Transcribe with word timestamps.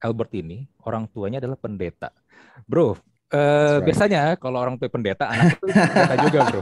Albert 0.00 0.32
ini 0.32 0.64
orang 0.88 1.04
tuanya 1.12 1.44
adalah 1.44 1.60
pendeta. 1.60 2.08
Bro, 2.64 2.96
Uh, 3.30 3.78
right. 3.78 3.86
Biasanya 3.86 4.34
kalau 4.42 4.58
orang 4.58 4.74
tua 4.74 4.90
pendeta, 4.90 5.30
anak 5.30 5.54
itu 5.54 5.70
pendeta 5.70 6.14
juga 6.18 6.38
bro. 6.50 6.60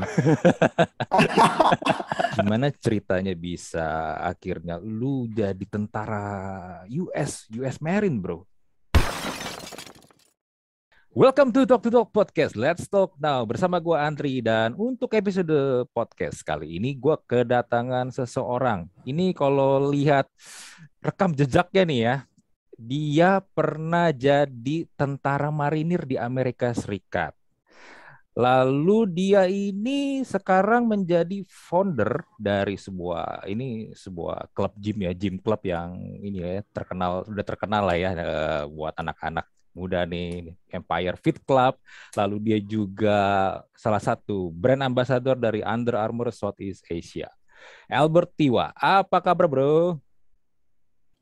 Gimana 2.36 2.68
ceritanya 2.76 3.32
bisa 3.32 4.20
akhirnya 4.20 4.76
lu 4.76 5.24
jadi 5.32 5.64
tentara 5.64 6.28
US, 6.92 7.48
US 7.56 7.80
Marine 7.80 8.20
bro? 8.20 8.44
Welcome 11.16 11.56
to 11.56 11.64
Talk 11.64 11.80
to 11.80 11.88
Talk 11.88 12.12
Podcast. 12.12 12.52
Let's 12.52 12.84
talk 12.84 13.16
now 13.16 13.48
bersama 13.48 13.80
gue 13.80 13.96
Andri 13.96 14.44
dan 14.44 14.76
untuk 14.76 15.16
episode 15.16 15.88
podcast 15.96 16.44
kali 16.44 16.76
ini 16.76 17.00
gue 17.00 17.16
kedatangan 17.24 18.12
seseorang. 18.12 18.92
Ini 19.08 19.32
kalau 19.32 19.88
lihat 19.88 20.28
rekam 21.00 21.32
jejaknya 21.32 21.82
nih 21.88 22.00
ya, 22.04 22.16
dia 22.78 23.42
pernah 23.42 24.14
jadi 24.14 24.86
tentara 24.94 25.50
marinir 25.50 26.06
di 26.06 26.14
Amerika 26.14 26.70
Serikat. 26.70 27.34
Lalu 28.38 28.98
dia 29.10 29.50
ini 29.50 30.22
sekarang 30.22 30.86
menjadi 30.86 31.42
founder 31.42 32.22
dari 32.38 32.78
sebuah 32.78 33.42
ini 33.50 33.90
sebuah 33.98 34.54
klub 34.54 34.78
gym 34.78 35.02
ya, 35.02 35.10
gym 35.10 35.42
club 35.42 35.58
yang 35.66 35.98
ini 36.22 36.38
ya 36.38 36.62
terkenal 36.70 37.26
sudah 37.26 37.42
terkenal 37.42 37.82
lah 37.82 37.98
ya 37.98 38.14
uh, 38.14 38.62
buat 38.70 38.94
anak-anak 38.94 39.42
muda 39.74 40.06
nih 40.06 40.54
Empire 40.70 41.18
Fit 41.18 41.42
Club. 41.42 41.82
Lalu 42.14 42.36
dia 42.38 42.58
juga 42.62 43.18
salah 43.74 43.98
satu 43.98 44.54
brand 44.54 44.86
ambassador 44.86 45.34
dari 45.34 45.66
Under 45.66 45.98
Armour 45.98 46.30
Southeast 46.30 46.86
Asia. 46.86 47.26
Albert 47.90 48.38
Tiwa, 48.38 48.70
apa 48.78 49.18
kabar 49.18 49.50
bro? 49.50 49.98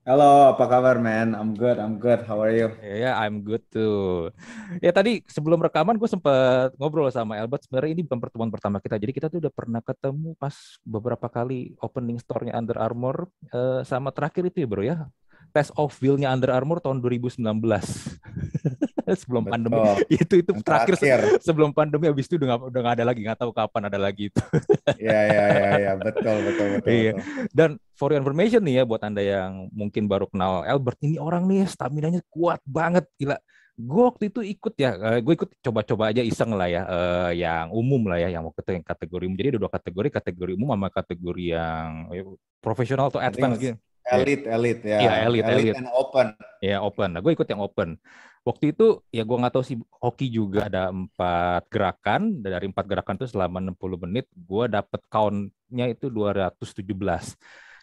Halo, 0.07 0.55
apa 0.55 0.71
kabar, 0.71 1.03
man? 1.03 1.35
I'm 1.35 1.51
good, 1.51 1.83
I'm 1.83 1.99
good. 1.99 2.23
How 2.31 2.39
are 2.39 2.55
you? 2.55 2.71
Ya, 2.79 3.11
yeah, 3.11 3.15
I'm 3.19 3.43
good 3.43 3.67
too. 3.75 4.31
Ya 4.79 4.95
tadi 4.95 5.27
sebelum 5.27 5.59
rekaman 5.59 5.99
gue 5.99 6.07
sempat 6.07 6.71
ngobrol 6.79 7.11
sama 7.11 7.35
Albert. 7.43 7.67
Sebenarnya 7.67 7.91
ini 7.99 8.07
bukan 8.07 8.23
pertemuan 8.23 8.55
pertama 8.55 8.79
kita. 8.79 9.03
Jadi 9.03 9.11
kita 9.11 9.27
tuh 9.27 9.43
udah 9.43 9.51
pernah 9.51 9.83
ketemu 9.83 10.39
pas 10.39 10.55
beberapa 10.87 11.27
kali 11.27 11.75
opening 11.83 12.23
store-nya 12.23 12.55
Under 12.55 12.79
Armour. 12.79 13.27
Uh, 13.51 13.83
sama 13.83 14.15
terakhir 14.15 14.47
itu 14.47 14.63
ya 14.63 14.69
bro 14.71 14.87
ya, 14.87 15.11
test 15.51 15.75
of 15.75 15.91
will-nya 15.99 16.31
Under 16.31 16.55
Armour 16.55 16.79
tahun 16.79 17.03
2019. 17.03 17.43
sebelum 19.21 19.43
Betul. 19.47 19.53
pandemi. 19.55 19.81
itu 20.23 20.35
itu 20.43 20.51
Yang 20.53 20.65
terakhir, 20.67 20.95
terakhir 20.99 21.21
sebelum 21.43 21.71
pandemi 21.71 22.05
habis 22.11 22.27
itu 22.27 22.35
udah 22.39 22.49
gak, 22.57 22.61
udah 22.73 22.81
gak 22.83 22.95
ada 22.99 23.05
lagi, 23.07 23.21
nggak 23.23 23.39
tahu 23.39 23.51
kapan 23.55 23.83
ada 23.87 23.99
lagi 23.99 24.23
itu. 24.33 24.41
Iya 24.97 25.21
iya 25.29 25.45
iya 25.51 25.71
ya. 25.79 25.93
betul 25.99 26.37
betul 26.47 26.67
betul. 26.79 26.89
Iya. 26.89 27.13
Dan 27.53 27.71
for 27.95 28.15
your 28.15 28.23
information 28.23 28.63
nih 28.65 28.83
ya 28.83 28.85
buat 28.87 29.03
Anda 29.03 29.23
yang 29.23 29.69
mungkin 29.75 30.07
baru 30.07 30.31
kenal 30.31 30.63
Albert 30.63 30.99
ini 31.03 31.19
orang 31.19 31.47
nih 31.51 31.67
stamina-nya 31.69 32.23
kuat 32.31 32.63
banget 32.67 33.07
gila. 33.19 33.37
Gue 33.77 34.03
waktu 34.09 34.33
itu 34.33 34.41
ikut 34.41 34.73
ya, 34.81 34.97
eh, 34.97 35.21
gue 35.21 35.33
ikut 35.37 35.51
coba-coba 35.61 36.09
aja 36.09 36.25
iseng 36.25 36.57
lah 36.57 36.65
ya, 36.65 36.89
uh, 36.89 37.29
yang 37.37 37.69
umum 37.77 38.09
lah 38.09 38.17
ya, 38.17 38.33
yang 38.33 38.49
waktu 38.49 38.65
itu 38.65 38.73
yang 38.73 38.87
kategori 38.89 39.25
umum. 39.29 39.37
Jadi 39.37 39.49
ada 39.53 39.61
dua 39.61 39.73
kategori, 39.77 40.09
kategori 40.09 40.53
umum 40.57 40.73
sama 40.73 40.89
kategori 40.89 41.45
yang 41.45 41.89
ya, 42.09 42.23
profesional 42.65 43.13
atau 43.13 43.21
advance 43.21 43.61
gitu. 43.61 43.77
Elite, 44.07 44.47
elite 44.47 44.83
ya. 44.87 44.99
Iya, 45.03 45.13
elite, 45.27 45.47
elite. 45.51 45.75
Elite 45.75 45.81
and 45.83 45.91
open. 45.91 46.27
Iya, 46.65 46.81
open. 46.81 47.09
Nah, 47.13 47.21
gue 47.21 47.33
ikut 47.37 47.49
yang 47.49 47.61
open. 47.61 48.01
Waktu 48.47 48.71
itu 48.71 49.03
ya 49.11 49.27
gue 49.27 49.37
nggak 49.43 49.55
tahu 49.59 49.65
sih 49.67 49.77
hoki 49.99 50.31
juga 50.31 50.71
ada 50.71 50.95
empat 50.95 51.67
gerakan 51.67 52.39
dari 52.39 52.71
empat 52.71 52.87
gerakan 52.87 53.19
itu 53.19 53.27
selama 53.27 53.59
60 53.59 53.99
menit 54.07 54.31
gue 54.31 54.65
dapet 54.71 55.03
countnya 55.11 55.87
itu 55.91 56.07
217. 56.07 57.35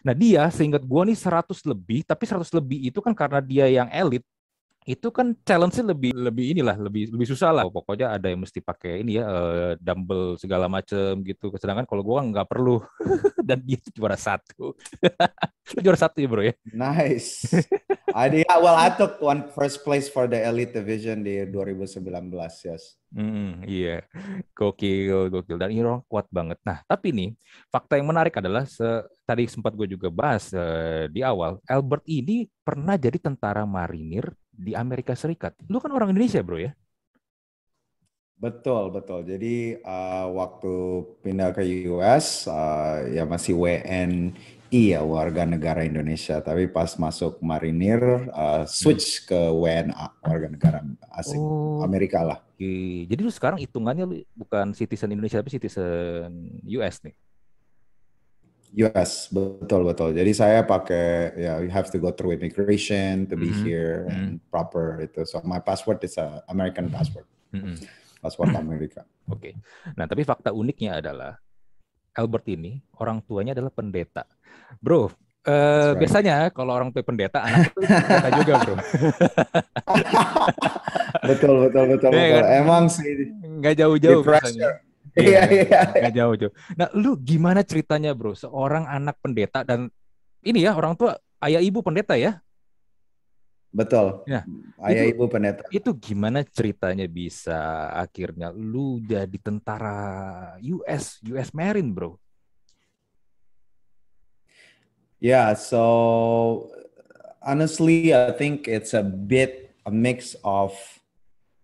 Nah 0.08 0.16
dia 0.16 0.48
seingat 0.48 0.80
gue 0.80 1.02
nih 1.12 1.18
100 1.20 1.60
lebih, 1.68 2.00
tapi 2.08 2.24
100 2.24 2.48
lebih 2.56 2.80
itu 2.88 2.96
kan 3.04 3.12
karena 3.12 3.44
dia 3.44 3.68
yang 3.68 3.92
elit, 3.92 4.24
itu 4.84 5.08
kan 5.08 5.32
challenge-nya 5.48 5.96
lebih 5.96 6.12
lebih 6.12 6.52
inilah 6.52 6.76
lebih 6.76 7.08
lebih 7.08 7.28
susah 7.32 7.56
lah. 7.56 7.64
Pokoknya 7.64 8.12
ada 8.12 8.28
yang 8.28 8.44
mesti 8.44 8.60
pakai 8.60 9.00
ini 9.00 9.16
ya 9.16 9.24
uh, 9.24 9.72
dumbbell 9.80 10.36
segala 10.36 10.68
macem 10.68 11.24
gitu. 11.24 11.48
Sedangkan 11.56 11.88
kalau 11.88 12.04
gue 12.04 12.20
nggak 12.32 12.48
perlu. 12.48 12.84
Dan 13.48 13.64
dia 13.64 13.80
juara 13.96 14.16
satu. 14.16 14.76
Juara 15.84 15.96
satu 15.96 16.20
ya 16.20 16.28
bro 16.28 16.44
ya? 16.44 16.52
Nice. 16.68 17.48
I 18.12 18.44
well 18.60 18.76
I 18.76 18.92
took 18.92 19.16
one 19.24 19.48
first 19.56 19.80
place 19.80 20.12
for 20.12 20.28
the 20.28 20.36
elite 20.44 20.76
division 20.76 21.24
di 21.24 21.48
2019 21.48 22.04
yes. 22.68 23.00
Hmm, 23.14 23.62
iya, 23.62 24.02
gokil, 24.58 25.30
gokil. 25.30 25.54
Dan 25.54 25.70
ini 25.70 25.86
orang 25.86 26.02
kuat 26.10 26.26
banget. 26.34 26.58
Nah, 26.66 26.82
tapi 26.82 27.14
nih, 27.14 27.30
fakta 27.70 27.94
yang 27.94 28.10
menarik 28.10 28.34
adalah, 28.42 28.66
se 28.66 29.06
tadi 29.22 29.46
sempat 29.46 29.70
gue 29.78 29.86
juga 29.86 30.10
bahas 30.10 30.50
uh, 30.50 31.06
di 31.06 31.22
awal, 31.22 31.62
Albert 31.70 32.02
ini 32.10 32.50
pernah 32.66 32.98
jadi 32.98 33.22
tentara 33.22 33.62
marinir 33.62 34.34
di 34.54 34.72
Amerika 34.72 35.18
Serikat. 35.18 35.58
Lu 35.66 35.82
kan 35.82 35.90
orang 35.90 36.14
Indonesia, 36.14 36.40
bro 36.40 36.58
ya? 36.58 36.72
Betul, 38.34 38.90
betul. 38.92 39.24
Jadi 39.24 39.78
uh, 39.80 40.26
waktu 40.34 40.74
pindah 41.22 41.54
ke 41.54 41.64
US, 41.88 42.44
uh, 42.50 43.06
ya 43.08 43.24
masih 43.24 43.56
WNI 43.56 44.82
ya 44.90 45.00
warga 45.00 45.46
negara 45.46 45.86
Indonesia. 45.86 46.42
Tapi 46.42 46.68
pas 46.68 46.92
masuk 46.98 47.38
marinir, 47.40 48.02
uh, 48.34 48.66
switch 48.68 49.24
ke 49.24 49.38
WNA 49.38 50.18
warga 50.20 50.48
negara 50.50 50.78
asing 51.16 51.40
oh. 51.40 51.80
Amerika 51.86 52.20
lah. 52.26 52.38
Jadi 53.08 53.20
lu 53.20 53.32
sekarang 53.32 53.58
hitungannya 53.60 54.04
lu 54.04 54.14
bukan 54.34 54.76
citizen 54.76 55.14
Indonesia 55.14 55.40
tapi 55.40 55.54
citizen 55.54 56.58
US 56.68 57.00
nih. 57.06 57.14
US, 58.74 59.30
betul 59.30 59.86
betul. 59.86 60.10
Jadi 60.10 60.32
saya 60.34 60.66
pakai 60.66 61.38
ya 61.38 61.62
you 61.62 61.70
have 61.70 61.86
to 61.90 61.98
go 62.02 62.10
through 62.10 62.34
immigration 62.34 63.30
to 63.30 63.38
be 63.38 63.50
mm 63.50 63.54
-hmm. 63.54 63.64
here 63.64 63.96
mm 64.02 64.10
-hmm. 64.10 64.14
and 64.14 64.26
proper 64.50 64.98
itu. 64.98 65.22
So 65.22 65.38
my 65.46 65.62
passport 65.62 66.02
is 66.02 66.18
a 66.18 66.42
American 66.50 66.90
passport. 66.90 67.26
Mm 67.54 67.60
-hmm. 67.62 67.76
Passport 68.18 68.50
Amerika. 68.56 69.06
Oke. 69.30 69.52
Okay. 69.52 69.52
Nah, 69.94 70.08
tapi 70.08 70.24
fakta 70.24 70.50
uniknya 70.50 70.98
adalah 70.98 71.38
Albert 72.16 72.46
ini 72.50 72.80
orang 72.98 73.20
tuanya 73.22 73.52
adalah 73.52 73.70
pendeta. 73.70 74.24
Bro, 74.80 75.12
Uh, 75.44 75.92
right. 75.92 76.00
Biasanya 76.00 76.48
kalau 76.56 76.72
orang 76.72 76.88
tua 76.88 77.04
pendeta, 77.04 77.44
anak 77.44 77.68
itu 77.68 77.84
pendeta 77.84 78.28
juga, 78.32 78.52
bro. 78.64 78.74
betul, 81.28 81.54
betul, 81.68 81.84
betul, 81.92 82.10
ya, 82.16 82.24
betul. 82.24 82.40
Kan? 82.40 82.44
Emang 82.64 82.84
sih. 82.88 83.04
Nggak 83.60 83.74
jauh-jauh 83.76 84.24
biasanya. 84.24 84.80
Iya, 85.14 85.40
iya, 85.46 85.62
iya. 85.62 85.80
Nggak 85.94 86.14
jauh-jauh. 86.14 86.54
Nah, 86.74 86.88
lu 86.94 87.14
gimana 87.18 87.62
ceritanya, 87.62 88.10
bro? 88.14 88.34
Seorang 88.34 88.90
anak 88.90 89.18
pendeta 89.22 89.62
dan 89.62 89.86
ini 90.42 90.66
ya 90.66 90.74
orang 90.74 90.98
tua 90.98 91.14
ayah 91.38 91.62
ibu 91.62 91.80
pendeta 91.86 92.18
ya? 92.18 92.42
Betul. 93.70 94.22
Ya, 94.26 94.46
ayah 94.86 95.06
itu, 95.06 95.14
ibu 95.14 95.24
pendeta. 95.30 95.62
Itu 95.70 95.90
gimana 95.94 96.42
ceritanya 96.46 97.06
bisa 97.06 97.90
akhirnya 97.94 98.50
lu 98.54 99.02
jadi 99.02 99.38
tentara 99.38 100.58
US, 100.62 101.22
US 101.30 101.50
Marine, 101.54 101.90
bro? 101.90 102.18
Yeah, 105.22 105.54
so 105.56 106.68
honestly, 107.40 108.12
I 108.12 108.34
think 108.34 108.68
it's 108.68 108.92
a 108.92 109.00
bit 109.00 109.72
a 109.86 109.92
mix 109.94 110.36
of 110.44 110.76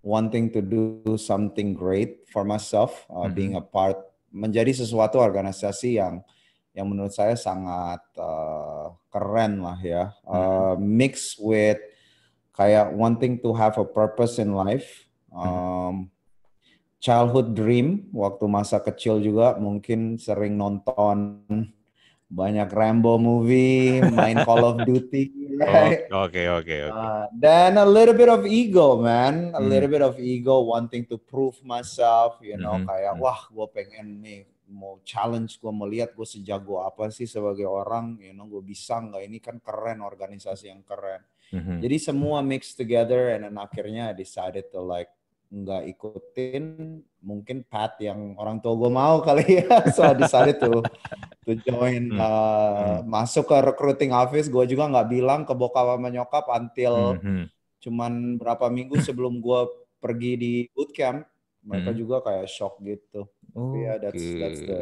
wanting 0.00 0.48
to 0.52 0.60
do 0.64 1.04
something 1.20 1.76
great 1.76 2.24
for 2.32 2.44
myself, 2.44 3.04
uh, 3.08 3.24
mm-hmm. 3.28 3.36
being 3.36 3.54
a 3.56 3.64
part, 3.64 4.00
menjadi 4.32 4.72
sesuatu 4.72 5.20
organisasi 5.20 6.00
yang 6.00 6.24
yang 6.70 6.86
menurut 6.86 7.10
saya 7.10 7.34
sangat 7.34 7.98
uh, 8.14 8.94
keren 9.10 9.60
lah 9.60 9.78
ya, 9.82 10.14
uh, 10.24 10.74
mm-hmm. 10.74 10.80
mix 10.80 11.36
with 11.36 11.80
kayak 12.54 12.94
wanting 12.94 13.42
to 13.42 13.50
have 13.52 13.76
a 13.76 13.84
purpose 13.84 14.38
in 14.40 14.56
life, 14.56 15.10
mm-hmm. 15.28 15.40
um, 15.40 15.50
mm-hmm. 15.50 16.02
childhood 17.02 17.52
dream 17.52 18.08
waktu 18.14 18.44
masa 18.48 18.80
kecil 18.80 19.20
juga 19.20 19.58
mungkin 19.60 20.16
sering 20.16 20.56
nonton 20.56 21.44
banyak 22.30 22.70
Rambo 22.70 23.18
movie, 23.18 23.98
main 24.14 24.38
Call 24.46 24.62
of 24.62 24.76
Duty. 24.86 25.58
Oke 25.60 26.08
oke 26.08 26.42
oke. 26.62 26.78
Uh, 26.88 27.26
then 27.36 27.76
a 27.76 27.84
little 27.84 28.14
bit 28.14 28.30
of 28.30 28.46
ego, 28.46 29.02
man. 29.02 29.50
A 29.52 29.60
hmm. 29.60 29.68
little 29.68 29.90
bit 29.90 30.00
of 30.00 30.14
ego, 30.16 30.62
wanting 30.62 31.04
to 31.10 31.18
prove 31.18 31.58
myself. 31.66 32.38
You 32.40 32.56
know, 32.56 32.78
hmm. 32.78 32.86
kayak 32.86 33.18
hmm. 33.18 33.20
wah, 33.20 33.44
gue 33.50 33.66
pengen 33.74 34.22
nih 34.22 34.46
mau 34.70 35.02
challenge, 35.02 35.58
gue 35.58 35.72
mau 35.74 35.90
lihat 35.90 36.14
gue 36.14 36.24
sejago 36.24 36.86
apa 36.86 37.10
sih 37.10 37.26
sebagai 37.26 37.66
orang. 37.66 38.16
You 38.22 38.32
know, 38.32 38.46
gue 38.46 38.62
bisa 38.62 39.02
nggak? 39.02 39.22
Ini 39.26 39.38
kan 39.42 39.56
keren, 39.58 40.00
organisasi 40.00 40.70
yang 40.70 40.86
keren. 40.86 41.20
Hmm. 41.50 41.82
Jadi 41.82 41.98
semua 41.98 42.40
mix 42.46 42.78
together, 42.78 43.34
and 43.34 43.42
then 43.42 43.58
akhirnya 43.58 44.14
I 44.14 44.16
decided 44.16 44.70
to 44.70 44.80
like 44.80 45.10
nggak 45.50 45.82
ikutin 45.98 46.64
mungkin 47.20 47.62
path 47.68 48.00
yang 48.00 48.34
orang 48.40 48.58
tua 48.64 48.74
gue 48.76 48.90
mau 48.90 49.20
kali 49.20 49.64
ya 49.64 49.68
so 49.94 50.04
I 50.04 50.16
decided 50.16 50.56
to 50.64 50.80
to 51.44 51.52
join 51.64 52.16
hmm. 52.16 52.20
uh, 52.20 53.00
hmm. 53.00 53.08
masuk 53.08 53.48
ke 53.48 53.56
recruiting 53.60 54.12
office 54.12 54.48
gue 54.48 54.64
juga 54.68 54.88
nggak 54.88 55.08
bilang 55.08 55.40
ke 55.44 55.52
bokap 55.52 55.96
sama 55.96 56.08
nyokap 56.08 56.48
until 56.52 57.20
hmm. 57.20 57.22
hmm. 57.22 57.44
cuman 57.84 58.40
berapa 58.40 58.66
minggu 58.72 59.00
sebelum 59.06 59.38
gue 59.38 59.60
pergi 60.00 60.32
di 60.40 60.52
bootcamp 60.72 61.28
mereka 61.60 61.92
hmm. 61.92 61.98
juga 62.00 62.16
kayak 62.24 62.48
shock 62.48 62.80
gitu 62.80 63.28
oh, 63.52 63.76
ya 63.76 63.94
yeah, 63.94 63.96
that's 64.00 64.16
okay. 64.16 64.40
that's 64.40 64.62
the 64.64 64.80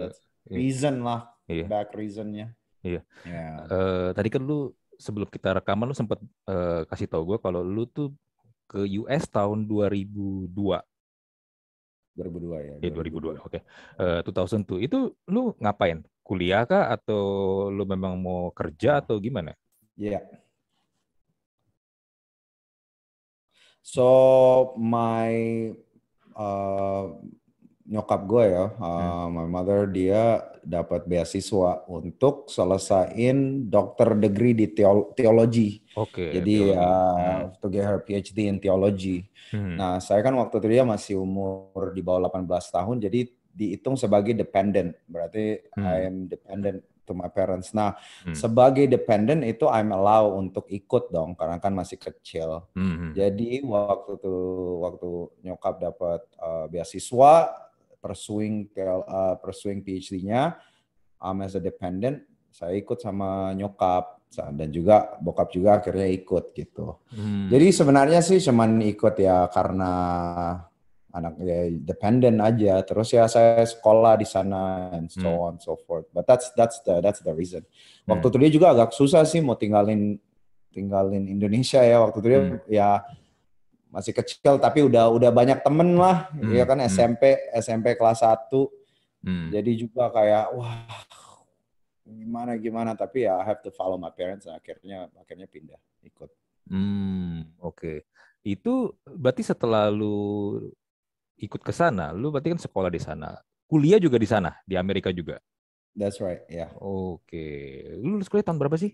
that's 0.00 0.18
reason 0.48 1.04
lah 1.04 1.28
yeah. 1.48 1.68
back 1.68 1.92
reasonnya 1.92 2.52
Iya. 2.84 3.00
Yeah. 3.24 3.64
Uh, 3.72 4.08
tadi 4.12 4.28
kan 4.28 4.44
lu 4.44 4.76
sebelum 5.00 5.26
kita 5.32 5.56
rekaman 5.56 5.88
lu 5.88 5.96
sempat 5.96 6.20
uh, 6.44 6.84
kasih 6.84 7.08
tau 7.08 7.24
gue 7.24 7.40
kalau 7.40 7.64
lu 7.64 7.88
tuh 7.88 8.12
ke 8.68 8.84
US 9.00 9.24
tahun 9.28 9.64
2002. 9.64 10.52
2002 12.14 12.62
ya. 12.62 12.74
Ya 12.78 12.90
2002. 12.90 13.42
Oke. 13.42 13.60
Okay. 13.60 13.62
Uh, 13.98 14.22
2002 14.22 14.86
itu 14.86 14.98
lu 15.26 15.54
ngapain? 15.58 16.02
Kuliah 16.24 16.64
kah 16.64 16.88
atau 16.88 17.22
lu 17.68 17.84
memang 17.84 18.16
mau 18.16 18.48
kerja 18.54 19.04
atau 19.04 19.20
gimana? 19.20 19.52
Iya. 19.98 20.18
Yeah. 20.18 20.24
So 23.84 24.08
my 24.80 25.68
uh, 26.32 27.20
nyokap 27.84 28.24
gue 28.24 28.44
ya, 28.48 28.64
uh, 28.80 29.28
my 29.28 29.44
mother 29.44 29.84
dia 29.84 30.40
dapat 30.64 31.04
beasiswa 31.04 31.84
untuk 31.84 32.48
selesaiin 32.48 33.68
dokter 33.68 34.16
degree 34.16 34.56
di 34.56 34.72
teologi. 35.12 35.84
Oke. 35.92 36.32
Okay, 36.32 36.40
Jadi 36.40 36.72
ya 36.72 36.80
uh, 36.80 37.40
to 37.60 37.68
get 37.68 37.84
her 37.84 38.00
PhD 38.00 38.48
in 38.48 38.56
theology. 38.56 39.28
Hmm. 39.52 39.76
Nah, 39.76 40.00
saya 40.00 40.24
kan 40.24 40.32
waktu 40.40 40.64
itu 40.64 40.68
dia 40.80 40.84
masih 40.88 41.20
umur 41.20 41.92
di 41.92 42.00
bawah 42.00 42.32
18 42.32 42.48
tahun, 42.48 42.96
jadi 43.04 43.20
dihitung 43.52 44.00
sebagai 44.00 44.32
dependent. 44.32 44.96
Berarti 45.04 45.60
hmm. 45.76 45.84
I'm 45.84 46.16
dependent 46.24 46.80
to 47.04 47.12
my 47.12 47.28
parents. 47.28 47.76
Nah, 47.76 48.00
hmm. 48.24 48.32
sebagai 48.32 48.88
dependent 48.88 49.44
itu 49.44 49.68
I'm 49.68 49.92
allow 49.92 50.40
untuk 50.40 50.64
ikut 50.72 51.12
dong 51.12 51.36
karena 51.36 51.60
kan 51.60 51.76
masih 51.76 52.00
kecil. 52.00 52.64
Hmm. 52.72 53.12
Jadi 53.12 53.60
waktu 53.60 54.16
itu 54.16 54.34
waktu 54.80 55.10
nyokap 55.44 55.74
dapat 55.84 56.20
uh, 56.40 56.64
beasiswa 56.72 57.63
pursuing 58.04 58.68
uh, 58.76 59.40
pursuing 59.40 59.80
PhD-nya 59.80 60.60
um, 61.24 61.40
as 61.40 61.56
a 61.56 61.62
dependent 61.64 62.20
saya 62.52 62.76
ikut 62.76 63.00
sama 63.00 63.56
nyokap 63.56 64.20
dan 64.34 64.68
juga 64.70 65.14
bokap 65.22 65.50
juga 65.54 65.78
akhirnya 65.78 66.10
ikut 66.10 66.54
gitu. 66.54 66.98
Hmm. 67.14 67.46
Jadi 67.50 67.66
sebenarnya 67.70 68.20
sih 68.22 68.42
cuman 68.42 68.82
ikut 68.82 69.14
ya 69.18 69.46
karena 69.50 69.92
anak 71.14 71.38
ya 71.42 71.70
dependent 71.70 72.38
aja. 72.42 72.82
Terus 72.82 73.14
ya 73.14 73.30
saya 73.30 73.62
sekolah 73.62 74.18
di 74.18 74.26
sana 74.26 74.90
and 74.94 75.10
so 75.10 75.30
hmm. 75.30 75.46
on 75.50 75.54
so 75.62 75.78
forth. 75.86 76.10
But 76.10 76.26
that's 76.26 76.50
that's 76.58 76.82
the 76.82 76.98
that's 76.98 77.22
the 77.22 77.34
reason. 77.34 77.62
Waktu 78.10 78.26
hmm. 78.26 78.30
itu 78.34 78.38
dia 78.42 78.50
juga 78.50 78.66
agak 78.74 78.90
susah 78.94 79.22
sih 79.22 79.38
mau 79.42 79.54
tinggalin 79.54 80.18
tinggalin 80.74 81.30
Indonesia 81.30 81.82
ya 81.82 82.02
waktu 82.02 82.18
itu 82.18 82.28
dia 82.30 82.40
hmm. 82.42 82.58
ya 82.66 82.88
masih 83.94 84.10
kecil 84.10 84.58
tapi 84.58 84.82
udah 84.82 85.06
udah 85.06 85.30
banyak 85.30 85.62
temen 85.62 85.94
lah 85.94 86.26
hmm. 86.34 86.50
ya 86.50 86.66
kan 86.66 86.82
SMP 86.82 87.38
hmm. 87.38 87.62
SMP 87.62 87.94
kelas 87.94 88.26
1 88.26 88.50
hmm. 89.22 89.46
jadi 89.54 89.70
juga 89.78 90.10
kayak 90.10 90.50
wah 90.50 90.82
gimana 92.02 92.58
gimana 92.58 92.90
tapi 92.98 93.30
ya 93.30 93.38
I 93.38 93.46
have 93.46 93.62
to 93.62 93.70
follow 93.70 93.94
my 93.94 94.10
parents 94.10 94.50
akhirnya 94.50 95.06
akhirnya 95.14 95.46
pindah 95.46 95.78
ikut 96.02 96.26
hmm 96.74 97.62
oke 97.62 97.78
okay. 97.78 97.96
itu 98.42 98.90
berarti 99.06 99.46
setelah 99.46 99.94
lu 99.94 100.58
ikut 101.38 101.62
ke 101.62 101.70
sana 101.70 102.10
lu 102.10 102.34
berarti 102.34 102.50
kan 102.50 102.60
sekolah 102.60 102.90
di 102.90 102.98
sana 102.98 103.38
kuliah 103.70 104.02
juga 104.02 104.18
di 104.18 104.26
sana 104.26 104.58
di 104.66 104.74
Amerika 104.74 105.14
juga 105.14 105.38
that's 105.94 106.18
right 106.18 106.42
ya 106.50 106.66
yeah. 106.66 106.70
oke 106.82 107.22
okay. 107.30 107.94
lu 108.02 108.18
lulus 108.18 108.26
kuliah 108.26 108.42
tahun 108.42 108.58
berapa 108.58 108.74
sih 108.74 108.90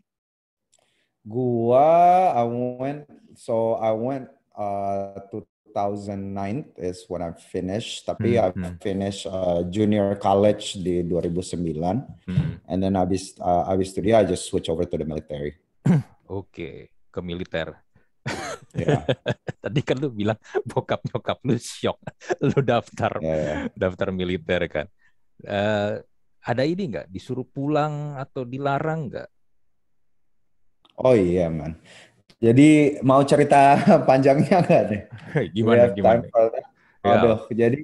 gua 1.24 1.88
I 2.36 2.44
went 2.44 3.08
so 3.32 3.80
I 3.80 3.96
went 3.96 4.28
uh, 4.56 5.20
2009 5.30 6.74
is 6.76 7.06
when 7.06 7.22
I 7.22 7.32
finished. 7.38 8.06
Tapi 8.06 8.36
mm 8.36 8.50
-hmm. 8.50 8.64
I 8.66 8.70
finished 8.82 9.24
uh, 9.26 9.62
junior 9.70 10.18
college 10.18 10.78
di 10.82 11.06
2009. 11.06 11.56
Mm 12.26 12.34
-hmm. 12.34 12.52
And 12.66 12.78
then 12.82 12.94
abis 12.98 13.38
uh, 13.38 13.70
abis 13.70 13.94
itu 13.94 14.10
dia 14.10 14.22
I 14.22 14.26
just 14.26 14.50
switch 14.50 14.66
over 14.66 14.86
to 14.86 14.96
the 14.98 15.06
military. 15.06 15.58
Oke, 16.30 16.50
okay. 16.50 16.76
ke 17.10 17.20
militer. 17.22 17.74
Yeah. 18.70 19.02
Tadi 19.66 19.80
kan 19.82 19.98
lu 19.98 20.14
bilang 20.14 20.38
bokap 20.62 21.02
nyokap 21.10 21.42
lu 21.42 21.58
shock, 21.58 21.98
lu 22.54 22.62
daftar 22.62 23.18
yeah, 23.18 23.38
yeah. 23.42 23.58
daftar 23.74 24.14
militer 24.14 24.62
kan. 24.70 24.86
Uh, 25.42 25.98
ada 26.38 26.62
ini 26.62 26.86
nggak 26.86 27.10
disuruh 27.10 27.42
pulang 27.42 28.14
atau 28.14 28.46
dilarang 28.46 29.10
nggak? 29.10 29.28
Oh 31.00 31.16
iya 31.16 31.48
man. 31.48 31.80
Jadi 32.40 32.96
mau 33.04 33.20
cerita 33.20 33.76
panjangnya 34.08 34.64
nggak 34.64 34.82
nih? 34.88 35.02
Gimana 35.56 35.92
gimana? 35.92 36.24
Ya. 37.04 37.16
Aduh, 37.16 37.38
yeah. 37.52 37.68
jadi 37.68 37.78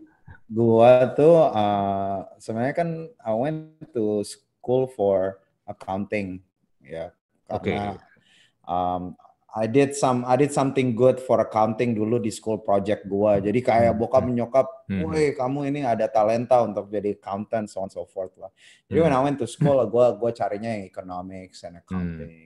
gua 0.49 1.13
tuh 1.13 1.37
uh, 1.53 2.25
sebenarnya 2.41 2.75
kan 2.77 2.89
I 3.21 3.33
went 3.37 3.81
to 3.93 4.25
school 4.25 4.89
for 4.89 5.41
accounting 5.67 6.41
ya 6.85 7.11
karena 7.49 7.99
okay. 7.99 8.69
um, 8.69 9.17
I 9.57 9.65
did 9.65 9.97
some 9.97 10.23
I 10.29 10.37
did 10.37 10.53
something 10.53 10.93
good 10.93 11.17
for 11.17 11.41
accounting 11.41 11.97
dulu 11.97 12.21
di 12.21 12.29
school 12.29 12.61
project 12.61 13.09
gua. 13.09 13.41
Jadi 13.41 13.65
kayak 13.65 13.97
hmm. 13.97 14.01
bokap 14.05 14.23
menyokap, 14.29 14.69
hmm. 14.85 15.01
"Woi, 15.09 15.33
kamu 15.33 15.73
ini 15.73 15.81
ada 15.81 16.05
talenta 16.13 16.61
untuk 16.61 16.93
jadi 16.93 17.17
accountant 17.17 17.73
so 17.73 17.81
on 17.81 17.89
so 17.89 18.05
forth 18.05 18.37
lah." 18.37 18.53
Jadi 18.85 19.01
hmm. 19.01 19.07
when 19.09 19.17
I 19.17 19.21
went 19.25 19.41
to 19.41 19.49
school, 19.49 19.81
gua 19.89 20.13
gua 20.13 20.29
carinya 20.37 20.77
economics 20.85 21.65
and 21.65 21.81
accounting. 21.81 22.46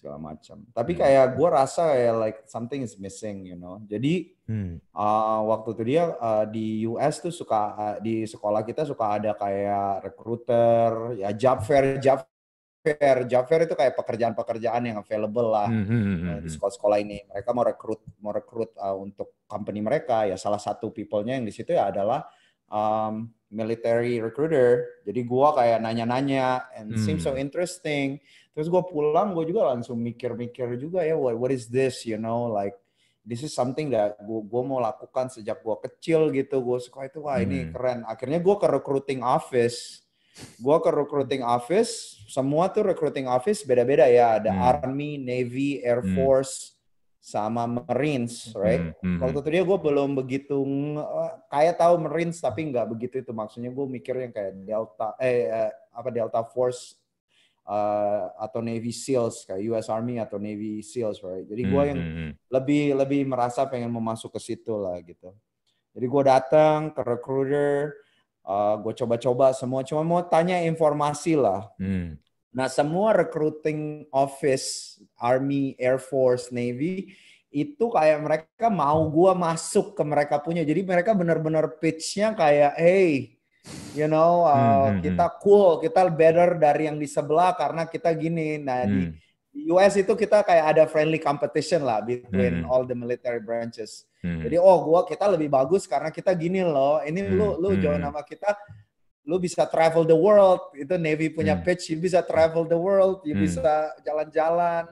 segala 0.00 0.16
macam. 0.16 0.64
Tapi 0.72 0.96
hmm. 0.96 1.00
kayak 1.04 1.26
gue 1.36 1.48
rasa 1.52 1.92
ya 1.92 2.16
like 2.16 2.48
something 2.48 2.80
is 2.80 2.96
missing, 2.96 3.44
you 3.44 3.60
know. 3.60 3.84
Jadi 3.84 4.32
hmm. 4.48 4.80
uh, 4.96 5.44
waktu 5.52 5.76
itu 5.76 5.82
dia 5.84 6.16
uh, 6.16 6.48
di 6.48 6.88
US 6.88 7.20
tuh 7.20 7.28
suka 7.28 7.60
uh, 7.76 7.96
di 8.00 8.24
sekolah 8.24 8.64
kita 8.64 8.88
suka 8.88 9.20
ada 9.20 9.36
kayak 9.36 10.08
recruiter, 10.08 11.20
ya 11.20 11.36
job 11.36 11.60
fair, 11.68 12.00
job 12.00 12.24
fair, 12.80 13.28
job 13.28 13.44
fair 13.44 13.68
itu 13.68 13.76
kayak 13.76 13.92
pekerjaan-pekerjaan 13.92 14.88
yang 14.88 14.96
available 15.04 15.52
lah 15.52 15.68
hmm. 15.68 15.84
hmm, 15.84 16.00
hmm 16.00 16.28
uh, 16.32 16.38
di 16.40 16.48
sekolah-sekolah 16.48 16.98
ini. 17.04 17.18
Mereka 17.28 17.48
mau 17.52 17.64
rekrut 17.68 18.00
mau 18.24 18.32
rekrut 18.32 18.72
uh, 18.80 18.96
untuk 18.96 19.44
company 19.44 19.84
mereka. 19.84 20.24
Ya 20.24 20.40
salah 20.40 20.58
satu 20.58 20.88
people-nya 20.88 21.36
yang 21.36 21.44
di 21.44 21.52
situ 21.52 21.76
ya 21.76 21.92
adalah 21.92 22.24
um, 22.72 23.28
military 23.52 24.24
recruiter. 24.24 25.02
Jadi 25.04 25.20
gua 25.28 25.52
kayak 25.52 25.84
nanya-nanya 25.84 26.72
and 26.72 26.96
hmm. 26.96 27.02
seems 27.04 27.20
so 27.20 27.36
interesting 27.36 28.16
terus 28.54 28.66
gue 28.66 28.82
pulang 28.90 29.32
gue 29.32 29.46
juga 29.46 29.70
langsung 29.70 29.98
mikir-mikir 30.02 30.74
juga 30.76 31.06
ya 31.06 31.14
what, 31.14 31.38
what 31.38 31.52
is 31.54 31.70
this 31.70 32.02
you 32.02 32.18
know 32.18 32.50
like 32.50 32.74
this 33.22 33.46
is 33.46 33.52
something 33.52 33.92
that 33.92 34.18
gue 34.18 34.40
gue 34.42 34.62
mau 34.64 34.80
lakukan 34.82 35.30
sejak 35.30 35.60
gue 35.60 35.76
kecil 35.88 36.32
gitu 36.34 36.58
gue 36.58 36.78
suka 36.82 37.06
itu 37.06 37.22
wah 37.22 37.38
ini 37.38 37.68
hmm. 37.68 37.72
keren 37.72 38.00
akhirnya 38.08 38.40
gue 38.42 38.56
ke 38.58 38.66
recruiting 38.66 39.20
office 39.22 40.02
gue 40.58 40.76
ke 40.80 40.90
recruiting 40.90 41.42
office 41.44 42.22
semua 42.30 42.70
tuh 42.70 42.86
recruiting 42.86 43.28
office 43.28 43.66
beda-beda 43.66 44.06
ya 44.08 44.40
ada 44.40 44.50
hmm. 44.50 44.62
army 44.62 45.10
navy 45.20 45.82
air 45.84 46.00
hmm. 46.00 46.16
force 46.16 46.72
hmm. 46.72 46.74
sama 47.20 47.68
marines 47.68 48.50
right 48.56 48.96
hmm. 48.98 49.18
Hmm. 49.18 49.18
waktu 49.20 49.38
itu 49.44 49.50
dia 49.52 49.62
gue 49.66 49.78
belum 49.78 50.10
begitu 50.16 50.56
kayak 51.52 51.76
tahu 51.76 51.94
marines 52.00 52.40
tapi 52.40 52.72
nggak 52.72 52.86
begitu 52.88 53.20
itu 53.20 53.32
maksudnya 53.36 53.68
gue 53.68 53.86
mikir 53.86 54.16
yang 54.16 54.32
kayak 54.32 54.52
delta 54.64 55.14
eh, 55.20 55.46
eh 55.46 55.72
apa 55.90 56.08
delta 56.08 56.40
force 56.46 56.99
uh, 57.70 58.34
atau 58.42 58.58
Navy 58.58 58.90
SEALs 58.90 59.46
kayak 59.46 59.62
US 59.70 59.86
Army 59.86 60.18
atau 60.18 60.42
Navy 60.42 60.82
SEALs, 60.82 61.22
right? 61.22 61.46
Jadi 61.46 61.62
gue 61.70 61.82
yang 61.86 62.00
mm 62.00 62.10
-hmm. 62.10 62.30
lebih 62.50 62.82
lebih 62.98 63.20
merasa 63.30 63.62
pengen 63.70 63.94
mau 63.94 64.02
masuk 64.02 64.34
ke 64.34 64.40
situ 64.42 64.74
lah 64.74 64.98
gitu. 65.06 65.30
Jadi 65.94 66.06
gue 66.06 66.22
datang 66.26 66.90
ke 66.90 67.02
recruiter, 67.06 67.94
uh, 68.46 68.74
gue 68.82 68.92
coba-coba 68.94 69.54
semua, 69.54 69.86
cuma 69.86 70.02
mau 70.02 70.22
tanya 70.26 70.58
informasi 70.66 71.38
lah. 71.38 71.70
Mm. 71.78 72.18
Nah 72.50 72.66
semua 72.66 73.14
recruiting 73.14 74.10
office, 74.10 74.98
Army, 75.14 75.78
Air 75.78 76.02
Force, 76.02 76.50
Navy 76.50 77.14
itu 77.50 77.90
kayak 77.90 78.18
mereka 78.22 78.66
mau 78.70 79.10
gue 79.10 79.32
masuk 79.34 79.98
ke 79.98 80.02
mereka 80.06 80.38
punya. 80.38 80.62
Jadi 80.62 80.86
mereka 80.86 81.14
benar-benar 81.18 81.82
pitch-nya 81.82 82.34
kayak, 82.38 82.78
hey, 82.78 83.39
you 83.92 84.08
know 84.08 84.46
uh, 84.46 84.54
hmm, 84.54 84.64
hmm, 84.64 84.90
hmm, 84.96 85.00
kita 85.04 85.26
cool 85.42 85.70
kita 85.82 86.00
better 86.08 86.56
dari 86.56 86.88
yang 86.88 86.96
di 86.96 87.08
sebelah 87.08 87.52
karena 87.54 87.84
kita 87.86 88.10
gini 88.16 88.56
nah 88.56 88.86
hmm. 88.86 88.90
di, 88.90 89.02
US 89.70 89.98
itu 89.98 90.14
kita 90.14 90.46
kayak 90.46 90.66
ada 90.78 90.84
friendly 90.86 91.18
competition 91.18 91.82
lah 91.82 92.00
between 92.00 92.64
hmm. 92.64 92.70
all 92.70 92.86
the 92.86 92.94
military 92.94 93.42
branches 93.42 94.06
hmm. 94.22 94.46
jadi 94.46 94.56
oh 94.62 94.86
gua 94.86 95.02
kita 95.04 95.26
lebih 95.26 95.50
bagus 95.50 95.84
karena 95.90 96.08
kita 96.14 96.32
gini 96.38 96.62
loh 96.62 97.02
ini 97.02 97.20
hmm. 97.20 97.34
lu 97.34 97.48
lu 97.58 97.68
hmm. 97.74 97.80
join 97.82 98.00
nama 98.00 98.22
kita 98.22 98.54
lu 99.26 99.36
bisa 99.36 99.68
travel 99.68 100.06
the 100.06 100.16
world 100.16 100.72
itu 100.72 100.94
Navy 100.96 101.28
punya 101.28 101.58
hmm. 101.58 101.64
pitch 101.66 101.92
you 101.92 101.98
bisa 102.00 102.24
travel 102.24 102.64
the 102.64 102.78
world 102.78 103.20
you 103.26 103.36
hmm. 103.36 103.44
bisa 103.44 103.92
jalan-jalan 104.06 104.86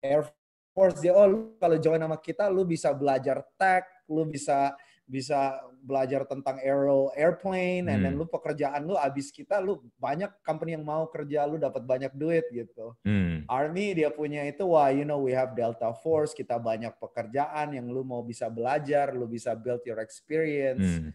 Air 0.00 0.26
Force 0.72 0.98
dia 1.02 1.12
oh 1.12 1.26
lu 1.28 1.38
kalau 1.60 1.76
join 1.76 2.00
nama 2.00 2.16
kita 2.16 2.48
lu 2.48 2.64
bisa 2.64 2.90
belajar 2.96 3.44
tech 3.60 3.84
lu 4.08 4.26
bisa 4.26 4.74
bisa 5.06 5.58
belajar 5.80 6.28
tentang 6.28 6.60
aero 6.60 7.10
airplane, 7.16 7.88
hmm. 7.88 7.92
and 7.92 8.00
then 8.04 8.14
lu 8.14 8.28
pekerjaan 8.28 8.84
lu 8.84 8.94
abis 8.94 9.32
kita 9.32 9.58
lu 9.58 9.80
banyak 9.96 10.30
company 10.44 10.76
yang 10.76 10.84
mau 10.84 11.08
kerja 11.08 11.48
lu 11.48 11.56
dapat 11.56 11.82
banyak 11.82 12.12
duit 12.14 12.46
gitu. 12.52 12.94
Hmm. 13.02 13.48
Army 13.48 13.96
dia 13.96 14.12
punya 14.12 14.44
itu 14.44 14.68
wah 14.68 14.92
you 14.92 15.08
know 15.08 15.18
we 15.20 15.32
have 15.32 15.56
Delta 15.56 15.90
Force 15.96 16.36
kita 16.36 16.60
banyak 16.60 16.92
pekerjaan 17.00 17.74
yang 17.74 17.88
lu 17.88 18.04
mau 18.04 18.20
bisa 18.20 18.46
belajar, 18.52 19.10
lu 19.16 19.26
bisa 19.26 19.56
build 19.56 19.82
your 19.88 19.98
experience. 19.98 21.00
Hmm. 21.00 21.10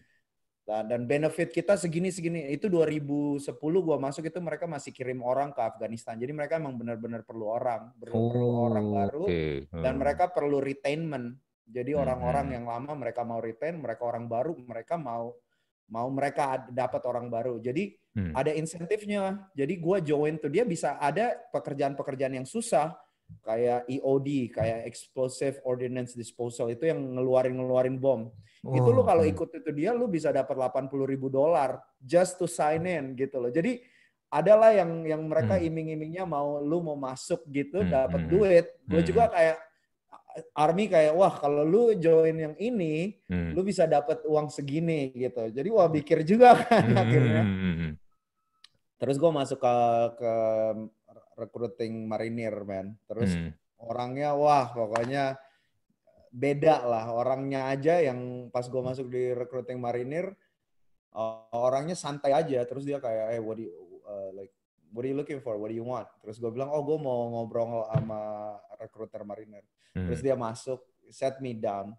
Dan, 0.66 0.90
dan 0.90 1.02
benefit 1.06 1.54
kita 1.54 1.78
segini 1.78 2.10
segini 2.10 2.50
itu 2.50 2.66
2010 2.66 3.38
gua 3.86 4.02
masuk 4.02 4.26
itu 4.26 4.42
mereka 4.42 4.66
masih 4.66 4.90
kirim 4.90 5.22
orang 5.22 5.54
ke 5.54 5.62
Afghanistan. 5.62 6.18
Jadi 6.18 6.34
mereka 6.34 6.58
emang 6.58 6.74
benar-benar 6.74 7.22
perlu 7.22 7.46
orang, 7.46 7.94
perlu, 7.94 8.14
oh, 8.18 8.26
perlu 8.34 8.48
orang 8.66 8.86
baru 8.90 9.24
okay. 9.30 9.70
dan 9.70 9.94
hmm. 9.94 10.00
mereka 10.02 10.24
perlu 10.34 10.58
retainment. 10.58 11.38
Jadi 11.66 11.92
hmm, 11.92 12.02
orang-orang 12.02 12.46
hmm. 12.46 12.54
yang 12.54 12.64
lama 12.70 12.92
mereka 12.94 13.26
mau 13.26 13.42
retain, 13.42 13.74
mereka 13.76 14.02
orang 14.06 14.30
baru 14.30 14.54
mereka 14.54 14.94
mau 14.94 15.34
mau 15.86 16.08
mereka 16.10 16.66
dapat 16.70 17.02
orang 17.06 17.26
baru. 17.30 17.58
Jadi 17.58 17.94
hmm. 18.14 18.32
ada 18.34 18.50
insentifnya. 18.54 19.50
Jadi 19.54 19.74
gua 19.78 19.98
join 19.98 20.38
tuh 20.38 20.50
dia 20.50 20.62
bisa 20.62 20.98
ada 20.98 21.34
pekerjaan-pekerjaan 21.50 22.38
yang 22.42 22.46
susah 22.46 22.94
kayak 23.42 23.90
EOD, 23.90 24.54
kayak 24.54 24.86
explosive 24.86 25.58
ordnance 25.66 26.14
disposal 26.14 26.70
itu 26.70 26.86
yang 26.86 26.98
ngeluarin 27.18 27.58
ngeluarin 27.58 27.98
bom. 27.98 28.30
Oh, 28.66 28.74
itu 28.74 28.88
lu 28.90 29.02
kalau 29.06 29.22
ikut 29.22 29.50
itu 29.62 29.70
dia 29.74 29.94
lu 29.94 30.10
bisa 30.10 30.34
dapat 30.34 30.54
80 30.58 30.90
ribu 31.06 31.30
dolar 31.30 31.78
just 32.02 32.38
to 32.38 32.46
sign 32.50 32.86
in 32.86 33.14
gitu 33.18 33.38
loh. 33.38 33.50
Jadi 33.50 33.82
adalah 34.30 34.74
yang 34.74 35.06
yang 35.06 35.22
mereka 35.22 35.54
hmm. 35.58 35.66
iming-imingnya 35.70 36.24
mau 36.26 36.58
lu 36.58 36.82
mau 36.82 36.98
masuk 36.98 37.46
gitu 37.50 37.82
hmm. 37.82 37.90
dapat 37.90 38.20
hmm. 38.26 38.30
duit. 38.30 38.66
Gue 38.86 39.00
hmm. 39.02 39.08
juga 39.08 39.24
kayak 39.30 39.56
army 40.52 40.90
kayak 40.90 41.16
wah 41.16 41.32
kalau 41.32 41.64
lu 41.64 41.96
join 41.96 42.36
yang 42.36 42.54
ini 42.60 43.16
hmm. 43.28 43.56
lu 43.56 43.64
bisa 43.64 43.88
dapat 43.88 44.24
uang 44.28 44.52
segini 44.52 45.12
gitu. 45.16 45.48
Jadi 45.50 45.68
wah 45.72 45.88
pikir 45.88 46.24
juga 46.24 46.56
kan 46.64 46.84
hmm. 46.92 46.96
akhirnya. 46.96 47.42
Hmm. 47.42 47.92
Terus 48.96 49.16
gue 49.20 49.32
masuk 49.32 49.58
ke 49.60 49.76
ke 50.20 50.34
recruiting 51.36 52.08
marinir 52.08 52.54
man. 52.64 52.96
Terus 53.08 53.32
hmm. 53.32 53.50
orangnya 53.80 54.36
wah 54.36 54.72
pokoknya 54.72 55.36
beda 56.36 56.84
lah 56.84 57.08
orangnya 57.16 57.72
aja 57.72 57.96
yang 58.04 58.52
pas 58.52 58.68
gue 58.68 58.82
masuk 58.84 59.08
di 59.08 59.32
recruiting 59.32 59.80
marinir 59.80 60.36
uh, 61.16 61.48
orangnya 61.56 61.96
santai 61.96 62.36
aja 62.36 62.60
terus 62.68 62.84
dia 62.84 63.00
kayak 63.00 63.32
eh 63.32 63.40
what 63.40 63.56
do 63.56 63.64
you, 63.64 63.72
uh, 64.04 64.30
like 64.36 64.52
what 64.92 65.08
are 65.08 65.10
you 65.10 65.16
looking 65.16 65.40
for 65.40 65.56
what 65.56 65.72
do 65.72 65.76
you 65.76 65.86
want 65.86 66.04
terus 66.20 66.36
gue 66.36 66.52
bilang 66.52 66.68
oh 66.68 66.84
gue 66.84 66.98
mau 67.00 67.32
ngobrol 67.32 67.88
sama 67.88 68.52
recruiter 68.76 69.24
marinir 69.24 69.64
hmm. 69.96 70.06
terus 70.12 70.20
dia 70.20 70.36
masuk 70.36 70.84
set 71.08 71.40
me 71.40 71.56
down 71.56 71.96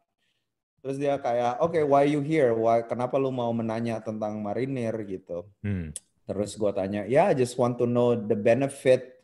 terus 0.86 1.02
dia 1.02 1.18
kayak 1.18 1.58
oke 1.58 1.74
okay, 1.74 1.84
why 1.84 2.06
you 2.06 2.22
here 2.22 2.54
why 2.54 2.86
kenapa 2.86 3.18
lu 3.18 3.34
mau 3.34 3.50
menanya 3.50 3.98
tentang 3.98 4.38
marinir 4.38 4.94
gitu 5.10 5.50
hmm. 5.66 5.92
terus 6.30 6.54
gue 6.54 6.72
tanya 6.78 7.04
ya 7.10 7.26
yeah, 7.26 7.26
I 7.34 7.36
just 7.36 7.58
want 7.58 7.82
to 7.82 7.90
know 7.90 8.14
the 8.14 8.38
benefit 8.38 9.18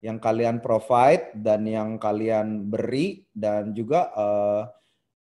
yang 0.00 0.16
kalian 0.16 0.64
provide 0.64 1.34
dan 1.36 1.68
yang 1.68 2.00
kalian 2.00 2.72
beri 2.72 3.28
dan 3.36 3.76
juga 3.76 4.08
uh, 4.16 4.62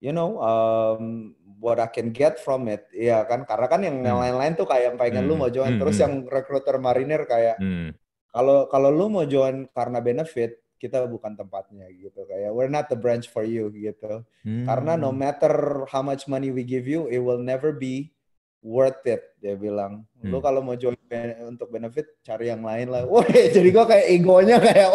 you 0.03 0.11
know 0.11 0.35
um, 0.43 1.31
what 1.57 1.79
I 1.79 1.89
can 1.89 2.13
get 2.13 2.37
from 2.37 2.69
it 2.69 2.85
ya 2.93 3.25
kan 3.25 3.47
karena 3.47 3.67
kan 3.71 3.81
yang 3.81 3.97
hmm. 4.03 4.11
lain-lain 4.11 4.53
tuh 4.59 4.67
kayak 4.67 4.99
pengen 4.99 5.25
hmm. 5.25 5.29
lu 5.29 5.35
mau 5.39 5.49
join 5.49 5.77
hmm. 5.77 5.81
terus 5.81 5.97
hmm. 5.97 6.03
yang 6.03 6.13
recruiter 6.27 6.75
mariner 6.77 7.21
kayak 7.23 7.57
hmm. 7.57 7.95
kalau 8.29 8.65
hmm. 8.65 8.69
kalau 8.69 8.89
lu 8.91 9.07
mau 9.09 9.25
join 9.25 9.65
karena 9.71 9.99
benefit 10.03 10.59
kita 10.77 11.05
bukan 11.09 11.33
tempatnya 11.37 11.89
gitu. 11.93 12.25
Kayak 12.25 12.53
we're 12.53 12.71
not 12.71 12.89
the 12.89 12.97
branch 12.97 13.29
for 13.29 13.45
you 13.45 13.69
gitu. 13.73 14.25
Hmm. 14.47 14.63
karena 14.63 14.95
no 14.95 15.11
matter 15.11 15.83
how 15.91 15.99
much 15.99 16.23
money 16.23 16.55
we 16.55 16.63
give 16.63 16.87
you 16.87 17.11
it 17.11 17.19
will 17.19 17.43
never 17.43 17.75
be 17.75 18.15
worth 18.63 19.03
it 19.03 19.35
dia 19.37 19.53
bilang 19.53 20.01
hmm. 20.17 20.33
lu 20.33 20.41
kalau 20.41 20.65
mau 20.65 20.73
join 20.73 20.97
untuk 21.45 21.69
benefit 21.69 22.09
cari 22.25 22.49
yang 22.49 22.65
lain 22.65 22.89
lah 22.89 23.05
wah 23.11 23.21
jadi 23.25 23.69
gua 23.69 23.85
kayak 23.85 24.05
egonya 24.09 24.57
kayak 24.57 24.87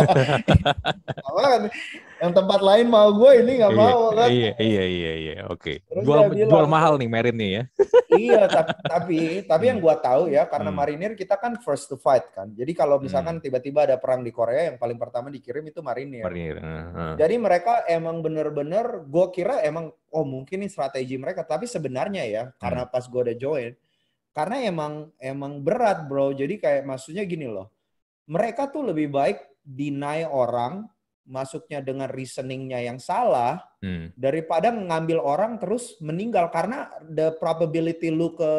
wah 1.31 1.47
kan 1.53 1.63
yang 2.23 2.33
tempat 2.35 2.61
lain 2.63 2.87
mau 2.87 3.11
gue 3.11 3.43
ini 3.43 3.53
nggak 3.59 3.75
iya, 3.75 3.83
mau 3.83 4.03
kan 4.15 4.29
iya 4.31 4.53
iya 4.63 4.85
iya 4.87 5.13
iya 5.19 5.35
oke 5.51 5.59
okay. 5.59 5.77
jual 5.91 6.31
bilang, 6.31 6.51
jual 6.51 6.67
mahal 6.71 6.95
nih 6.95 7.11
merit 7.11 7.35
nih 7.35 7.51
ya 7.51 7.63
iya 8.23 8.43
tapi 8.47 8.73
tapi 8.87 9.19
tapi 9.47 9.65
yang 9.71 9.79
hmm. 9.83 9.87
gua 9.87 9.97
tahu 9.99 10.31
ya 10.31 10.47
karena 10.47 10.71
hmm. 10.71 10.79
marinir 10.79 11.13
kita 11.19 11.35
kan 11.39 11.59
first 11.63 11.91
to 11.91 11.99
fight 11.99 12.27
kan 12.35 12.51
jadi 12.55 12.71
kalau 12.75 12.99
misalkan 12.99 13.39
hmm. 13.39 13.45
tiba-tiba 13.47 13.87
ada 13.87 13.97
perang 13.99 14.23
di 14.23 14.31
Korea 14.31 14.71
yang 14.71 14.79
paling 14.79 14.99
pertama 14.99 15.31
dikirim 15.31 15.67
itu 15.67 15.83
marinir 15.83 16.23
marinir 16.23 16.59
uh, 16.63 16.67
uh. 16.67 17.15
jadi 17.19 17.35
mereka 17.39 17.87
emang 17.91 18.23
bener-bener 18.23 19.07
gue 19.07 19.27
kira 19.35 19.63
emang 19.63 19.91
oh 20.11 20.27
mungkin 20.27 20.63
ini 20.63 20.71
strategi 20.71 21.15
mereka 21.15 21.43
tapi 21.43 21.67
sebenarnya 21.67 22.23
ya 22.27 22.43
hmm. 22.51 22.59
karena 22.59 22.83
pas 22.87 23.07
gue 23.07 23.21
udah 23.23 23.39
join 23.39 23.75
karena 24.33 24.65
emang 24.65 25.13
emang 25.21 25.61
berat 25.61 26.09
bro 26.09 26.33
jadi 26.33 26.57
kayak 26.57 26.83
maksudnya 26.89 27.23
gini 27.29 27.47
loh 27.49 27.69
mereka 28.29 28.69
tuh 28.73 28.89
lebih 28.89 29.13
baik 29.13 29.39
deny 29.63 30.25
orang 30.27 30.89
masuknya 31.23 31.79
dengan 31.79 32.11
reasoningnya 32.11 32.83
yang 32.83 32.99
salah 32.99 33.63
hmm. 33.79 34.19
daripada 34.19 34.75
ngambil 34.75 35.23
orang 35.23 35.57
terus 35.63 35.95
meninggal 36.03 36.51
karena 36.51 36.91
the 37.07 37.31
probability 37.39 38.11
lu 38.11 38.35
ke 38.35 38.53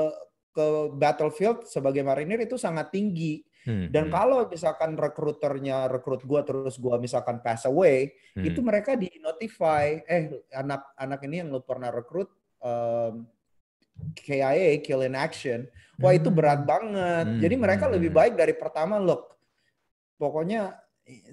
ke 0.53 0.65
battlefield 0.95 1.65
sebagai 1.67 2.05
marinir 2.05 2.39
itu 2.39 2.55
sangat 2.55 2.93
tinggi 2.93 3.43
hmm. 3.67 3.91
dan 3.91 4.07
hmm. 4.07 4.13
kalau 4.13 4.39
misalkan 4.47 4.95
rekruternya 4.95 5.91
rekrut 5.91 6.23
gua 6.23 6.45
terus 6.45 6.79
gua 6.79 6.95
misalkan 7.01 7.43
pass 7.43 7.67
away 7.67 8.15
hmm. 8.37 8.47
itu 8.47 8.63
mereka 8.63 8.95
di 8.95 9.11
notify 9.19 9.99
eh 10.07 10.47
anak-anak 10.55 11.19
ini 11.27 11.35
yang 11.43 11.49
lu 11.51 11.59
pernah 11.65 11.91
rekrut 11.91 12.31
um, 12.63 13.27
KIA 14.11 14.83
kill 14.83 15.07
in 15.07 15.15
action 15.15 15.63
wah 15.97 16.11
itu 16.11 16.27
berat 16.27 16.65
hmm. 16.65 16.69
banget 16.69 17.25
hmm. 17.29 17.39
jadi 17.39 17.55
mereka 17.55 17.85
lebih 17.87 18.11
hmm. 18.11 18.19
baik 18.19 18.33
dari 18.35 18.53
pertama 18.57 18.99
look 18.99 19.33
pokoknya 20.19 20.83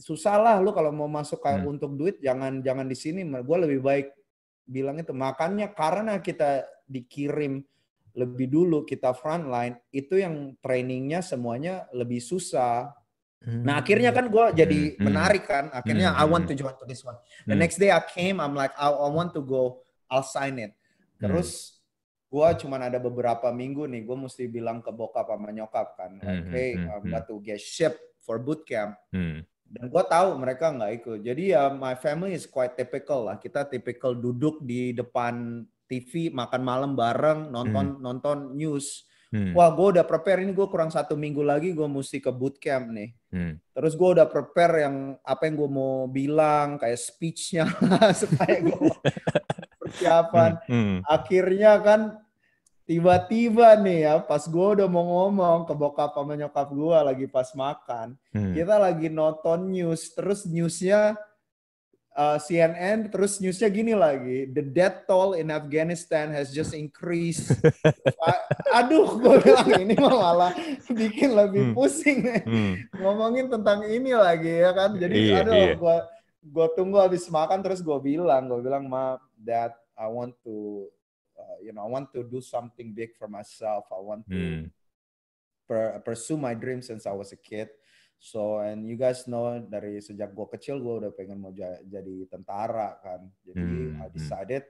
susah 0.03 0.35
lah 0.35 0.57
lu 0.59 0.75
kalau 0.75 0.91
mau 0.91 1.07
masuk 1.07 1.39
kayak 1.39 1.63
hmm. 1.63 1.73
untuk 1.79 1.95
duit 1.95 2.19
jangan 2.19 2.59
jangan 2.59 2.87
di 2.91 2.97
sini 2.99 3.23
gue 3.23 3.59
lebih 3.59 3.81
baik 3.81 4.07
bilang 4.67 4.99
itu 4.99 5.15
makanya 5.15 5.71
karena 5.71 6.19
kita 6.19 6.67
dikirim 6.87 7.63
lebih 8.15 8.51
dulu 8.51 8.83
kita 8.83 9.15
frontline 9.15 9.79
itu 9.95 10.19
yang 10.19 10.59
trainingnya 10.59 11.23
semuanya 11.23 11.87
lebih 11.95 12.19
susah 12.19 12.91
hmm. 13.47 13.63
nah 13.63 13.79
akhirnya 13.79 14.11
kan 14.11 14.27
gue 14.27 14.45
jadi 14.59 14.81
hmm. 14.99 15.03
menarik 15.03 15.47
kan 15.47 15.71
akhirnya 15.71 16.15
hmm. 16.15 16.23
I 16.23 16.25
want 16.27 16.51
to 16.51 16.55
join 16.59 16.75
to 16.75 16.87
this 16.87 17.07
one 17.07 17.19
the 17.47 17.55
hmm. 17.55 17.63
next 17.63 17.79
day 17.79 17.95
I 17.95 18.03
came 18.03 18.43
I'm 18.43 18.59
like 18.59 18.75
I, 18.75 18.91
I 18.91 19.09
want 19.11 19.39
to 19.39 19.43
go 19.43 19.87
I'll 20.11 20.27
sign 20.27 20.59
it 20.59 20.75
terus 21.23 21.79
hmm. 21.79 21.80
Gue 22.31 22.49
cuman 22.63 22.87
ada 22.87 23.03
beberapa 23.03 23.51
minggu 23.51 23.91
nih 23.91 24.07
gue 24.07 24.17
mesti 24.17 24.47
bilang 24.47 24.79
ke 24.79 24.95
bokap 24.95 25.27
sama 25.27 25.51
nyokap 25.51 25.99
kan 25.99 26.15
like 26.23 26.47
hmm. 26.47 26.55
hey 26.55 26.79
I'm 26.79 27.11
about 27.11 27.27
to 27.27 27.43
get 27.43 27.59
shipped 27.59 27.99
for 28.23 28.39
bootcamp 28.39 28.95
hmm 29.11 29.43
dan 29.71 29.87
gue 29.87 30.03
tahu 30.03 30.35
mereka 30.35 30.75
nggak 30.75 30.93
ikut. 30.99 31.19
Jadi 31.23 31.55
ya 31.55 31.71
my 31.71 31.95
family 31.95 32.35
is 32.35 32.51
quite 32.51 32.75
typical 32.75 33.31
lah. 33.31 33.39
Kita 33.39 33.71
typical 33.71 34.19
duduk 34.19 34.59
di 34.67 34.91
depan 34.91 35.63
TV 35.87 36.35
makan 36.35 36.63
malam 36.63 36.93
bareng 36.99 37.55
nonton 37.55 37.87
hmm. 37.95 38.03
nonton 38.03 38.39
news. 38.59 39.07
Hmm. 39.31 39.55
Wah 39.55 39.71
gue 39.71 39.95
udah 39.95 40.03
prepare 40.03 40.43
ini 40.43 40.51
gue 40.51 40.67
kurang 40.67 40.91
satu 40.91 41.15
minggu 41.15 41.47
lagi 41.47 41.71
gue 41.71 41.87
mesti 41.87 42.19
ke 42.19 42.35
bootcamp 42.35 42.91
nih. 42.91 43.15
Hmm. 43.31 43.63
Terus 43.71 43.95
gue 43.95 44.09
udah 44.19 44.27
prepare 44.27 44.91
yang 44.91 45.15
apa 45.23 45.47
yang 45.47 45.55
gue 45.55 45.71
mau 45.71 46.11
bilang 46.11 46.75
kayak 46.75 46.99
speechnya 46.99 47.71
supaya 48.27 48.59
gue 48.59 48.75
persiapan. 49.91 50.51
Hmm. 50.65 50.79
Hmm. 50.79 50.99
Akhirnya 51.05 51.73
kan 51.83 52.01
tiba-tiba 52.91 53.79
nih 53.79 53.99
ya 54.03 54.15
pas 54.19 54.43
gue 54.43 54.67
udah 54.75 54.91
mau 54.91 55.07
ngomong 55.07 55.63
ke 55.63 55.75
bokap 55.79 56.11
sama 56.11 56.35
nyokap 56.35 56.75
gue 56.75 56.99
lagi 56.99 57.27
pas 57.31 57.47
makan 57.55 58.19
hmm. 58.35 58.51
kita 58.51 58.83
lagi 58.83 59.07
nonton 59.07 59.71
news 59.71 60.11
terus 60.11 60.43
newsnya 60.43 61.15
uh, 62.19 62.35
CNN 62.43 63.07
terus 63.07 63.39
newsnya 63.39 63.71
gini 63.71 63.95
lagi 63.95 64.51
the 64.51 64.59
death 64.59 65.07
toll 65.07 65.39
in 65.39 65.55
Afghanistan 65.55 66.35
has 66.35 66.51
just 66.51 66.75
increased 66.75 67.55
aduh 68.79 69.23
gue 69.23 69.39
bilang 69.39 69.71
ini 69.87 69.95
malah 69.95 70.51
bikin 70.91 71.31
lebih 71.31 71.71
hmm. 71.71 71.75
pusing 71.79 72.27
nih 72.27 72.43
hmm. 72.43 72.73
ngomongin 72.99 73.47
tentang 73.47 73.87
ini 73.87 74.19
lagi 74.19 74.67
ya 74.67 74.75
kan 74.75 74.99
jadi 74.99 75.15
iya, 75.15 75.35
aduh 75.47 75.55
iya. 75.55 75.75
gue 75.79 75.97
gue 76.41 76.67
tunggu 76.75 76.99
habis 76.99 77.29
makan 77.31 77.63
terus 77.63 77.87
gue 77.87 77.99
bilang 78.03 78.51
gue 78.51 78.61
bilang 78.67 78.91
ma 78.91 79.15
dad 79.41 79.73
I 79.97 80.09
want 80.13 80.37
to 80.45 80.87
uh, 81.41 81.59
you 81.65 81.73
know 81.73 81.85
I 81.85 81.89
want 81.89 82.13
to 82.13 82.25
do 82.25 82.45
something 82.45 82.93
big 82.93 83.17
for 83.17 83.29
myself. 83.29 83.89
I 83.89 84.01
want 84.01 84.29
to 84.29 84.37
mm. 84.37 84.65
per, 85.65 86.01
pursue 86.05 86.37
my 86.37 86.53
dreams 86.53 86.89
since 86.89 87.09
I 87.09 87.17
was 87.17 87.33
a 87.33 87.41
kid. 87.41 87.73
So 88.21 88.61
and 88.61 88.85
you 88.85 89.01
guys 89.01 89.25
know 89.25 89.57
dari 89.65 89.97
sejak 90.05 90.37
gue 90.37 90.47
kecil 90.53 90.77
gue 90.85 90.95
udah 91.05 91.13
pengen 91.17 91.41
mau 91.41 91.57
jadi 91.57 92.17
tentara 92.29 93.01
kan. 93.01 93.25
Jadi 93.49 93.97
mm. 93.97 93.97
I 93.97 94.09
hmm. 94.09 94.13
decided 94.13 94.69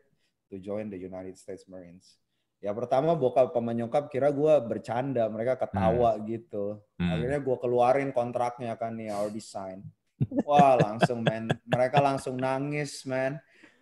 to 0.51 0.63
join 0.63 0.87
the 0.87 0.99
United 0.99 1.35
States 1.35 1.67
Marines. 1.67 2.19
Ya 2.61 2.71
pertama 2.77 3.17
bokap 3.17 3.57
sama 3.57 3.73
nyokap 3.73 4.13
kira 4.13 4.31
gue 4.31 4.55
bercanda, 4.69 5.27
mereka 5.27 5.59
ketawa 5.59 6.15
mm. 6.15 6.23
gitu. 6.31 6.79
Mm. 7.01 7.11
Akhirnya 7.11 7.41
gue 7.43 7.57
keluarin 7.59 8.11
kontraknya 8.15 8.79
kan 8.79 8.95
nih, 8.95 9.11
our 9.11 9.33
design. 9.33 9.83
Wah 10.45 10.77
langsung 10.77 11.25
man, 11.25 11.49
mereka 11.65 11.99
langsung 11.99 12.37
nangis 12.37 13.03
man 13.09 13.41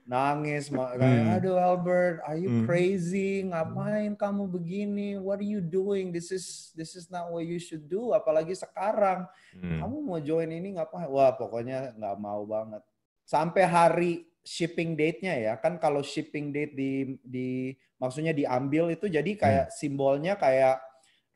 nangis 0.09 0.73
kayak 0.73 0.99
hmm. 0.99 1.37
aduh 1.37 1.61
Albert 1.61 2.25
are 2.25 2.41
you 2.41 2.49
hmm. 2.49 2.65
crazy 2.65 3.45
ngapain 3.45 4.17
kamu 4.17 4.49
begini 4.49 5.21
what 5.21 5.37
are 5.37 5.45
you 5.45 5.61
doing 5.61 6.09
this 6.09 6.33
is 6.33 6.73
this 6.73 6.97
is 6.97 7.13
not 7.13 7.29
what 7.29 7.45
you 7.45 7.61
should 7.61 7.85
do 7.93 8.17
apalagi 8.17 8.57
sekarang 8.57 9.29
hmm. 9.53 9.85
kamu 9.85 9.97
mau 10.01 10.17
join 10.17 10.49
ini 10.49 10.81
ngapain 10.81 11.13
wah 11.13 11.37
pokoknya 11.37 11.93
nggak 11.93 12.17
mau 12.17 12.49
banget 12.49 12.81
sampai 13.29 13.69
hari 13.69 14.13
shipping 14.49 14.97
date-nya 14.97 15.37
ya. 15.37 15.53
Kan 15.61 15.77
kalau 15.77 16.01
shipping 16.01 16.49
date 16.49 16.73
di 16.73 17.21
di 17.21 17.77
maksudnya 18.01 18.33
diambil 18.33 18.89
itu 18.89 19.05
jadi 19.13 19.29
kayak 19.37 19.67
hmm. 19.69 19.75
simbolnya 19.77 20.41
kayak 20.41 20.81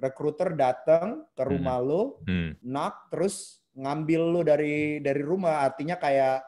recruiter 0.00 0.56
datang 0.56 1.28
ke 1.36 1.42
rumah 1.44 1.76
hmm. 1.78 1.86
lo, 1.86 2.02
hmm. 2.24 2.50
knock 2.64 3.12
terus 3.12 3.60
ngambil 3.76 4.22
lo 4.32 4.40
dari 4.40 5.04
dari 5.04 5.20
rumah. 5.20 5.60
Artinya 5.68 6.00
kayak 6.00 6.40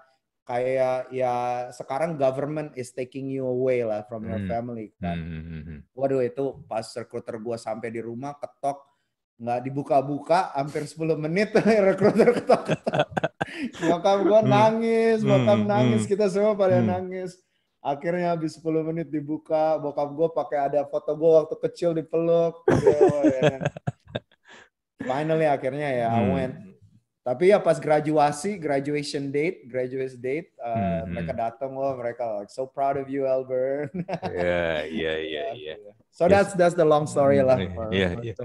kayak 0.44 1.08
ya 1.08 1.34
sekarang 1.72 2.20
government 2.20 2.76
is 2.76 2.92
taking 2.92 3.32
you 3.32 3.48
away 3.48 3.80
lah 3.80 4.04
from 4.04 4.28
your 4.28 4.40
hmm. 4.40 4.48
family 4.48 4.92
kan. 5.00 5.16
Hmm. 5.16 5.78
Waduh 5.96 6.20
itu 6.20 6.64
pas 6.68 6.84
recruiter 6.96 7.40
gua 7.40 7.56
sampai 7.56 7.88
di 7.88 8.04
rumah 8.04 8.36
ketok 8.36 8.94
nggak 9.34 9.60
dibuka-buka 9.66 10.54
hampir 10.54 10.86
10 10.86 11.18
menit 11.18 11.50
rekruter 11.90 12.38
ketok-ketok. 12.38 13.08
Bokap 13.90 14.18
gue 14.24 14.40
hmm. 14.40 14.50
nangis, 14.50 15.18
bokap 15.20 15.58
hmm, 15.62 15.68
nangis, 15.68 16.02
hmm. 16.06 16.10
kita 16.10 16.26
semua 16.32 16.54
pada 16.56 16.80
nangis. 16.80 17.38
Akhirnya 17.84 18.32
habis 18.32 18.56
10 18.56 18.88
menit 18.88 19.12
dibuka, 19.12 19.76
bokap 19.76 20.08
gue 20.16 20.28
pakai 20.32 20.58
ada 20.72 20.80
foto 20.88 21.12
gue 21.12 21.30
waktu 21.42 21.56
kecil 21.68 21.90
dipeluk. 21.92 22.62
Ya. 23.44 23.60
Finally 25.04 25.44
akhirnya 25.44 25.88
ya 25.92 26.06
I 26.16 26.22
went. 26.32 26.54
Tapi 27.24 27.56
ya 27.56 27.56
pas 27.56 27.80
graduasi, 27.80 28.60
graduation 28.60 29.32
date, 29.32 29.64
graduation 29.64 30.20
date, 30.20 30.52
uh, 30.60 31.08
mereka 31.08 31.32
datang 31.32 31.72
loh, 31.72 31.96
mereka 31.96 32.44
like 32.44 32.52
so 32.52 32.68
proud 32.68 33.00
of 33.00 33.08
you, 33.08 33.24
Albert. 33.24 33.96
Iya, 34.28 34.84
iya, 34.84 35.12
iya, 35.24 35.46
iya. 35.56 35.74
So 36.12 36.28
that's 36.28 36.52
that's 36.52 36.76
the 36.76 36.84
long 36.84 37.08
story 37.08 37.40
lah. 37.40 37.56
Iya, 37.88 38.20
iya. 38.20 38.36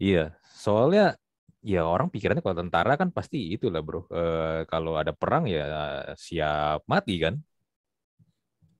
Iya, 0.00 0.24
soalnya 0.56 1.20
ya 1.60 1.84
orang 1.84 2.08
pikirannya 2.08 2.40
kalau 2.40 2.56
tentara 2.56 2.96
kan 2.96 3.12
pasti 3.12 3.52
itulah 3.52 3.84
bro. 3.84 4.08
E, 4.08 4.22
kalau 4.64 4.96
ada 4.96 5.12
perang 5.12 5.44
ya 5.44 5.68
siap 6.16 6.88
mati 6.88 7.20
kan. 7.20 7.36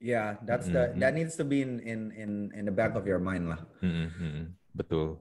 Ya, 0.01 0.09
yeah, 0.09 0.29
that's 0.49 0.67
the 0.73 0.91
mm 0.91 0.93
-hmm. 0.97 1.01
that 1.05 1.13
needs 1.13 1.37
to 1.37 1.45
be 1.45 1.61
in 1.61 1.77
in 1.85 2.09
in 2.17 2.31
in 2.57 2.65
the 2.65 2.73
back 2.73 2.97
of 2.97 3.05
your 3.05 3.21
mind 3.21 3.53
lah. 3.53 3.61
Mm 3.85 4.09
-hmm. 4.09 4.37
Betul. 4.73 5.21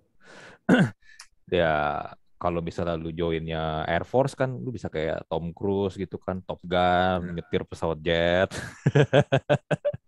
ya 1.51 2.07
kalau 2.41 2.65
bisa 2.65 2.81
lalu 2.81 3.13
joinnya 3.13 3.85
Air 3.85 4.01
Force 4.01 4.33
kan 4.33 4.49
lu 4.49 4.73
bisa 4.73 4.89
kayak 4.89 5.29
Tom 5.29 5.53
Cruise 5.53 5.93
gitu 5.93 6.17
kan 6.17 6.41
Top 6.41 6.57
Gun 6.65 7.29
yeah. 7.29 7.33
nyetir 7.37 7.61
pesawat 7.69 8.01
jet 8.01 8.49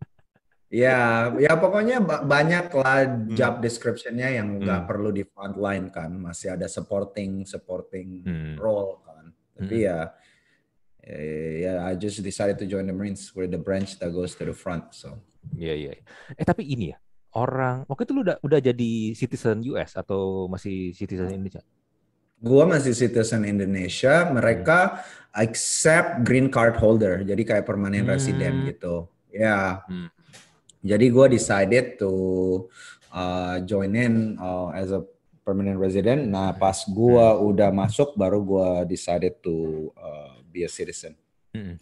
Ya, 0.73 1.29
ya 1.37 1.53
pokoknya 1.53 2.01
banyak 2.01 2.73
lah 2.73 3.05
hmm. 3.05 3.37
job 3.37 3.61
description-nya 3.61 4.41
yang 4.41 4.57
nggak 4.57 4.81
hmm. 4.81 4.89
perlu 4.89 5.13
di 5.13 5.21
frontline 5.21 5.93
kan, 5.93 6.09
masih 6.17 6.57
ada 6.57 6.65
supporting 6.65 7.45
supporting 7.45 8.25
hmm. 8.25 8.57
role 8.57 8.97
kan. 9.05 9.29
Tapi 9.53 9.85
hmm. 9.85 9.85
ya, 9.85 9.97
ya 11.61 11.73
I 11.85 11.93
just 11.93 12.25
decided 12.25 12.57
to 12.57 12.65
join 12.65 12.89
the 12.89 12.95
Marines 12.97 13.29
with 13.37 13.53
the 13.53 13.61
branch 13.61 14.01
that 14.01 14.09
goes 14.17 14.33
to 14.33 14.49
the 14.49 14.57
front. 14.57 14.97
So. 14.97 15.21
Iya 15.53 15.77
iya. 15.77 15.91
Eh 16.33 16.41
tapi 16.41 16.65
ini 16.65 16.89
ya 16.89 16.97
orang, 17.37 17.85
waktu 17.85 18.09
itu 18.09 18.13
lu 18.17 18.25
udah 18.25 18.41
udah 18.41 18.57
jadi 18.57 19.13
citizen 19.13 19.61
US 19.77 19.93
atau 19.93 20.49
masih 20.49 20.89
citizen 20.97 21.37
Indonesia? 21.37 21.61
Gua 22.43 22.67
masih 22.67 22.91
citizen 22.91 23.47
Indonesia. 23.47 24.27
Mereka 24.27 24.79
hmm. 24.99 24.99
accept 25.31 26.27
green 26.27 26.51
card 26.51 26.75
holder, 26.75 27.23
jadi 27.23 27.39
kayak 27.41 27.65
permanent 27.65 28.05
hmm. 28.05 28.13
resident 28.13 28.55
gitu. 28.67 29.07
Ya. 29.31 29.81
Hmm 29.87 30.11
jadi 30.83 31.05
gue 31.07 31.25
decided 31.31 31.95
to 31.95 32.11
uh, 33.15 33.63
join 33.63 33.95
in 33.95 34.35
uh, 34.35 34.69
as 34.75 34.91
a 34.91 34.99
permanent 35.47 35.79
resident. 35.79 36.27
Nah 36.27 36.51
pas 36.51 36.75
gue 36.83 37.23
hmm. 37.23 37.49
udah 37.49 37.71
masuk 37.71 38.19
baru 38.19 38.43
gue 38.43 38.69
decided 38.91 39.39
to 39.39 39.89
uh, 39.95 40.43
be 40.51 40.67
a 40.67 40.69
citizen. 40.69 41.15
Hmm. 41.55 41.79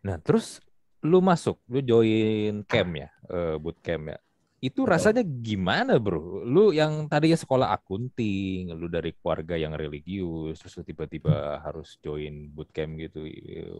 Nah 0.00 0.16
terus 0.18 0.64
lu 1.04 1.20
masuk, 1.20 1.60
lu 1.68 1.84
join 1.84 2.64
camp 2.64 2.90
ya, 2.96 3.08
uh, 3.28 3.60
boot 3.60 3.76
camp 3.84 4.16
ya. 4.16 4.18
Itu 4.62 4.86
rasanya 4.86 5.26
gimana 5.26 5.98
bro? 5.98 6.46
Lu 6.46 6.70
yang 6.70 7.10
tadinya 7.10 7.34
sekolah 7.34 7.74
akunting, 7.74 8.70
lu 8.78 8.86
dari 8.86 9.10
keluarga 9.18 9.58
yang 9.58 9.74
religius, 9.74 10.62
terus 10.62 10.86
tiba-tiba 10.86 11.58
harus 11.66 11.98
join 11.98 12.46
boot 12.54 12.70
camp 12.70 12.94
gitu. 12.94 13.26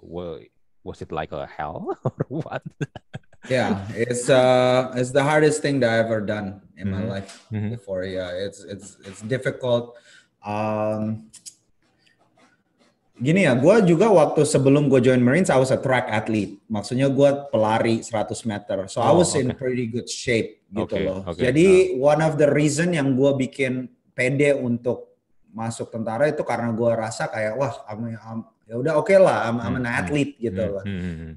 Well, 0.03 0.43
was 0.83 0.99
it 0.99 1.15
like 1.15 1.31
a 1.31 1.47
hell 1.47 1.95
or 2.03 2.27
what? 2.27 2.67
yeah, 3.47 3.87
it's 3.95 4.27
uh, 4.27 4.91
it's 4.99 5.15
the 5.15 5.23
hardest 5.23 5.63
thing 5.63 5.79
that 5.87 5.91
I 5.95 5.99
ever 6.03 6.19
done 6.19 6.63
in 6.75 6.91
mm-hmm. 6.91 6.99
my 6.99 7.05
life 7.07 7.47
mm-hmm. 7.55 7.79
before. 7.79 8.03
Yeah, 8.03 8.35
it's 8.35 8.67
it's 8.67 8.99
it's 9.07 9.23
difficult. 9.23 9.95
Um, 10.43 11.31
gini 13.19 13.45
ya, 13.45 13.53
gue 13.53 13.77
juga 13.85 14.09
waktu 14.09 14.47
sebelum 14.49 14.89
gue 14.89 15.01
join 15.05 15.21
Marines, 15.21 15.53
I 15.53 15.61
was 15.61 15.75
a 15.75 15.81
track 15.81 16.09
athlete. 16.09 16.61
Maksudnya 16.71 17.13
gue 17.13 17.31
pelari 17.53 18.01
100 18.01 18.49
meter. 18.49 18.79
So 18.89 19.03
oh, 19.03 19.09
I 19.09 19.13
was 19.13 19.33
okay. 19.37 19.45
in 19.45 19.53
pretty 19.59 19.91
good 19.91 20.09
shape 20.09 20.65
gitu 20.73 20.97
okay, 20.97 21.05
loh. 21.05 21.21
Okay. 21.29 21.51
Jadi 21.51 21.69
uh. 21.97 22.01
one 22.01 22.21
of 22.25 22.41
the 22.41 22.49
reason 22.49 22.97
yang 22.97 23.13
gue 23.13 23.31
bikin 23.37 23.93
pede 24.17 24.57
untuk 24.57 25.13
masuk 25.53 25.93
tentara 25.93 26.33
itu 26.33 26.41
karena 26.43 26.73
gue 26.73 26.91
rasa 26.97 27.29
kayak 27.29 27.55
wah 27.61 27.73
I'm, 27.85 28.17
I'm, 28.17 28.41
ya 28.65 28.81
udah 28.81 28.93
oke 28.97 29.13
okay 29.13 29.21
lah 29.21 29.45
I'm, 29.45 29.61
I'm 29.61 29.77
an 29.77 29.85
hmm, 29.85 29.93
hmm. 29.93 30.01
athlete 30.01 30.33
gitu 30.41 30.63
hmm, 30.65 30.73
loh 30.73 30.85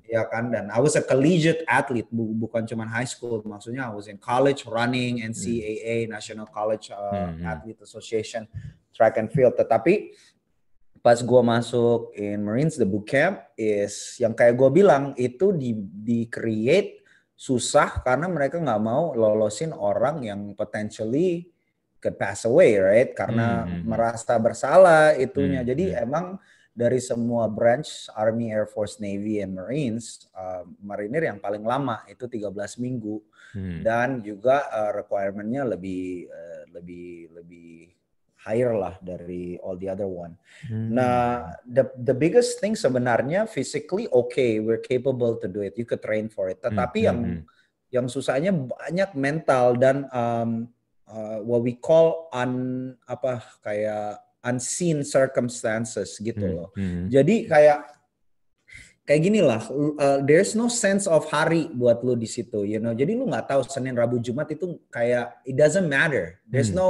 ya 0.07 0.23
kan 0.31 0.55
dan 0.55 0.71
I 0.71 0.79
was 0.79 0.95
a 0.95 1.03
collegiate 1.03 1.67
athlete 1.67 2.07
bukan 2.15 2.63
cuma 2.63 2.88
high 2.88 3.07
school 3.07 3.43
maksudnya 3.43 3.91
I 3.91 3.91
was 3.91 4.07
in 4.07 4.15
college 4.15 4.63
running 4.63 5.19
NCAA 5.19 6.07
National 6.07 6.47
College 6.47 6.95
uh, 6.95 7.35
Athlete 7.43 7.83
Association 7.83 8.47
track 8.95 9.19
and 9.19 9.27
field 9.27 9.59
tetapi 9.59 10.15
pas 11.05 11.21
gue 11.21 11.41
masuk 11.45 12.17
in 12.17 12.41
Marines 12.41 12.81
the 12.81 12.87
boot 12.89 13.05
camp 13.05 13.37
is 13.53 14.17
yang 14.17 14.33
kayak 14.33 14.57
gue 14.57 14.73
bilang 14.73 15.13
itu 15.21 15.53
di 15.53 15.77
di 15.77 16.25
create 16.25 17.05
susah 17.37 18.01
karena 18.01 18.25
mereka 18.25 18.57
nggak 18.57 18.81
mau 18.81 19.13
lolosin 19.13 19.69
orang 19.69 20.25
yang 20.25 20.57
potentially 20.57 21.45
could 22.01 22.17
pass 22.17 22.49
away 22.49 22.81
right 22.81 23.13
karena 23.13 23.69
hmm. 23.69 23.85
merasa 23.85 24.33
bersalah 24.41 25.13
itunya 25.13 25.61
hmm. 25.61 25.69
jadi 25.69 25.85
emang 26.01 26.41
dari 26.75 26.99
semua 26.99 27.47
branch 27.47 28.11
Army, 28.11 28.51
Air 28.51 28.67
Force, 28.67 28.99
Navy, 28.99 29.39
and 29.39 29.55
Marines, 29.55 30.27
uh, 30.35 30.67
marinir 30.83 31.23
yang 31.23 31.39
paling 31.39 31.63
lama 31.63 32.03
itu 32.11 32.27
13 32.27 32.51
minggu 32.83 33.23
hmm. 33.55 33.79
dan 33.79 34.19
juga 34.19 34.67
uh, 34.67 34.91
requirementnya 34.91 35.63
lebih 35.71 36.27
uh, 36.27 36.63
lebih 36.75 37.31
lebih 37.31 37.94
higher 38.45 38.77
lah 38.77 38.93
dari 39.01 39.58
all 39.65 39.73
the 39.73 39.89
other 39.89 40.05
one. 40.05 40.38
Hmm. 40.69 40.93
Nah, 40.93 41.49
the 41.65 41.89
the 41.97 42.13
biggest 42.13 42.62
thing 42.62 42.77
sebenarnya 42.77 43.49
physically 43.49 44.05
okay, 44.13 44.62
we're 44.62 44.86
capable 44.86 45.41
to 45.41 45.49
do 45.49 45.65
it. 45.65 45.73
You 45.73 45.89
could 45.89 46.05
train 46.05 46.29
for 46.29 46.53
it. 46.53 46.62
Tetapi 46.62 46.99
hmm. 47.01 47.08
yang 47.10 47.19
hmm. 47.25 47.41
yang 47.89 48.05
susahnya 48.05 48.53
banyak 48.53 49.17
mental 49.17 49.73
dan 49.81 50.05
um, 50.13 50.69
uh, 51.10 51.41
what 51.41 51.65
we 51.65 51.73
call 51.73 52.29
un 52.29 52.93
apa 53.10 53.41
kayak 53.65 54.21
unseen 54.45 55.01
circumstances 55.01 56.21
gitu 56.21 56.45
hmm, 56.45 56.53
loh. 56.53 56.69
Hmm. 56.77 57.10
Jadi 57.10 57.49
kayak 57.49 57.81
kayak 59.05 59.21
gini 59.21 59.41
lah, 59.41 59.62
uh, 59.73 60.21
there's 60.21 60.53
no 60.53 60.69
sense 60.69 61.10
of 61.10 61.25
hari 61.34 61.69
buat 61.73 62.05
lu 62.05 62.13
di 62.13 62.29
situ, 62.29 62.62
you 62.62 62.77
know. 62.77 62.93
Jadi 62.93 63.17
lu 63.17 63.25
nggak 63.25 63.49
tahu 63.49 63.65
Senin, 63.65 63.97
Rabu, 63.97 64.21
Jumat 64.21 64.53
itu 64.53 64.77
kayak 64.93 65.41
it 65.45 65.58
doesn't 65.58 65.89
matter. 65.89 66.38
There's 66.45 66.69
hmm. 66.69 66.77
no 66.77 66.89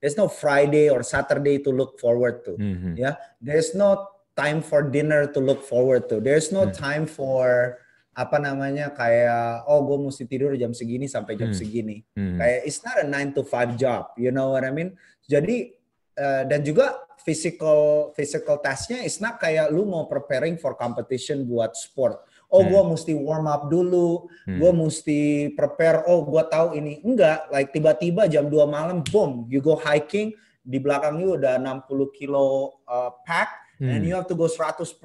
there's 0.00 0.16
no 0.16 0.26
Friday 0.26 0.88
or 0.88 1.04
Saturday 1.04 1.60
to 1.62 1.70
look 1.70 2.00
forward 2.00 2.44
to. 2.44 2.56
Hmm. 2.56 2.96
Ya, 2.96 3.00
yeah? 3.00 3.14
there's 3.40 3.76
no 3.76 4.08
time 4.36 4.64
for 4.64 4.82
dinner 4.82 5.28
to 5.30 5.40
look 5.40 5.62
forward 5.62 6.08
to. 6.08 6.20
There's 6.20 6.50
no 6.52 6.68
hmm. 6.68 6.74
time 6.74 7.04
for 7.04 7.78
apa 8.10 8.36
namanya 8.42 8.90
kayak 8.90 9.64
oh 9.70 9.86
gue 9.86 10.10
mesti 10.10 10.26
tidur 10.26 10.52
jam 10.58 10.74
segini 10.74 11.06
sampai 11.06 11.38
jam 11.38 11.54
hmm. 11.54 11.60
segini. 11.60 12.02
Hmm. 12.16 12.40
Kayak 12.40 12.60
it's 12.64 12.80
not 12.82 12.96
a 13.00 13.06
9 13.06 13.36
to 13.38 13.42
5 13.46 13.78
job, 13.78 14.10
you 14.18 14.32
know 14.34 14.52
what 14.52 14.66
I 14.66 14.72
mean? 14.74 14.98
Jadi 15.30 15.80
Eh, 16.20 16.42
dan 16.44 16.60
juga 16.60 17.00
physical 17.24 18.12
physical 18.12 18.60
testnya 18.60 19.00
is 19.00 19.24
not 19.24 19.40
kayak 19.40 19.72
lu 19.72 19.88
mau 19.88 20.04
preparing 20.04 20.60
for 20.60 20.76
competition 20.76 21.48
buat 21.48 21.72
sport. 21.72 22.20
Oh, 22.50 22.66
hmm. 22.66 22.70
gue 22.70 22.82
mesti 22.94 23.12
warm 23.14 23.46
up 23.46 23.70
dulu, 23.70 24.26
hmm. 24.46 24.58
gue 24.58 24.70
mesti 24.74 25.20
prepare. 25.54 26.02
Oh, 26.10 26.26
gue 26.26 26.42
tahu 26.50 26.74
ini 26.74 26.98
enggak. 27.06 27.46
Like 27.54 27.70
tiba-tiba 27.70 28.26
jam 28.26 28.50
2 28.50 28.66
malam, 28.66 29.06
boom, 29.06 29.46
you 29.46 29.62
go 29.62 29.78
hiking 29.78 30.34
di 30.60 30.76
belakang 30.76 31.22
you 31.22 31.38
udah 31.38 31.56
60 31.56 31.86
kilo 32.18 32.78
uh, 32.90 33.14
pack, 33.22 33.54
hmm. 33.78 33.88
and 33.88 34.02
you 34.02 34.12
have 34.12 34.26
to 34.26 34.34
go 34.34 34.50
100% 34.50 34.98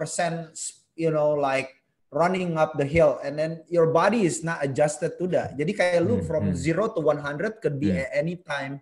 you 0.97 1.13
know 1.13 1.38
like 1.38 1.71
running 2.10 2.55
up 2.55 2.79
the 2.79 2.88
hill 2.88 3.19
and 3.27 3.36
then 3.36 3.60
your 3.67 3.91
body 3.91 4.23
is 4.23 4.41
not 4.41 4.60
adjusted 4.65 5.13
to 5.21 5.29
that. 5.29 5.53
Jadi 5.53 5.71
kayak 5.77 6.01
lu 6.01 6.19
hmm. 6.19 6.25
from 6.25 6.43
hmm. 6.51 6.58
zero 6.58 6.89
to 6.89 6.99
100 6.99 7.62
could 7.62 7.77
be 7.77 7.93
hmm. 7.93 8.10
any 8.10 8.41
time 8.41 8.81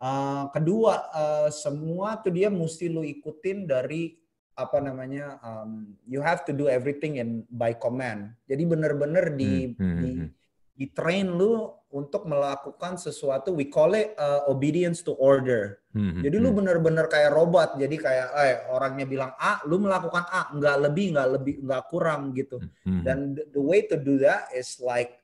Uh, 0.00 0.48
kedua, 0.56 1.12
uh, 1.12 1.48
semua 1.52 2.16
tuh 2.16 2.32
dia 2.32 2.48
mesti 2.48 2.88
lu 2.88 3.04
ikutin 3.04 3.68
dari 3.68 4.16
apa 4.60 4.78
namanya, 4.78 5.40
um, 5.40 5.96
you 6.04 6.20
have 6.20 6.44
to 6.44 6.52
do 6.52 6.68
everything 6.68 7.16
in 7.16 7.44
by 7.48 7.72
command. 7.72 8.32
Jadi 8.44 8.62
bener-bener 8.68 9.32
di, 9.34 9.72
hmm, 9.72 9.76
hmm, 9.76 9.98
di 10.00 10.10
hmm. 10.20 10.28
di 10.80 10.86
train 10.96 11.28
lu 11.28 11.68
untuk 11.90 12.24
melakukan 12.24 12.96
sesuatu 12.96 13.52
we 13.52 13.66
call 13.68 13.92
it 13.92 14.16
uh, 14.16 14.46
obedience 14.48 15.04
to 15.04 15.12
order. 15.18 15.82
Hmm, 15.90 16.22
jadi 16.22 16.38
lu 16.38 16.54
hmm. 16.54 16.58
bener-bener 16.62 17.06
kayak 17.10 17.34
robot. 17.34 17.76
Jadi 17.76 17.96
kayak 18.00 18.28
eh 18.40 18.56
orangnya 18.70 19.04
bilang 19.04 19.32
A, 19.36 19.60
lu 19.66 19.82
melakukan 19.82 20.24
A, 20.30 20.48
nggak 20.54 20.76
lebih, 20.88 21.06
nggak 21.12 21.28
lebih, 21.36 21.54
nggak 21.66 21.82
kurang 21.90 22.32
gitu. 22.32 22.62
Hmm. 22.86 23.02
Dan 23.04 23.18
the, 23.36 23.44
the 23.52 23.62
way 23.62 23.84
to 23.84 24.00
do 24.00 24.16
that 24.22 24.48
is 24.56 24.80
like 24.80 25.19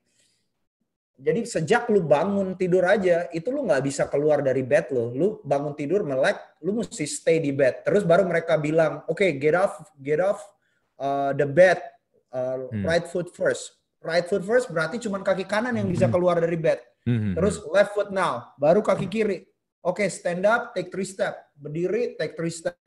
jadi 1.17 1.41
sejak 1.49 1.89
lu 1.89 2.05
bangun 2.05 2.53
tidur 2.53 2.85
aja, 2.85 3.25
itu 3.33 3.49
lu 3.49 3.65
nggak 3.65 3.81
bisa 3.81 4.05
keluar 4.05 4.45
dari 4.45 4.61
bed 4.61 4.93
lo. 4.93 5.09
Lu 5.09 5.27
bangun 5.41 5.73
tidur 5.73 6.05
melek, 6.05 6.37
lu 6.61 6.77
mesti 6.77 7.09
stay 7.09 7.41
di 7.41 7.49
bed. 7.49 7.81
Terus 7.81 8.05
baru 8.05 8.21
mereka 8.21 8.53
bilang, 8.61 9.01
oke 9.09 9.25
okay, 9.25 9.33
get 9.33 9.57
off, 9.57 9.81
get 9.97 10.21
off 10.21 10.45
uh, 11.01 11.33
the 11.33 11.49
bed, 11.49 11.81
uh, 12.29 12.69
hmm. 12.69 12.85
right 12.85 13.09
foot 13.09 13.33
first. 13.33 13.73
Right 13.97 14.29
foot 14.29 14.45
first 14.45 14.69
berarti 14.69 15.01
cuma 15.01 15.17
kaki 15.25 15.49
kanan 15.49 15.73
yang 15.73 15.89
bisa 15.89 16.05
hmm. 16.05 16.13
keluar 16.13 16.37
dari 16.37 16.53
bed. 16.53 16.85
Hmm. 17.01 17.33
Terus 17.33 17.65
left 17.73 17.97
foot 17.97 18.13
now, 18.13 18.53
baru 18.61 18.85
kaki 18.85 19.09
kiri. 19.09 19.41
Oke, 19.81 20.05
okay, 20.05 20.07
stand 20.13 20.45
up, 20.45 20.77
take 20.77 20.93
three 20.93 21.07
step. 21.07 21.49
Berdiri, 21.57 22.13
take 22.13 22.37
three 22.37 22.53
step. 22.53 22.77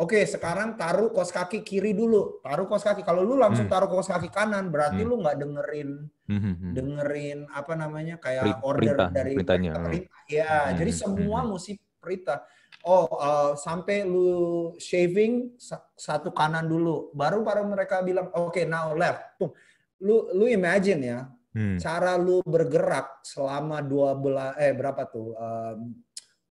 Oke, 0.00 0.24
sekarang 0.24 0.80
taruh 0.80 1.12
kos 1.12 1.28
kaki 1.28 1.60
kiri 1.60 1.92
dulu. 1.92 2.40
Taruh 2.40 2.64
kos 2.64 2.80
kaki. 2.80 3.04
Kalau 3.04 3.20
lu 3.20 3.36
langsung 3.36 3.68
hmm. 3.68 3.74
taruh 3.76 3.84
kos 3.84 4.08
kaki 4.08 4.32
kanan, 4.32 4.72
berarti 4.72 5.04
hmm. 5.04 5.08
lu 5.12 5.14
nggak 5.20 5.36
dengerin 5.36 5.90
hmm. 6.24 6.72
dengerin 6.72 7.38
apa 7.52 7.76
namanya 7.76 8.16
kayak 8.16 8.64
order 8.64 8.96
perintah, 8.96 9.08
dari 9.12 9.32
perintahnya. 9.36 9.72
Perintah. 9.76 10.20
Ya, 10.32 10.52
hmm. 10.56 10.72
jadi 10.80 10.92
semua 10.96 11.44
hmm. 11.44 11.48
mesti 11.52 11.72
perintah. 12.00 12.48
Oh, 12.80 13.12
uh, 13.12 13.52
sampai 13.60 14.08
lu 14.08 14.72
shaving 14.80 15.52
satu 15.92 16.32
kanan 16.32 16.64
dulu, 16.64 17.12
baru 17.12 17.44
baru 17.44 17.68
mereka 17.68 18.00
bilang, 18.00 18.32
oke, 18.32 18.56
okay, 18.56 18.64
now 18.64 18.96
left. 18.96 19.36
Tuh, 19.36 19.52
lu 20.00 20.32
lu 20.32 20.48
imagine 20.48 21.00
ya, 21.04 21.28
hmm. 21.52 21.76
cara 21.76 22.16
lu 22.16 22.40
bergerak 22.40 23.20
selama 23.20 23.84
dua 23.84 24.16
belas 24.16 24.56
eh 24.56 24.72
berapa 24.72 25.04
tuh? 25.12 25.36
Um, 25.36 25.92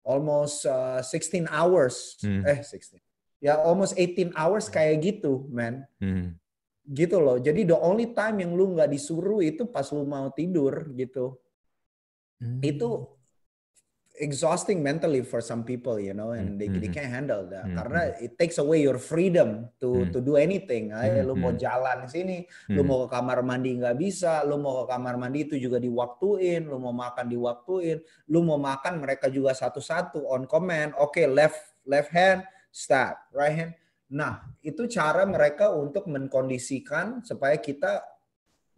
almost 0.05 0.69
uh, 0.69 1.01
16 1.01 1.49
hours. 1.49 2.17
Hmm. 2.21 2.45
Eh, 2.45 2.61
16 2.61 3.08
ya 3.39 3.59
almost 3.63 3.95
18 3.95 4.35
hours 4.35 4.67
kayak 4.67 4.99
gitu, 5.03 5.47
man. 5.51 5.87
Hmm. 5.99 6.35
Gitu 6.83 7.17
loh. 7.19 7.39
Jadi 7.39 7.67
the 7.67 7.77
only 7.79 8.11
time 8.11 8.43
yang 8.43 8.55
lu 8.55 8.75
nggak 8.75 8.91
disuruh 8.91 9.39
itu 9.43 9.67
pas 9.67 9.87
lu 9.91 10.03
mau 10.03 10.27
tidur 10.31 10.91
gitu. 10.95 11.39
Hmm. 12.39 12.59
Itu 12.63 13.19
exhausting 14.19 14.83
mentally 14.83 15.23
for 15.23 15.39
some 15.39 15.63
people, 15.63 15.95
you 15.95 16.11
know, 16.11 16.35
and 16.35 16.59
they, 16.59 16.67
mm 16.67 16.75
-hmm. 16.75 16.81
they 16.83 16.91
can't 16.91 17.07
handle 17.07 17.47
that 17.47 17.63
mm 17.63 17.71
-hmm. 17.71 17.79
karena 17.79 18.01
it 18.19 18.35
takes 18.35 18.59
away 18.59 18.83
your 18.83 18.99
freedom 18.99 19.71
to 19.79 19.87
mm 19.87 19.99
-hmm. 20.03 20.11
to 20.13 20.19
do 20.19 20.35
anything. 20.35 20.91
Mm 20.91 20.99
-hmm. 20.99 21.23
lu 21.23 21.33
mau 21.39 21.55
jalan 21.55 22.05
sini, 22.05 22.43
mm 22.43 22.45
-hmm. 22.45 22.75
lu 22.75 22.81
mau 22.83 23.07
ke 23.07 23.15
kamar 23.15 23.39
mandi 23.41 23.79
nggak 23.79 23.95
bisa, 23.95 24.43
lu 24.43 24.59
mau 24.59 24.83
ke 24.83 24.85
kamar 24.91 25.15
mandi 25.15 25.47
itu 25.47 25.55
juga 25.55 25.79
diwaktuin, 25.79 26.67
lu 26.67 26.77
mau 26.77 26.91
makan 26.91 27.25
diwaktuin, 27.31 27.97
lu 28.27 28.39
mau 28.43 28.59
makan 28.59 28.99
mereka 28.99 29.31
juga 29.31 29.55
satu-satu 29.55 30.27
on 30.27 30.43
command. 30.45 30.91
Oke, 30.99 31.23
okay, 31.23 31.25
left 31.25 31.59
left 31.87 32.11
hand, 32.11 32.43
stop, 32.69 33.29
right 33.33 33.53
hand. 33.53 33.73
Nah, 34.09 34.41
itu 34.65 34.89
cara 34.89 35.21
mereka 35.29 35.69
untuk 35.69 36.09
mengkondisikan 36.09 37.21
supaya 37.21 37.57
kita 37.61 38.01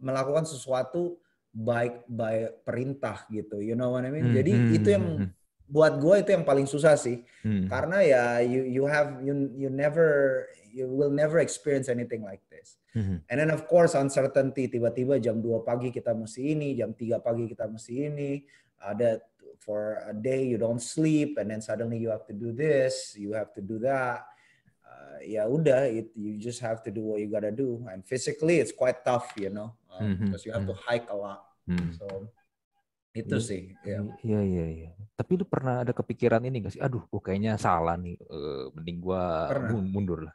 melakukan 0.02 0.44
sesuatu 0.44 1.16
baik 1.52 2.08
baik 2.08 2.64
perintah 2.64 3.24
gitu. 3.28 3.60
You 3.60 3.76
know 3.76 3.96
what 3.96 4.04
I 4.04 4.12
mean? 4.12 4.32
Hmm, 4.32 4.36
Jadi 4.36 4.52
hmm, 4.52 4.76
itu 4.76 4.88
yang 4.92 5.04
hmm, 5.04 5.20
hmm. 5.24 5.30
buat 5.68 6.00
gue 6.00 6.14
itu 6.24 6.30
yang 6.32 6.44
paling 6.44 6.68
susah 6.68 6.96
sih. 6.96 7.24
Hmm. 7.44 7.68
Karena 7.68 8.04
ya 8.04 8.24
you 8.44 8.64
you 8.64 8.84
have 8.88 9.20
you 9.24 9.32
you 9.56 9.68
never 9.68 10.42
you 10.72 10.88
will 10.88 11.12
never 11.12 11.40
experience 11.40 11.92
anything 11.92 12.24
like 12.24 12.44
this. 12.48 12.80
Hmm. 12.92 13.24
And 13.28 13.36
then 13.40 13.52
of 13.52 13.68
course 13.68 13.96
uncertainty 13.96 14.68
tiba-tiba 14.68 15.16
jam 15.20 15.40
2 15.40 15.64
pagi 15.64 15.88
kita 15.88 16.12
mesti 16.12 16.56
ini, 16.56 16.76
jam 16.76 16.92
3 16.92 17.20
pagi 17.24 17.48
kita 17.48 17.68
mesti 17.68 17.94
ini. 18.08 18.30
Ada 18.82 19.20
for 19.62 20.02
a 20.10 20.14
day 20.14 20.42
you 20.42 20.58
don't 20.58 20.82
sleep 20.82 21.38
and 21.38 21.46
then 21.50 21.62
suddenly 21.62 21.96
you 21.96 22.10
have 22.10 22.26
to 22.26 22.34
do 22.34 22.50
this 22.50 23.14
you 23.14 23.32
have 23.32 23.54
to 23.54 23.62
do 23.62 23.78
that. 23.78 24.26
Uh, 24.82 25.24
ya 25.24 25.48
udah 25.48 25.88
it, 25.88 26.12
you 26.12 26.36
just 26.36 26.60
have 26.60 26.84
to 26.84 26.92
do 26.92 27.00
what 27.00 27.22
you 27.22 27.30
gotta 27.30 27.54
do. 27.54 27.80
And 27.88 28.04
physically 28.04 28.58
it's 28.58 28.74
quite 28.74 29.06
tough 29.06 29.32
you 29.38 29.48
know 29.48 29.72
um, 29.94 30.02
mm-hmm. 30.02 30.28
because 30.28 30.42
you 30.44 30.52
have 30.52 30.66
to 30.66 30.74
mm-hmm. 30.74 30.90
hike 30.90 31.08
a 31.08 31.16
lot. 31.16 31.46
Mm. 31.62 31.94
so 31.94 32.26
itu 33.14 33.38
ya, 33.38 33.44
sih 33.44 33.62
ya. 33.86 34.02
Iya 34.26 34.40
iya 34.42 34.66
iya. 34.66 34.90
Tapi 35.14 35.38
lu 35.38 35.46
pernah 35.46 35.86
ada 35.86 35.94
kepikiran 35.94 36.42
ini 36.42 36.66
gak 36.66 36.74
sih? 36.74 36.82
Aduh 36.82 37.06
gue 37.06 37.22
kayaknya 37.22 37.54
salah 37.54 37.94
nih. 37.94 38.18
Uh, 38.26 38.74
mending 38.74 38.98
gue 38.98 39.22
mundur 39.86 40.26
lah. 40.26 40.34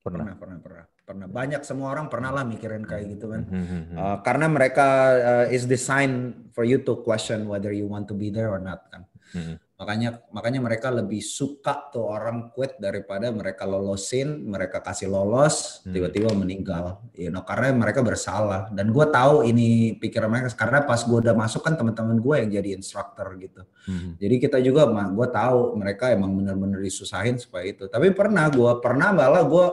Pernah. 0.00 0.22
Pernah 0.22 0.36
pernah, 0.38 0.58
pernah 0.62 0.95
pernah 1.06 1.30
banyak 1.30 1.62
semua 1.62 1.94
orang 1.94 2.10
pernah 2.10 2.34
lah 2.34 2.42
mikirin 2.42 2.82
kayak 2.82 3.14
gitu 3.14 3.30
kan. 3.30 3.46
Uh, 3.94 4.18
karena 4.26 4.50
mereka 4.50 4.86
uh, 5.14 5.46
is 5.54 5.62
designed 5.62 6.50
for 6.50 6.66
you 6.66 6.82
to 6.82 6.98
question 7.06 7.46
whether 7.46 7.70
you 7.70 7.86
want 7.86 8.10
to 8.10 8.14
be 8.18 8.28
there 8.28 8.50
or 8.50 8.58
not 8.58 8.90
kan. 8.90 9.06
Hmm. 9.26 9.58
makanya 9.76 10.22
makanya 10.30 10.62
mereka 10.62 10.88
lebih 10.88 11.18
suka 11.18 11.90
tuh 11.92 12.08
orang 12.08 12.48
quit 12.54 12.78
daripada 12.80 13.28
mereka 13.28 13.66
lolosin 13.68 14.46
mereka 14.48 14.80
kasih 14.80 15.10
lolos 15.10 15.84
tiba-tiba 15.84 16.32
meninggal. 16.32 17.04
You 17.12 17.28
know 17.28 17.44
karena 17.44 17.74
mereka 17.76 18.00
bersalah. 18.00 18.72
Dan 18.72 18.94
gue 18.94 19.06
tahu 19.10 19.44
ini 19.44 19.98
pikiran 20.00 20.30
mereka 20.32 20.54
karena 20.56 20.80
pas 20.86 21.04
gue 21.04 21.18
udah 21.20 21.36
masuk 21.36 21.60
kan 21.60 21.76
teman-teman 21.76 22.16
gue 22.22 22.34
yang 22.40 22.50
jadi 22.56 22.70
instructor 22.78 23.34
gitu. 23.36 23.62
Hmm. 23.86 24.18
jadi 24.18 24.34
kita 24.42 24.58
juga 24.64 24.88
gue 24.90 25.28
tahu 25.30 25.78
mereka 25.78 26.10
emang 26.10 26.34
bener-bener 26.34 26.80
disusahin 26.80 27.36
supaya 27.36 27.68
itu. 27.68 27.84
Tapi 27.86 28.14
pernah 28.16 28.48
gue 28.48 28.72
pernah 28.80 29.12
malah 29.12 29.44
gue 29.44 29.66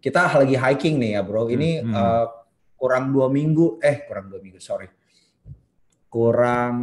kita 0.00 0.32
lagi 0.32 0.56
hiking 0.56 0.96
nih 0.96 1.10
ya 1.16 1.20
bro. 1.20 1.46
Ini 1.46 1.84
hmm. 1.84 1.92
uh, 1.92 2.26
kurang 2.80 3.12
dua 3.12 3.28
minggu, 3.28 3.78
eh 3.84 4.08
kurang 4.08 4.32
dua 4.32 4.40
minggu, 4.40 4.56
sorry, 4.56 4.88
kurang 6.08 6.74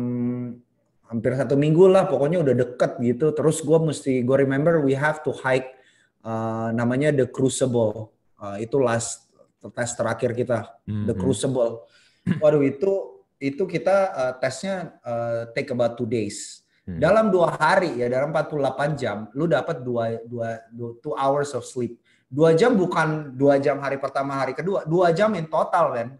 hampir 1.09 1.33
satu 1.33 1.57
minggu 1.57 1.89
lah. 1.89 2.05
Pokoknya 2.05 2.45
udah 2.45 2.55
deket 2.55 3.01
gitu. 3.01 3.33
Terus 3.33 3.65
gue 3.65 3.79
mesti, 3.81 4.21
gue 4.21 4.37
remember 4.37 4.79
we 4.85 4.93
have 4.93 5.25
to 5.25 5.33
hike 5.33 5.73
uh, 6.21 6.69
namanya 6.69 7.09
the 7.09 7.25
Crucible. 7.25 8.13
Uh, 8.37 8.61
itu 8.61 8.77
last 8.77 9.25
tes 9.73 9.91
terakhir 9.97 10.37
kita, 10.37 10.69
hmm. 10.85 11.09
the 11.09 11.15
Crucible. 11.17 11.89
Waduh 12.37 12.61
itu 12.61 13.25
itu 13.41 13.65
kita 13.65 13.97
uh, 14.13 14.33
tesnya 14.37 14.97
uh, 15.01 15.49
take 15.57 15.73
about 15.73 15.97
two 15.97 16.05
days. 16.05 16.61
Hmm. 16.85 17.01
Dalam 17.01 17.33
dua 17.33 17.57
hari 17.57 17.99
ya, 17.99 18.07
dalam 18.07 18.31
48 18.31 18.95
jam, 18.95 19.27
lu 19.35 19.43
dapat 19.49 19.83
dua, 19.83 20.23
dua, 20.23 20.63
dua, 20.71 20.89
two 21.03 21.11
hours 21.17 21.51
of 21.51 21.67
sleep 21.67 21.99
dua 22.27 22.51
jam 22.51 22.75
bukan 22.75 23.39
dua 23.39 23.55
jam 23.57 23.79
hari 23.79 23.97
pertama 23.97 24.43
hari 24.43 24.51
kedua. 24.51 24.83
Dua 24.83 25.15
jam 25.15 25.31
in 25.39 25.47
total 25.47 25.95
kan 25.95 26.07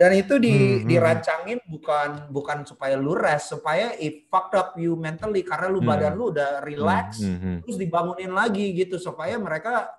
dan 0.00 0.16
itu 0.16 0.40
di, 0.40 0.54
hmm, 0.56 0.80
hmm, 0.80 0.88
dirancangin 0.88 1.60
bukan 1.68 2.32
bukan 2.32 2.64
supaya 2.64 2.96
lu 2.96 3.12
rest 3.12 3.52
supaya 3.52 3.92
it 4.00 4.24
fucked 4.32 4.56
up 4.56 4.72
you 4.80 4.96
mentally. 4.96 5.44
Karena 5.44 5.68
lu 5.68 5.84
hmm. 5.84 5.88
badan 5.88 6.12
lu 6.16 6.32
udah 6.32 6.64
relax 6.64 7.20
hmm, 7.20 7.28
hmm, 7.28 7.40
hmm. 7.44 7.58
terus 7.68 7.76
dibangunin 7.76 8.32
lagi 8.32 8.72
gitu. 8.72 8.96
Supaya 8.96 9.36
mereka 9.36 9.92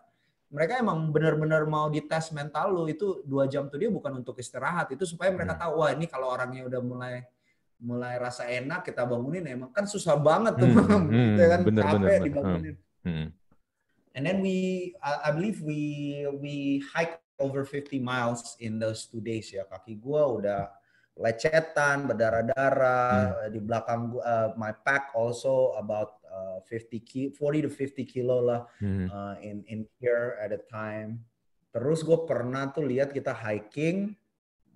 mereka 0.50 0.82
emang 0.82 1.14
benar-benar 1.14 1.70
mau 1.70 1.94
dites 1.94 2.34
mental 2.34 2.74
lu. 2.74 2.90
Itu 2.90 3.22
dua 3.22 3.46
jam 3.46 3.70
tuh 3.70 3.78
dia 3.78 3.94
bukan 3.94 4.26
untuk 4.26 4.34
istirahat. 4.42 4.90
Itu 4.90 5.06
supaya 5.06 5.30
mereka 5.30 5.54
hmm. 5.54 5.62
tahu 5.62 5.86
wah 5.86 5.94
ini 5.94 6.10
kalau 6.10 6.34
orangnya 6.34 6.66
udah 6.66 6.82
mulai 6.82 7.22
mulai 7.80 8.20
rasa 8.20 8.44
enak 8.50 8.84
kita 8.84 9.08
bangunin 9.08 9.46
emang 9.46 9.70
kan 9.70 9.86
susah 9.86 10.18
banget 10.18 10.58
tuh. 10.58 10.66
Hmm, 10.66 11.06
hmm, 11.06 11.38
kan? 11.54 11.62
Bener, 11.62 11.84
capek 11.86 12.02
bener, 12.02 12.26
dibangunin. 12.26 12.76
Hmm 13.06 13.30
and 14.20 14.28
then 14.28 14.44
we 14.44 14.92
I, 15.00 15.30
I 15.30 15.30
believe 15.32 15.64
we 15.64 16.28
we 16.44 16.84
hike 16.92 17.24
over 17.40 17.64
50 17.64 18.04
miles 18.04 18.60
in 18.60 18.76
those 18.84 19.08
two 19.08 19.24
days 19.24 19.48
ya 19.56 19.64
kaki 19.64 19.96
gue 19.96 20.20
udah 20.20 20.68
lecetan 21.16 22.04
berdarah-darah 22.04 23.48
hmm. 23.48 23.52
di 23.56 23.60
belakang 23.64 24.12
gua, 24.12 24.24
uh, 24.28 24.50
my 24.60 24.76
pack 24.76 25.16
also 25.16 25.72
about 25.80 26.20
uh, 26.28 26.60
50 26.68 27.00
ki 27.00 27.22
40 27.32 27.68
to 27.68 27.72
50 27.72 28.04
kilo 28.04 28.44
lah 28.44 28.62
hmm. 28.84 29.08
uh, 29.08 29.40
in 29.40 29.64
in 29.72 29.88
here 30.04 30.36
at 30.44 30.52
a 30.52 30.60
time 30.68 31.24
terus 31.72 32.04
gue 32.04 32.20
pernah 32.28 32.68
tuh 32.76 32.84
lihat 32.84 33.16
kita 33.16 33.32
hiking 33.32 34.20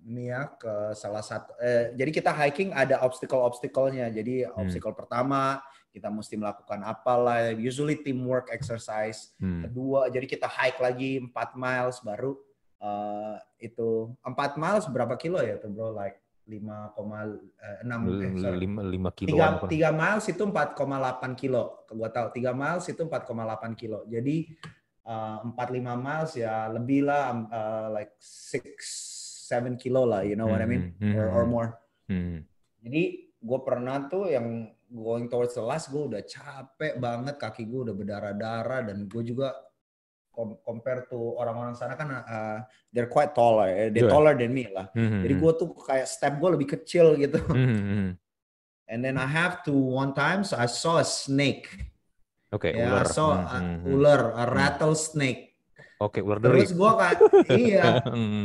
nih 0.04 0.32
ya 0.32 0.52
ke 0.56 0.92
salah 0.96 1.24
satu 1.24 1.52
eh, 1.60 1.92
jadi 1.96 2.10
kita 2.12 2.32
hiking 2.32 2.76
ada 2.76 3.00
obstacle 3.04 3.44
obstacle-nya 3.44 4.08
jadi 4.08 4.48
hmm. 4.48 4.56
obstacle 4.56 4.96
pertama 4.96 5.60
kita 5.94 6.10
mesti 6.10 6.34
melakukan 6.34 6.82
apalah 6.82 7.54
usually 7.54 7.94
teamwork 8.02 8.50
exercise 8.50 9.30
hmm. 9.38 9.70
kedua 9.70 10.10
jadi 10.10 10.26
kita 10.26 10.50
hike 10.50 10.82
lagi 10.82 11.22
4 11.22 11.54
miles 11.54 12.02
baru 12.02 12.34
uh, 12.82 13.38
itu 13.62 14.10
4 14.26 14.58
miles 14.58 14.90
berapa 14.90 15.14
kilo 15.14 15.38
ya 15.38 15.54
tuh 15.62 15.70
bro 15.70 15.94
like 15.94 16.18
5,6 16.44 16.60
eh, 17.80 18.36
sorry. 18.36 18.68
5, 18.68 19.00
5 19.00 19.18
kilo 19.22 19.36
3, 19.64 19.70
3 19.70 20.02
miles 20.02 20.24
itu 20.28 20.42
4,8 20.44 21.40
kilo 21.40 21.86
gua 21.94 22.10
tahu 22.10 22.26
3 22.36 22.52
miles 22.52 22.84
itu 22.90 23.02
4,8 23.06 23.80
kilo 23.80 24.02
jadi 24.10 24.36
uh, 25.06 25.46
4 25.46 25.56
5 25.56 25.80
miles 25.94 26.32
ya 26.34 26.68
lebih 26.74 27.06
lah 27.06 27.32
uh, 27.48 27.86
like 27.94 28.12
6 28.18 29.46
7 29.46 29.78
kilo 29.78 30.08
lah 30.08 30.26
you 30.26 30.34
know 30.34 30.50
what 30.50 30.60
I 30.60 30.66
mean 30.68 30.92
hmm. 30.98 31.14
or, 31.16 31.28
or 31.30 31.44
more 31.46 31.68
hmm. 32.10 32.44
jadi 32.82 33.30
gue 33.44 33.60
pernah 33.60 34.08
tuh 34.08 34.32
yang 34.32 34.72
going 34.88 35.28
towards 35.28 35.52
the 35.52 35.60
last 35.60 35.92
gue 35.92 36.00
udah 36.00 36.24
capek 36.24 36.96
banget 36.96 37.36
kaki 37.36 37.68
gue 37.68 37.90
udah 37.90 37.94
berdarah-darah 37.94 38.80
dan 38.88 39.04
gue 39.04 39.22
juga 39.22 39.52
compare 40.64 41.06
to 41.06 41.38
orang-orang 41.38 41.78
sana 41.78 41.94
kan 41.94 42.10
uh, 42.10 42.58
they're 42.90 43.10
quite 43.10 43.30
taller, 43.38 43.70
eh, 43.70 43.88
they're 43.94 44.10
yeah. 44.10 44.14
taller 44.14 44.34
than 44.34 44.50
me 44.50 44.66
lah. 44.66 44.90
Mm-hmm. 44.90 45.22
Jadi 45.22 45.34
gue 45.38 45.52
tuh 45.54 45.68
kayak 45.78 46.06
step 46.10 46.34
gue 46.42 46.50
lebih 46.58 46.68
kecil 46.74 47.14
gitu. 47.14 47.38
Mm-hmm. 47.38 48.18
And 48.90 49.00
then 49.00 49.14
I 49.16 49.30
have 49.30 49.62
to 49.70 49.72
one 49.72 50.12
time 50.12 50.42
so 50.42 50.58
I 50.58 50.66
saw 50.66 50.98
a 50.98 51.06
snake. 51.06 51.70
Oke, 52.50 52.70
okay, 52.70 52.82
yeah, 52.82 52.98
ular. 52.98 53.06
I 53.06 53.14
saw 53.14 53.28
mm-hmm. 53.30 53.54
a 53.54 53.88
ular, 53.94 54.20
a 54.34 54.44
rattlesnake. 54.50 55.54
Oke, 56.02 56.18
okay, 56.18 56.20
ular 56.26 56.38
dari. 56.42 56.66
Terus 56.66 56.74
gue 56.74 56.90
kayak 56.98 57.18
iya. 57.70 57.84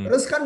Terus 0.06 0.24
kan 0.30 0.44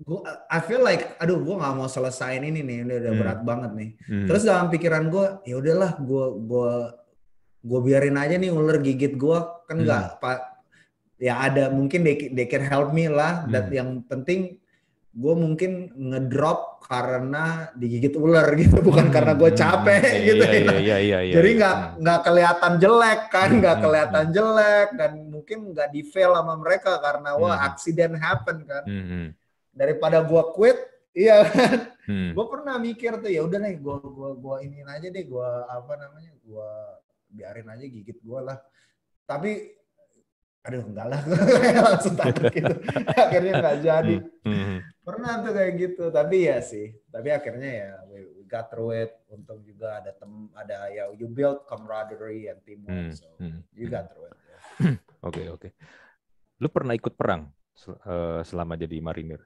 gua 0.00 0.48
I 0.48 0.60
feel 0.64 0.80
like 0.80 1.20
aduh 1.20 1.36
gue 1.44 1.54
nggak 1.60 1.74
mau 1.76 1.88
selesaiin 1.88 2.40
ini 2.40 2.64
nih 2.64 2.76
ini 2.88 2.92
udah 3.04 3.12
hmm. 3.12 3.20
berat 3.20 3.40
banget 3.44 3.70
nih 3.76 3.90
hmm. 4.08 4.26
terus 4.26 4.42
dalam 4.48 4.72
pikiran 4.72 5.12
gue 5.12 5.26
ya 5.44 5.54
udahlah 5.60 5.92
gue 6.00 6.24
gue 6.48 6.72
gue 7.60 7.80
biarin 7.84 8.16
aja 8.16 8.40
nih 8.40 8.48
ular 8.48 8.80
gigit 8.80 9.14
gue 9.20 9.38
kan 9.68 9.76
nggak 9.76 10.04
hmm. 10.16 10.20
pak 10.24 10.38
ya 11.20 11.36
ada 11.36 11.68
mungkin 11.68 12.00
they, 12.00 12.32
they 12.32 12.48
can 12.48 12.64
help 12.64 12.96
me 12.96 13.12
lah 13.12 13.44
hmm. 13.44 13.52
dan 13.52 13.64
yang 13.68 13.90
penting 14.08 14.56
gue 15.10 15.34
mungkin 15.34 15.90
ngedrop 15.92 16.80
karena 16.86 17.68
digigit 17.76 18.16
ular 18.16 18.46
gitu 18.60 18.80
bukan 18.80 19.10
hmm. 19.10 19.14
karena 19.14 19.32
gue 19.36 19.50
capek 19.52 20.00
hmm. 20.00 20.22
gitu 20.24 20.44
iya, 20.48 20.48
ya. 20.48 20.60
Iya, 20.80 20.96
iya, 20.96 21.18
iya, 21.28 21.34
jadi 21.36 21.48
nggak 21.60 21.76
hmm. 21.76 21.92
nggak 22.00 22.20
kelihatan 22.24 22.72
jelek 22.80 23.20
kan 23.28 23.50
nggak 23.52 23.76
hmm. 23.76 23.84
kelihatan 23.84 24.24
hmm. 24.24 24.32
jelek 24.32 24.88
dan 24.96 25.12
mungkin 25.28 25.58
nggak 25.76 25.88
di 25.92 26.00
fail 26.08 26.32
sama 26.32 26.54
mereka 26.56 26.96
karena 27.04 27.30
wah 27.36 27.52
hmm. 27.52 27.68
accident 27.68 28.14
happen 28.16 28.56
kan 28.64 28.84
hmm 28.88 29.28
daripada 29.70 30.22
gua 30.22 30.50
quit 30.54 30.78
iya 31.14 31.42
kan 31.46 31.94
hmm. 32.06 32.30
gue 32.34 32.46
pernah 32.46 32.74
mikir 32.78 33.18
tuh 33.18 33.30
ya 33.30 33.42
udah 33.42 33.58
nih 33.58 33.76
gua 33.82 33.98
gua 34.02 34.30
gua 34.38 34.56
ini 34.62 34.82
aja 34.86 35.08
deh 35.10 35.24
gua 35.26 35.66
apa 35.66 35.98
namanya 35.98 36.32
gua 36.46 36.98
biarin 37.30 37.70
aja 37.70 37.84
gigit 37.86 38.18
gua 38.22 38.54
lah 38.54 38.58
tapi 39.26 39.80
aduh 40.60 40.84
enggak 40.84 41.06
lah 41.08 41.20
langsung 41.88 42.14
takut 42.20 42.52
gitu 42.52 42.74
akhirnya 43.24 43.52
nggak 43.64 43.78
jadi 43.80 44.16
hmm. 44.44 44.52
Hmm. 44.52 44.78
pernah 45.00 45.40
tuh 45.40 45.52
kayak 45.56 45.72
gitu 45.80 46.04
tapi 46.12 46.36
ya 46.44 46.60
sih 46.60 46.92
tapi 47.08 47.32
akhirnya 47.32 47.70
ya 47.70 47.90
we, 48.12 48.44
got 48.50 48.66
through 48.68 48.92
it 48.92 49.14
untung 49.30 49.62
juga 49.62 50.02
ada 50.02 50.10
tem 50.10 50.50
ada 50.58 50.90
ya 50.90 51.06
you 51.16 51.30
build 51.30 51.64
camaraderie 51.70 52.50
and 52.50 52.60
teamwork 52.66 53.08
hmm. 53.08 53.14
so 53.14 53.30
hmm. 53.40 53.62
you 53.72 53.86
got 53.88 54.10
through 54.12 54.28
it 54.28 54.36
oke 54.84 54.92
oke 55.24 55.32
okay, 55.32 55.46
okay. 55.48 55.70
lu 56.60 56.68
pernah 56.68 56.92
ikut 56.92 57.16
perang 57.16 57.48
eh, 57.88 58.42
selama 58.44 58.76
jadi 58.76 59.00
marinir 59.00 59.40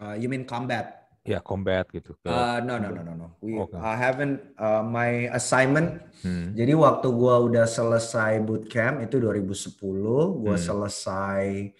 Uh, 0.00 0.14
you 0.16 0.28
mean 0.28 0.44
combat? 0.44 1.02
Ya, 1.22 1.38
yeah, 1.38 1.42
combat 1.42 1.86
gitu. 1.94 2.18
Uh, 2.26 2.58
no, 2.66 2.82
no, 2.82 2.90
no, 2.90 2.98
no, 3.06 3.14
no. 3.14 3.28
We, 3.38 3.54
okay. 3.54 3.78
I 3.78 3.94
haven't. 3.94 4.42
Uh, 4.58 4.82
my 4.82 5.30
assignment. 5.30 6.02
Hmm. 6.26 6.50
Jadi 6.50 6.74
waktu 6.74 7.14
gua 7.14 7.38
udah 7.46 7.62
selesai 7.62 8.42
bootcamp 8.42 9.06
itu 9.06 9.22
2010, 9.22 9.78
gua 10.42 10.58
hmm. 10.58 10.66
selesai 10.66 11.70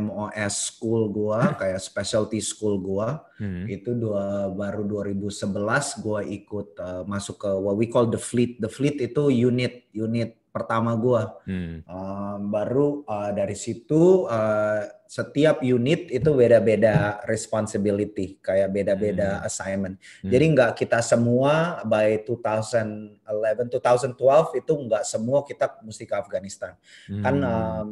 MOS 0.00 0.54
school 0.72 1.12
gua 1.12 1.40
kayak 1.60 1.76
specialty 1.76 2.40
school 2.40 2.80
gua 2.80 3.20
hmm. 3.36 3.68
itu 3.68 3.92
dua 3.92 4.48
baru 4.48 4.88
2011 4.88 6.00
gua 6.00 6.24
ikut 6.24 6.68
uh, 6.80 7.04
masuk 7.04 7.36
ke 7.36 7.50
what 7.52 7.76
we 7.76 7.84
call 7.92 8.08
the 8.08 8.16
fleet. 8.16 8.56
The 8.64 8.72
fleet 8.72 8.96
itu 9.04 9.28
unit 9.28 9.92
unit 9.92 10.40
pertama 10.56 10.96
gua. 10.96 11.36
Hmm. 11.44 11.84
Uh, 11.84 12.36
baru 12.48 13.04
uh, 13.04 13.36
dari 13.36 13.52
situ 13.52 14.24
uh, 14.24 14.80
setiap 15.04 15.60
unit 15.60 16.08
itu 16.08 16.30
beda-beda 16.32 17.20
responsibility, 17.28 18.40
kayak 18.40 18.72
beda-beda 18.72 19.38
hmm. 19.38 19.44
assignment. 19.44 20.00
Hmm. 20.24 20.32
Jadi 20.32 20.44
nggak 20.56 20.72
kita 20.80 21.04
semua 21.04 21.84
by 21.84 22.24
2011, 22.24 23.20
2012 23.28 24.60
itu 24.64 24.72
nggak 24.72 25.04
semua 25.04 25.44
kita 25.44 25.76
mesti 25.84 26.04
ke 26.08 26.14
Afghanistan. 26.16 26.72
Hmm. 27.04 27.20
Kan 27.20 27.36
um, 27.44 27.88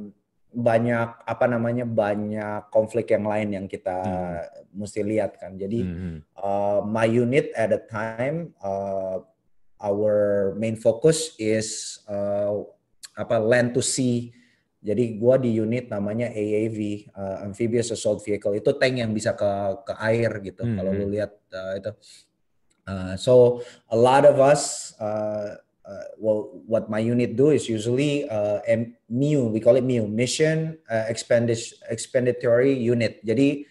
banyak 0.55 1.09
apa 1.27 1.47
namanya 1.51 1.83
banyak 1.83 2.71
konflik 2.71 3.11
yang 3.11 3.27
lain 3.27 3.49
yang 3.59 3.67
kita 3.67 3.99
hmm. 4.01 4.73
mesti 4.73 5.01
lihat 5.05 5.37
kan. 5.37 5.55
Jadi 5.61 5.85
hmm. 5.85 6.19
uh, 6.41 6.81
my 6.87 7.05
unit 7.05 7.53
at 7.53 7.69
the 7.75 7.83
time, 7.91 8.57
uh, 8.65 9.21
our 9.85 10.57
main 10.57 10.81
focus 10.81 11.37
is 11.37 12.01
uh, 12.09 12.65
apa 13.21 13.37
land 13.37 13.77
to 13.77 13.85
sea 13.85 14.33
jadi 14.85 15.17
gua 15.17 15.41
di 15.41 15.49
unit 15.57 15.89
namanya 15.89 16.29
AAV, 16.29 17.09
uh, 17.17 17.49
Amphibious 17.49 17.89
Assault 17.89 18.21
Vehicle. 18.21 18.53
Itu 18.61 18.77
tank 18.77 19.01
yang 19.01 19.17
bisa 19.17 19.33
ke 19.33 19.49
ke 19.81 19.97
air 19.97 20.45
gitu. 20.45 20.61
Hmm. 20.61 20.77
Kalau 20.77 20.93
lu 20.93 21.09
hmm. 21.09 21.15
lihat 21.17 21.33
uh, 21.57 21.73
itu. 21.81 21.91
Uh, 22.85 23.17
so 23.17 23.65
a 23.89 23.97
lot 23.97 24.29
of 24.29 24.37
us 24.37 24.93
uh, 25.01 25.57
uh, 25.89 26.07
well 26.21 26.61
what 26.69 26.93
my 26.93 27.01
unit 27.01 27.33
do 27.33 27.49
is 27.49 27.65
usually 27.65 28.29
uh, 28.29 28.61
MIU, 29.09 29.49
we 29.49 29.57
call 29.57 29.81
it 29.81 29.89
MIU, 29.89 30.05
Mission 30.05 30.77
uh, 30.93 31.09
Expenditory 31.89 32.77
Unit. 32.77 33.25
Jadi 33.25 33.65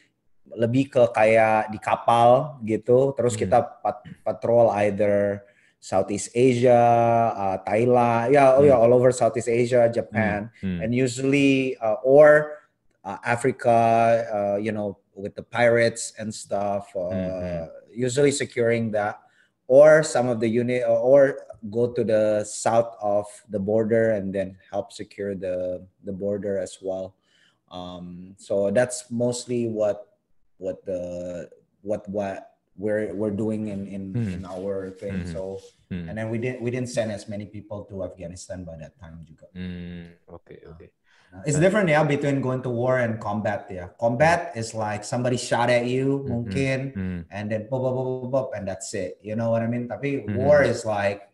lebih 0.49 0.97
ke 0.97 1.03
kayak 1.13 1.69
di 1.69 1.77
kapal 1.77 2.57
gitu, 2.65 3.13
terus 3.13 3.37
hmm. 3.37 3.41
kita 3.45 3.57
pat 3.85 4.01
patrol 4.25 4.73
either 4.81 5.45
Southeast 5.83 6.31
Asia, 6.31 7.35
uh, 7.35 7.59
Thailand, 7.67 8.31
yeah, 8.31 8.55
oh 8.55 8.63
yeah, 8.63 8.79
hmm. 8.79 8.87
all 8.87 8.93
over 8.95 9.11
Southeast 9.11 9.51
Asia, 9.51 9.91
Japan, 9.91 10.47
mm. 10.63 10.79
and 10.79 10.95
usually 10.95 11.75
uh, 11.83 11.99
or 12.07 12.63
uh, 13.03 13.19
Africa, 13.25 14.23
uh, 14.31 14.57
you 14.63 14.71
know, 14.71 14.95
with 15.13 15.35
the 15.35 15.43
pirates 15.43 16.13
and 16.17 16.33
stuff. 16.33 16.87
Mm. 16.95 17.67
Usually 17.91 18.31
securing 18.31 18.95
that, 18.95 19.19
or 19.67 20.07
some 20.07 20.31
of 20.31 20.39
the 20.39 20.47
unit, 20.47 20.87
or 20.87 21.43
go 21.67 21.91
to 21.91 22.03
the 22.07 22.47
south 22.47 22.95
of 23.03 23.27
the 23.51 23.59
border 23.59 24.15
and 24.15 24.31
then 24.31 24.55
help 24.71 24.95
secure 24.95 25.35
the 25.35 25.83
the 26.07 26.15
border 26.15 26.63
as 26.63 26.79
well. 26.79 27.19
Um, 27.67 28.39
so 28.39 28.71
that's 28.71 29.11
mostly 29.11 29.67
what 29.67 30.15
what 30.63 30.79
the 30.87 31.51
what 31.83 32.07
what 32.07 32.52
we're 32.77 33.13
we're 33.13 33.33
doing 33.33 33.67
in 33.67 33.87
in, 33.87 34.13
mm. 34.13 34.33
in 34.33 34.45
our 34.45 34.89
thing. 34.89 35.23
Mm-hmm. 35.23 35.33
So 35.33 35.59
mm. 35.91 36.09
and 36.09 36.17
then 36.17 36.29
we 36.29 36.37
didn't 36.37 36.61
we 36.61 36.71
didn't 36.71 36.89
send 36.89 37.11
as 37.11 37.29
many 37.29 37.45
people 37.45 37.85
to 37.89 38.03
Afghanistan 38.03 38.63
by 38.63 38.77
that 38.77 38.97
time 38.99 39.21
juga. 39.25 39.47
Mm. 39.53 40.17
Okay, 40.41 40.59
okay. 40.65 40.89
Uh, 41.33 41.41
it's 41.49 41.57
different 41.57 41.89
yeah 41.89 42.05
between 42.05 42.45
going 42.45 42.61
to 42.61 42.69
war 42.69 43.01
and 43.01 43.17
combat 43.17 43.65
yeah. 43.69 43.89
Combat 43.97 44.53
is 44.53 44.77
like 44.77 45.01
somebody 45.01 45.37
shot 45.37 45.69
at 45.69 45.85
you 45.85 46.21
mm-hmm. 46.21 46.29
mungkin 46.29 46.79
mm. 46.93 47.21
and 47.33 47.49
then 47.49 47.65
pop, 47.69 47.81
pop, 47.81 47.93
pop, 47.93 48.31
pop, 48.31 48.47
and 48.53 48.69
that's 48.69 48.93
it. 48.93 49.17
You 49.21 49.35
know 49.35 49.49
what 49.49 49.61
I 49.61 49.67
mean? 49.69 49.89
Tapi 49.89 50.29
war 50.37 50.61
is 50.61 50.85
like 50.85 51.33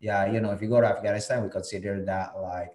yeah, 0.00 0.26
you 0.32 0.40
know, 0.40 0.50
if 0.50 0.62
you 0.62 0.68
go 0.68 0.80
to 0.80 0.88
Afghanistan, 0.88 1.44
we 1.44 1.50
consider 1.50 2.02
that 2.08 2.32
like 2.40 2.72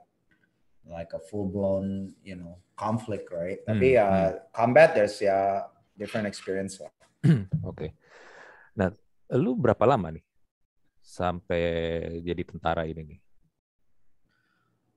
like 0.85 1.11
a 1.13 1.19
full 1.19 1.49
blown, 1.49 2.13
you 2.23 2.37
know, 2.37 2.61
conflict, 2.77 3.33
right? 3.33 3.57
Tapi 3.65 3.97
uh, 3.97 4.45
combat 4.53 4.93
there's 4.93 5.17
yeah 5.19 5.65
different 5.97 6.29
experience. 6.29 6.77
okay. 7.65 7.91
Nah, 8.75 8.91
lu 9.31 9.55
berapa 9.55 9.81
lama 9.87 10.11
nih 10.11 10.25
sampai 10.99 11.63
jadi 12.21 12.43
tentara 12.43 12.83
ini 12.83 13.15
nih? 13.15 13.19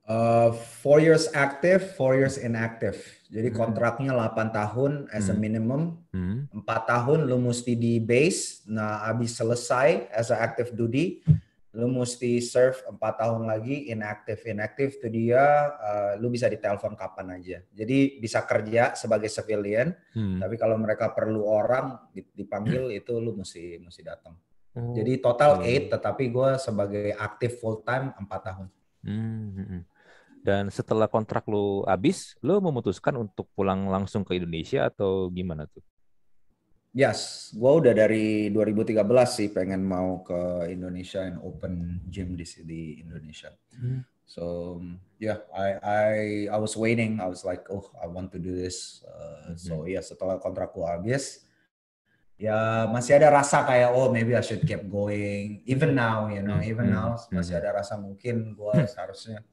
Uh, 0.09 0.57
four 0.81 1.05
years 1.05 1.29
active, 1.37 1.85
four 1.93 2.17
years 2.17 2.41
inactive. 2.41 2.97
Jadi 3.29 3.53
hmm. 3.53 3.57
kontraknya 3.61 4.17
8 4.17 4.57
tahun 4.57 5.05
as 5.13 5.29
a 5.29 5.37
hmm. 5.37 5.41
minimum. 5.41 5.83
Hmm. 6.17 6.49
4 6.49 6.65
tahun 6.65 7.29
lu 7.29 7.37
mesti 7.37 7.77
di 7.77 8.01
base. 8.01 8.65
Nah, 8.65 9.05
habis 9.05 9.37
selesai 9.37 10.09
as 10.09 10.33
a 10.33 10.41
active 10.41 10.73
duty, 10.73 11.21
lu 11.77 11.85
mesti 11.93 12.41
serve 12.41 12.81
empat 12.89 13.21
tahun 13.21 13.45
lagi 13.45 13.93
inactive 13.93 14.41
inactive 14.49 14.97
itu 14.97 15.09
dia 15.13 15.69
uh, 15.77 16.13
lu 16.17 16.33
bisa 16.33 16.49
ditelepon 16.49 16.97
kapan 16.97 17.37
aja 17.37 17.61
jadi 17.77 18.17
bisa 18.17 18.41
kerja 18.49 18.97
sebagai 18.97 19.29
civilian 19.29 19.93
hmm. 20.17 20.41
tapi 20.41 20.57
kalau 20.57 20.81
mereka 20.81 21.13
perlu 21.13 21.45
orang 21.45 22.09
dipanggil 22.33 22.89
hmm. 22.89 22.97
itu 23.05 23.13
lu 23.21 23.37
mesti 23.37 23.85
mesti 23.85 24.01
datang 24.01 24.33
oh. 24.81 24.97
jadi 24.97 25.21
total 25.21 25.61
eight 25.61 25.93
tetapi 25.93 26.33
gue 26.33 26.57
sebagai 26.57 27.13
aktif 27.21 27.61
full 27.61 27.85
time 27.85 28.17
empat 28.17 28.41
tahun 28.49 28.67
hmm, 29.05 29.49
hmm, 29.53 29.67
hmm. 29.69 29.83
dan 30.41 30.73
setelah 30.73 31.05
kontrak 31.05 31.45
lu 31.53 31.85
habis 31.85 32.33
lu 32.41 32.65
memutuskan 32.65 33.13
untuk 33.21 33.45
pulang 33.53 33.93
langsung 33.93 34.25
ke 34.25 34.41
Indonesia 34.41 34.89
atau 34.89 35.29
gimana 35.29 35.69
tuh 35.69 35.85
Yes, 36.97 37.53
gue 37.53 37.73
udah 37.85 37.93
dari 37.93 38.49
2013 38.49 38.97
sih 39.29 39.49
pengen 39.53 39.85
mau 39.85 40.25
ke 40.25 40.73
Indonesia 40.73 41.21
and 41.21 41.37
open 41.45 42.01
gym 42.09 42.33
di 42.33 42.49
di 42.65 43.05
Indonesia. 43.05 43.53
Hmm. 43.77 44.03
So 44.29 44.77
yeah, 45.21 45.45
I 45.53 45.69
I 45.81 46.09
I 46.49 46.59
was 46.61 46.77
waiting. 46.77 47.21
I 47.21 47.29
was 47.29 47.45
like, 47.45 47.69
oh, 47.69 47.93
I 47.97 48.09
want 48.09 48.33
to 48.37 48.41
do 48.41 48.57
this. 48.57 49.05
Uh, 49.05 49.53
hmm. 49.53 49.57
So 49.61 49.75
yeah, 49.85 50.01
setelah 50.01 50.41
kontrak 50.41 50.73
gue 50.73 50.85
habis, 50.85 51.45
ya 52.41 52.89
masih 52.89 53.21
ada 53.21 53.37
rasa 53.37 53.69
kayak 53.69 53.93
oh 53.93 54.09
maybe 54.09 54.33
I 54.33 54.45
should 54.45 54.65
keep 54.65 54.89
going. 54.89 55.61
Even 55.69 55.93
now, 55.93 56.33
you 56.33 56.41
know, 56.41 56.57
hmm. 56.57 56.73
even 56.73 56.89
hmm. 56.89 56.97
now 56.97 57.21
masih 57.29 57.57
hmm. 57.57 57.63
ada 57.65 57.85
rasa 57.85 58.01
mungkin 58.01 58.57
gue 58.57 58.75
seharusnya. 58.89 59.45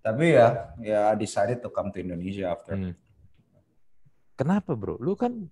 Tapi 0.00 0.32
ya, 0.32 0.72
ya 0.80 1.12
I 1.12 1.14
decided 1.18 1.60
to 1.60 1.68
come 1.68 1.92
to 1.92 2.00
Indonesia 2.00 2.48
after. 2.48 2.72
Hmm. 2.78 2.94
Kenapa 4.38 4.72
bro? 4.72 4.96
Lu 4.96 5.12
kan 5.12 5.50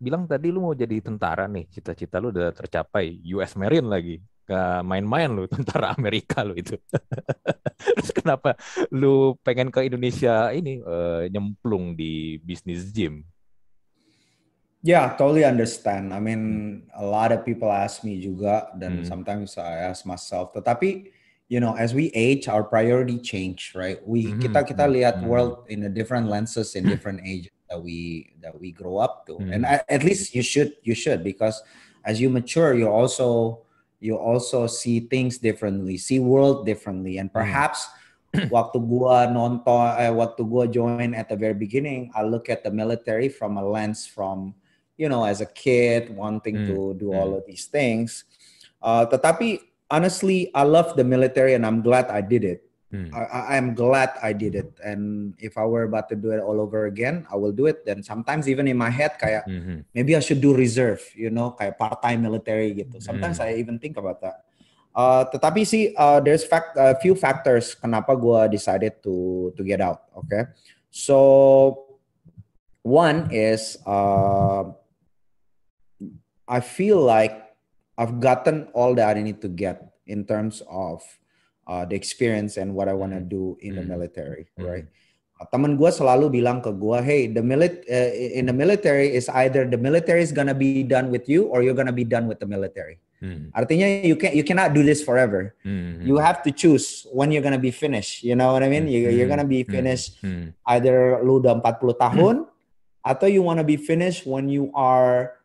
bilang 0.00 0.24
tadi 0.24 0.48
lu 0.48 0.64
mau 0.64 0.72
jadi 0.72 0.96
tentara 1.04 1.44
nih, 1.44 1.68
cita-cita 1.68 2.16
lu 2.16 2.32
udah 2.32 2.56
tercapai, 2.56 3.20
US 3.36 3.52
Marine 3.54 3.86
lagi. 3.86 4.16
Gak 4.48 4.82
main-main 4.82 5.30
lu 5.30 5.44
tentara 5.54 5.92
Amerika 5.92 6.40
lu 6.42 6.56
itu. 6.56 6.80
Terus 8.00 8.10
kenapa 8.16 8.56
lu 8.88 9.36
pengen 9.44 9.68
ke 9.68 9.86
Indonesia 9.86 10.50
ini 10.50 10.80
uh, 10.80 11.28
nyemplung 11.28 11.94
di 11.94 12.40
bisnis 12.40 12.88
gym? 12.90 13.22
Yeah, 14.80 15.12
totally 15.20 15.44
understand. 15.44 16.16
I 16.16 16.24
mean, 16.24 16.88
a 16.96 17.04
lot 17.04 17.36
of 17.36 17.44
people 17.44 17.68
ask 17.68 18.00
me 18.00 18.16
juga, 18.16 18.72
dan 18.80 19.04
hmm. 19.04 19.06
sometimes 19.06 19.60
I 19.60 19.92
ask 19.92 20.08
myself. 20.08 20.56
Tetapi, 20.56 21.12
you 21.52 21.60
know, 21.60 21.76
as 21.76 21.92
we 21.92 22.08
age, 22.16 22.48
our 22.48 22.64
priority 22.64 23.20
change, 23.20 23.76
right? 23.76 24.00
We 24.00 24.32
hmm. 24.32 24.40
kita 24.40 24.64
kita 24.64 24.88
lihat 24.88 25.20
hmm. 25.20 25.28
world 25.28 25.68
in 25.68 25.84
a 25.84 25.92
different 25.92 26.32
lenses 26.32 26.72
in 26.72 26.88
different 26.88 27.20
ages 27.28 27.52
that 27.70 27.80
we 27.80 28.34
that 28.42 28.58
we 28.58 28.72
grow 28.72 28.98
up 28.98 29.26
to, 29.26 29.38
hmm. 29.38 29.52
and 29.52 29.64
at 29.64 30.02
least 30.02 30.34
you 30.34 30.42
should 30.42 30.74
you 30.82 30.94
should 30.94 31.22
because 31.22 31.62
as 32.04 32.20
you 32.20 32.28
mature, 32.28 32.74
you 32.74 32.90
also 32.90 33.62
you 34.00 34.16
also 34.18 34.66
see 34.66 35.00
things 35.00 35.38
differently, 35.38 35.96
see 35.96 36.18
world 36.18 36.66
differently, 36.66 37.18
and 37.18 37.30
hmm. 37.30 37.38
perhaps 37.38 37.86
waktu 38.54 38.78
gua 38.78 39.26
nonton, 39.26 39.90
eh, 39.98 40.10
waktu 40.10 40.46
gua 40.46 40.66
join 40.70 41.14
at 41.14 41.26
the 41.26 41.38
very 41.38 41.54
beginning, 41.54 42.10
I 42.14 42.22
look 42.22 42.46
at 42.46 42.62
the 42.62 42.70
military 42.70 43.26
from 43.26 43.58
a 43.58 43.64
lens 43.64 44.06
from, 44.06 44.54
you 44.94 45.10
know, 45.10 45.26
as 45.26 45.42
a 45.42 45.50
kid 45.50 46.14
wanting 46.14 46.54
mm. 46.54 46.66
to 46.70 46.94
do 46.94 47.10
mm. 47.10 47.18
all 47.18 47.34
of 47.34 47.42
these 47.42 47.66
things. 47.66 48.22
Uh, 48.78 49.02
tetapi 49.10 49.58
honestly, 49.90 50.46
I 50.54 50.62
love 50.62 50.94
the 50.94 51.02
military 51.02 51.58
and 51.58 51.66
I'm 51.66 51.82
glad 51.82 52.06
I 52.06 52.22
did 52.22 52.46
it. 52.46 52.69
Hmm. 52.90 53.06
I, 53.14 53.54
am 53.54 53.78
glad 53.78 54.18
I 54.18 54.34
did 54.34 54.58
it. 54.58 54.74
And 54.82 55.34
if 55.38 55.54
I 55.54 55.64
were 55.64 55.84
about 55.86 56.10
to 56.10 56.16
do 56.18 56.34
it 56.34 56.42
all 56.42 56.60
over 56.60 56.86
again, 56.86 57.24
I 57.30 57.36
will 57.36 57.52
do 57.52 57.66
it. 57.66 57.86
Then 57.86 58.02
sometimes 58.02 58.48
even 58.48 58.66
in 58.66 58.76
my 58.76 58.90
head, 58.90 59.14
kayak 59.14 59.46
mm-hmm. 59.46 59.86
maybe 59.94 60.18
I 60.18 60.20
should 60.20 60.42
do 60.42 60.50
reserve, 60.50 60.98
you 61.14 61.30
know, 61.30 61.54
kayak 61.54 61.78
part-time 61.78 62.18
military 62.18 62.74
gitu. 62.74 62.98
Sometimes 62.98 63.38
mm. 63.38 63.46
I 63.46 63.62
even 63.62 63.78
think 63.78 63.94
about 63.94 64.18
that. 64.26 64.42
Uh, 64.90 65.22
tetapi 65.30 65.62
sih, 65.62 65.94
uh, 65.94 66.18
there's 66.18 66.42
fact 66.42 66.74
a 66.74 66.98
few 66.98 67.14
factors 67.14 67.78
kenapa 67.78 68.18
gue 68.18 68.50
decided 68.50 68.98
to 69.06 69.48
to 69.54 69.62
get 69.62 69.78
out. 69.78 70.10
Okay, 70.26 70.50
so 70.90 71.94
one 72.82 73.30
is 73.30 73.78
uh, 73.86 74.66
I 76.50 76.58
feel 76.58 76.98
like 76.98 77.54
I've 77.94 78.18
gotten 78.18 78.66
all 78.74 78.98
that 78.98 79.14
I 79.14 79.22
need 79.22 79.38
to 79.46 79.50
get 79.52 79.94
in 80.10 80.26
terms 80.26 80.58
of 80.66 81.06
uh, 81.66 81.84
the 81.84 81.96
experience 81.96 82.56
and 82.56 82.74
what 82.74 82.88
I 82.88 82.94
want 82.94 83.12
to 83.12 83.20
mm-hmm. 83.20 83.28
do 83.28 83.58
in 83.60 83.74
the 83.74 83.82
mm-hmm. 83.82 83.90
military, 83.90 84.48
mm-hmm. 84.58 84.68
right? 84.68 84.86
Uh, 85.40 85.48
temen 85.48 85.80
gue 85.80 85.88
selalu 85.88 86.28
bilang 86.28 86.60
ke 86.60 86.68
gue, 86.68 86.98
hey, 87.00 87.22
the 87.32 87.40
milit 87.40 87.80
uh, 87.88 88.12
in 88.12 88.44
the 88.44 88.52
military 88.52 89.08
is 89.16 89.28
either 89.40 89.64
the 89.64 89.80
military 89.80 90.20
is 90.20 90.32
gonna 90.32 90.52
be 90.52 90.84
done 90.84 91.08
with 91.08 91.28
you 91.28 91.48
or 91.48 91.64
you're 91.64 91.76
gonna 91.76 91.94
be 91.94 92.04
done 92.04 92.28
with 92.28 92.36
the 92.40 92.48
military. 92.48 93.00
Hmm. 93.20 93.52
Artinya 93.52 94.04
you 94.04 94.16
can 94.16 94.32
you 94.32 94.44
cannot 94.44 94.72
do 94.72 94.80
this 94.80 95.04
forever. 95.04 95.56
Hmm. 95.64 96.00
You 96.00 96.16
have 96.16 96.40
to 96.44 96.50
choose 96.52 97.04
when 97.12 97.32
you're 97.32 97.44
gonna 97.44 97.60
be 97.60 97.72
finished. 97.72 98.24
You 98.24 98.36
know 98.36 98.52
what 98.52 98.64
I 98.64 98.68
mean? 98.68 98.88
Hmm. 98.88 98.92
You, 98.92 99.12
you're 99.12 99.28
gonna 99.28 99.48
be 99.48 99.64
finished 99.64 100.20
hmm. 100.24 100.56
either 100.72 101.20
lu 101.20 101.40
udah 101.40 101.60
40 101.60 102.00
tahun 102.00 102.48
atau 103.04 103.26
you 103.28 103.40
wanna 103.44 103.64
be 103.64 103.76
finished 103.76 104.24
when 104.24 104.48
you 104.48 104.72
are 104.72 105.39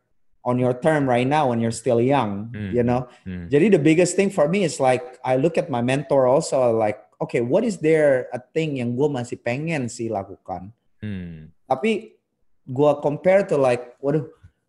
on 0.46 0.62
your 0.62 0.78
term 0.78 1.10
right 1.10 1.26
now 1.26 1.50
when 1.50 1.58
you're 1.58 1.74
still 1.74 1.98
young, 1.98 2.54
mm. 2.54 2.70
you 2.70 2.86
know. 2.86 3.10
Mm. 3.26 3.50
Jadi 3.50 3.74
the 3.74 3.82
biggest 3.82 4.14
thing 4.14 4.30
for 4.30 4.46
me 4.46 4.62
is 4.62 4.78
like 4.78 5.18
I 5.26 5.34
look 5.34 5.58
at 5.58 5.66
my 5.66 5.82
mentor 5.82 6.30
also 6.30 6.70
like, 6.70 7.02
okay, 7.18 7.42
what 7.42 7.66
is 7.66 7.82
there 7.82 8.30
a 8.30 8.38
thing 8.38 8.78
yang 8.78 8.94
gue 8.94 9.10
masih 9.10 9.42
pengen 9.42 9.90
sih 9.90 10.06
lakukan? 10.06 10.70
Mm. 11.02 11.50
Tapi 11.66 12.14
gue 12.62 12.92
compare 13.02 13.42
to 13.50 13.58
like, 13.58 13.98
waduh, 13.98 14.22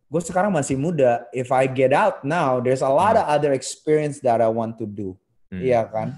gue 0.10 0.22
sekarang 0.26 0.50
masih 0.50 0.82
muda. 0.82 1.30
If 1.30 1.54
I 1.54 1.70
get 1.70 1.94
out 1.94 2.26
now, 2.26 2.58
there's 2.58 2.82
a 2.82 2.90
lot 2.90 3.14
mm. 3.14 3.22
of 3.22 3.30
other 3.30 3.54
experience 3.54 4.18
that 4.26 4.42
I 4.42 4.50
want 4.50 4.82
to 4.82 4.90
do, 4.90 5.14
mm. 5.54 5.62
iya 5.62 5.86
kan? 5.86 6.18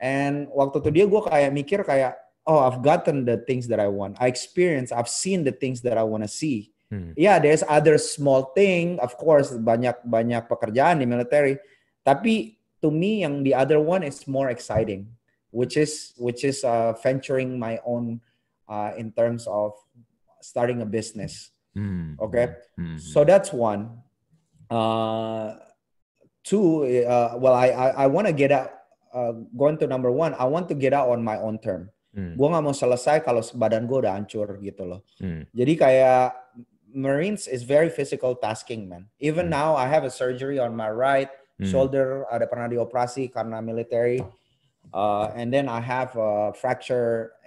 And 0.00 0.48
waktu 0.48 0.80
itu 0.80 0.90
dia 0.96 1.04
gue 1.04 1.22
kayak 1.28 1.52
mikir 1.52 1.84
kayak, 1.84 2.16
oh, 2.48 2.64
I've 2.64 2.80
gotten 2.80 3.28
the 3.28 3.36
things 3.44 3.68
that 3.68 3.76
I 3.76 3.92
want. 3.92 4.16
I 4.16 4.32
experience, 4.32 4.96
I've 4.96 5.12
seen 5.12 5.44
the 5.44 5.52
things 5.52 5.84
that 5.84 6.00
I 6.00 6.08
want 6.08 6.24
to 6.24 6.30
see 6.32 6.72
Hmm. 6.88 7.12
Ya, 7.12 7.36
yeah, 7.36 7.38
there's 7.38 7.60
other 7.68 8.00
small 8.00 8.56
thing, 8.56 8.96
of 9.04 9.12
course 9.20 9.52
banyak 9.52 10.00
banyak 10.08 10.48
pekerjaan 10.48 11.04
di 11.04 11.06
military. 11.06 11.60
Tapi 12.00 12.56
to 12.80 12.88
me 12.88 13.20
yang 13.28 13.44
the 13.44 13.52
other 13.52 13.76
one 13.76 14.00
is 14.00 14.24
more 14.24 14.48
exciting, 14.48 15.04
which 15.52 15.76
is 15.76 16.16
which 16.16 16.48
is 16.48 16.64
uh, 16.64 16.96
venturing 17.04 17.60
my 17.60 17.76
own 17.84 18.24
uh, 18.72 18.96
in 18.96 19.12
terms 19.12 19.44
of 19.44 19.76
starting 20.40 20.80
a 20.80 20.88
business. 20.88 21.52
Hmm. 21.76 22.16
Okay, 22.16 22.56
hmm. 22.80 22.96
so 22.96 23.20
that's 23.20 23.52
one. 23.52 24.00
Uh, 24.72 25.60
two, 26.40 26.88
uh, 27.04 27.36
well, 27.36 27.52
I 27.52 27.68
I, 27.68 27.88
I 27.88 28.06
want 28.08 28.32
to 28.32 28.34
get 28.34 28.48
out. 28.48 28.72
Uh, 29.08 29.44
going 29.56 29.76
to 29.80 29.86
number 29.88 30.12
one, 30.12 30.36
I 30.36 30.44
want 30.48 30.68
to 30.68 30.76
get 30.76 30.92
out 30.92 31.12
on 31.12 31.20
my 31.20 31.36
own 31.36 31.60
term. 31.60 31.92
Hmm. 32.16 32.36
Gue 32.36 32.46
nggak 32.48 32.64
mau 32.64 32.72
selesai 32.72 33.20
kalau 33.20 33.44
badan 33.56 33.84
gue 33.84 33.98
udah 34.00 34.16
hancur 34.16 34.56
gitu 34.64 34.88
loh. 34.88 35.04
Hmm. 35.20 35.44
Jadi 35.52 35.72
kayak 35.76 36.47
Marines 36.98 37.46
is 37.46 37.62
very 37.62 37.88
physical 37.88 38.34
tasking, 38.34 38.88
man. 38.88 39.06
Even 39.22 39.46
mm. 39.46 39.54
now, 39.54 39.76
I 39.78 39.86
have 39.86 40.02
a 40.02 40.10
surgery 40.10 40.58
on 40.58 40.74
my 40.74 40.90
right 40.90 41.30
mm. 41.62 41.70
shoulder. 41.70 42.26
Ada 42.26 42.50
pernah 42.50 42.66
dioperasi 42.66 43.30
karena 43.30 43.62
military. 43.62 44.18
Uh, 44.90 45.30
and 45.38 45.52
then 45.54 45.68
I 45.68 45.78
have 45.78 46.16
a 46.16 46.52
fracture 46.58 47.38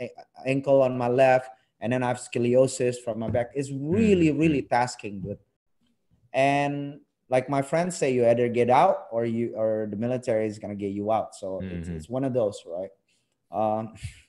ankle 0.45 0.81
on 0.81 0.95
my 0.95 1.09
left, 1.09 1.49
and 1.81 1.91
then 1.91 2.03
I 2.03 2.07
have 2.13 2.21
scoliosis 2.23 2.95
from 3.03 3.19
my 3.19 3.27
back. 3.27 3.51
It's 3.53 3.71
really, 3.73 4.31
mm. 4.31 4.39
really 4.39 4.61
tasking, 4.63 5.19
dude. 5.19 5.41
And 6.31 7.01
like 7.27 7.49
my 7.49 7.61
friends 7.61 7.97
say, 7.97 8.13
you 8.13 8.27
either 8.27 8.47
get 8.47 8.69
out 8.69 9.11
or 9.11 9.25
you 9.25 9.55
or 9.55 9.87
the 9.89 9.97
military 9.97 10.47
is 10.47 10.59
gonna 10.59 10.75
get 10.75 10.91
you 10.91 11.11
out. 11.11 11.35
So 11.35 11.59
mm-hmm. 11.59 11.75
it's, 11.75 11.89
it's 11.89 12.09
one 12.09 12.23
of 12.23 12.33
those, 12.33 12.63
right? 12.63 12.91
Um, 13.51 13.95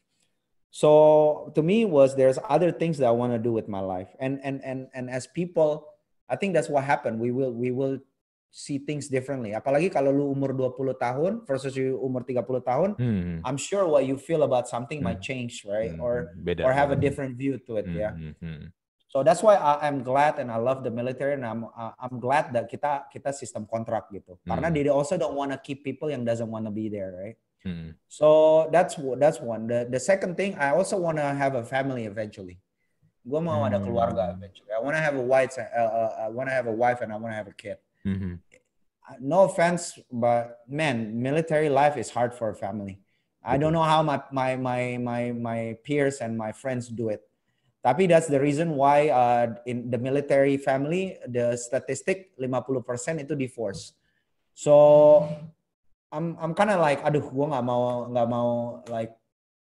so 0.72 1.52
to 1.54 1.61
me 1.61 1.85
was 1.85 2.16
there's 2.16 2.40
other 2.48 2.72
things 2.72 2.96
that 2.96 3.06
i 3.06 3.12
want 3.12 3.30
to 3.30 3.38
do 3.38 3.52
with 3.52 3.68
my 3.68 3.78
life 3.78 4.08
and 4.18 4.40
and 4.42 4.64
and 4.64 4.88
and 4.96 5.12
as 5.12 5.28
people 5.28 5.85
i 6.32 6.35
think 6.35 6.56
that's 6.56 6.72
what 6.72 6.82
happened 6.82 7.20
we 7.20 7.30
will 7.30 7.52
we 7.52 7.70
will 7.70 8.00
see 8.52 8.80
things 8.80 9.08
differently 9.08 9.52
apalagi 9.52 9.92
kalau 9.92 10.08
lu 10.08 10.32
umur 10.32 10.56
20 10.56 10.96
tahun 10.96 11.32
versus 11.44 11.76
you 11.76 12.00
umur 12.00 12.24
30 12.24 12.64
tahun 12.64 12.90
hmm. 12.96 13.44
i'm 13.44 13.61
sure 13.61 13.85
what 13.85 14.08
you 14.08 14.16
feel 14.16 14.44
about 14.48 14.64
something 14.64 15.04
hmm. 15.04 15.12
might 15.12 15.20
change 15.20 15.61
right 15.68 15.92
hmm. 15.92 16.00
or 16.00 16.32
Beda. 16.40 16.64
or 16.64 16.72
have 16.72 16.88
a 16.88 16.96
different 16.96 17.37
view 17.37 17.61
to 17.61 17.76
it 17.76 17.85
hmm. 17.85 17.96
yeah 17.96 18.12
hmm. 18.16 18.72
so 19.12 19.20
that's 19.20 19.44
why 19.44 19.61
I, 19.61 19.88
am 19.88 20.00
glad 20.00 20.40
and 20.40 20.48
I 20.48 20.56
love 20.56 20.85
the 20.85 20.92
military 20.92 21.37
and 21.37 21.44
I'm 21.44 21.68
uh, 21.68 21.92
I'm 21.96 22.16
glad 22.16 22.52
that 22.56 22.68
kita 22.72 23.12
kita 23.12 23.32
sistem 23.37 23.68
kontrak 23.68 24.08
gitu 24.08 24.40
hmm. 24.40 24.48
karena 24.48 24.68
they 24.72 24.88
also 24.88 25.20
don't 25.20 25.37
want 25.37 25.52
to 25.52 25.61
keep 25.61 25.85
people 25.85 26.08
yang 26.08 26.24
doesn't 26.24 26.48
want 26.48 26.64
to 26.64 26.72
be 26.72 26.88
there 26.88 27.12
right 27.12 27.37
Hmm. 27.62 27.94
So 28.09 28.68
that's 28.72 28.98
that's 29.18 29.40
one. 29.40 29.66
The 29.66 29.87
the 29.88 30.01
second 30.01 30.37
thing, 30.37 30.59
I 30.59 30.70
also 30.70 30.98
want 30.98 31.18
to 31.18 31.25
have 31.25 31.55
a 31.55 31.64
family 31.64 32.07
eventually. 32.07 32.59
Gue 33.22 33.38
mau 33.38 33.62
ada 33.62 33.79
hmm. 33.79 33.87
keluarga 33.87 34.35
eventually. 34.35 34.75
I 34.75 34.83
want 34.83 34.98
to 34.98 35.03
have 35.03 35.14
a 35.14 35.22
wife. 35.22 35.55
Uh, 35.55 35.79
uh, 35.79 36.27
I 36.27 36.29
want 36.29 36.51
to 36.51 36.55
have 36.55 36.66
a 36.66 36.75
wife 36.75 37.01
and 37.07 37.14
I 37.14 37.16
want 37.16 37.31
to 37.31 37.38
have 37.38 37.46
a 37.46 37.55
kid. 37.55 37.79
Mm-hmm. 38.03 38.42
No 39.20 39.46
offense, 39.46 39.98
but 40.11 40.59
man, 40.66 41.22
military 41.22 41.68
life 41.68 41.96
is 41.96 42.11
hard 42.11 42.35
for 42.35 42.51
a 42.51 42.55
family. 42.55 43.03
I 43.44 43.59
don't 43.59 43.72
know 43.75 43.83
how 43.83 44.03
my 44.03 44.22
my 44.31 44.55
my 44.55 44.98
my 44.98 45.22
my 45.35 45.61
peers 45.83 46.22
and 46.22 46.38
my 46.38 46.55
friends 46.55 46.87
do 46.87 47.11
it. 47.11 47.27
Tapi 47.83 48.07
that's 48.07 48.31
the 48.31 48.38
reason 48.38 48.79
why 48.79 49.11
uh, 49.11 49.59
in 49.66 49.90
the 49.90 49.98
military 49.98 50.55
family 50.55 51.18
the 51.27 51.59
statistic 51.59 52.31
50% 52.38 53.27
itu 53.27 53.35
divorce. 53.35 53.98
So 54.55 55.27
I'm 56.12 56.37
I'm 56.37 56.53
kind 56.53 56.68
of 56.68 56.79
like 56.79 57.01
aduh 57.01 57.25
gue 57.25 57.46
nggak 57.48 57.64
mau 57.64 58.07
nggak 58.12 58.29
mau 58.29 58.48
like 58.92 59.16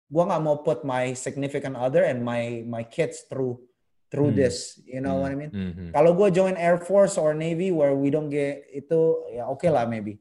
gue 0.09 0.23
nggak 0.25 0.41
mau 0.41 0.55
put 0.65 0.81
my 0.81 1.13
significant 1.13 1.77
other 1.77 2.01
and 2.01 2.25
my 2.25 2.65
my 2.65 2.81
kids 2.81 3.29
through 3.29 3.61
through 4.09 4.33
mm. 4.33 4.37
this 4.41 4.81
you 4.89 4.97
know 4.99 5.17
mm. 5.17 5.21
what 5.21 5.29
I 5.29 5.37
mean 5.37 5.51
mm-hmm. 5.53 5.89
kalau 5.93 6.17
gue 6.17 6.33
join 6.33 6.57
Air 6.57 6.81
Force 6.81 7.21
or 7.21 7.37
Navy 7.37 7.69
where 7.69 7.93
we 7.93 8.09
don't 8.09 8.33
get 8.33 8.65
itu 8.73 9.29
ya 9.29 9.45
oke 9.45 9.61
okay 9.61 9.69
lah 9.69 9.85
maybe 9.85 10.17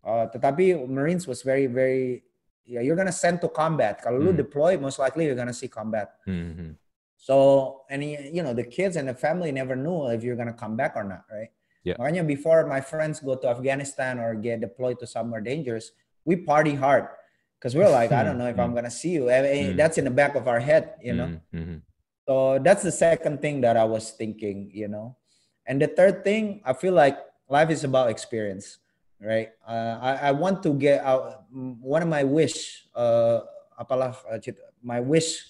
uh, 0.00 0.24
tetapi 0.32 0.88
Marines 0.88 1.28
was 1.28 1.44
very 1.44 1.68
very 1.68 2.24
yeah 2.64 2.80
you're 2.80 2.96
gonna 2.96 3.12
send 3.12 3.44
to 3.44 3.52
combat 3.52 4.00
kalau 4.00 4.24
mm. 4.24 4.24
lu 4.24 4.32
deploy 4.32 4.80
most 4.80 4.96
likely 4.96 5.28
you're 5.28 5.36
gonna 5.36 5.52
see 5.52 5.68
combat 5.68 6.16
mm-hmm. 6.24 6.72
so 7.20 7.36
and 7.92 8.00
you 8.00 8.40
know 8.40 8.56
the 8.56 8.64
kids 8.64 8.96
and 8.96 9.04
the 9.04 9.16
family 9.16 9.52
never 9.52 9.76
knew 9.76 10.08
if 10.08 10.24
you're 10.24 10.40
gonna 10.40 10.56
come 10.56 10.72
back 10.72 10.96
or 10.96 11.04
not 11.04 11.28
right 11.28 11.52
Yeah. 11.88 11.96
Makanya 11.96 12.24
before 12.28 12.68
my 12.68 12.84
friends 12.84 13.20
go 13.24 13.36
to 13.40 13.48
Afghanistan 13.48 14.20
or 14.20 14.36
get 14.36 14.60
deployed 14.60 15.00
to 15.00 15.06
somewhere 15.08 15.40
dangerous, 15.40 15.96
we 16.28 16.36
party 16.36 16.76
hard 16.76 17.08
because 17.56 17.72
we're 17.72 17.88
like, 17.88 18.12
I 18.12 18.22
don't 18.22 18.36
know 18.36 18.52
if 18.52 18.60
I'm 18.60 18.76
gonna 18.76 18.92
see 18.92 19.16
you. 19.16 19.32
Mm. 19.32 19.76
That's 19.76 19.96
in 19.96 20.04
the 20.04 20.12
back 20.12 20.36
of 20.36 20.46
our 20.46 20.60
head, 20.60 21.00
you 21.00 21.16
know. 21.16 21.40
Mm-hmm. 21.48 21.80
So 22.28 22.60
that's 22.60 22.84
the 22.84 22.92
second 22.92 23.40
thing 23.40 23.64
that 23.64 23.80
I 23.80 23.88
was 23.88 24.12
thinking, 24.12 24.68
you 24.68 24.86
know. 24.86 25.16
And 25.64 25.80
the 25.80 25.88
third 25.88 26.24
thing, 26.24 26.60
I 26.60 26.76
feel 26.76 26.92
like 26.92 27.16
life 27.48 27.72
is 27.72 27.84
about 27.84 28.12
experience, 28.12 28.78
right? 29.16 29.48
Uh, 29.64 29.96
I, 29.96 30.12
I 30.28 30.30
want 30.36 30.62
to 30.68 30.76
get 30.76 31.00
out. 31.00 31.48
One 31.50 32.04
of 32.04 32.08
my 32.08 32.24
wish, 32.24 32.84
uh, 32.92 33.48
apalah, 33.80 34.12
uh, 34.28 34.38
my 34.84 35.00
wish, 35.00 35.48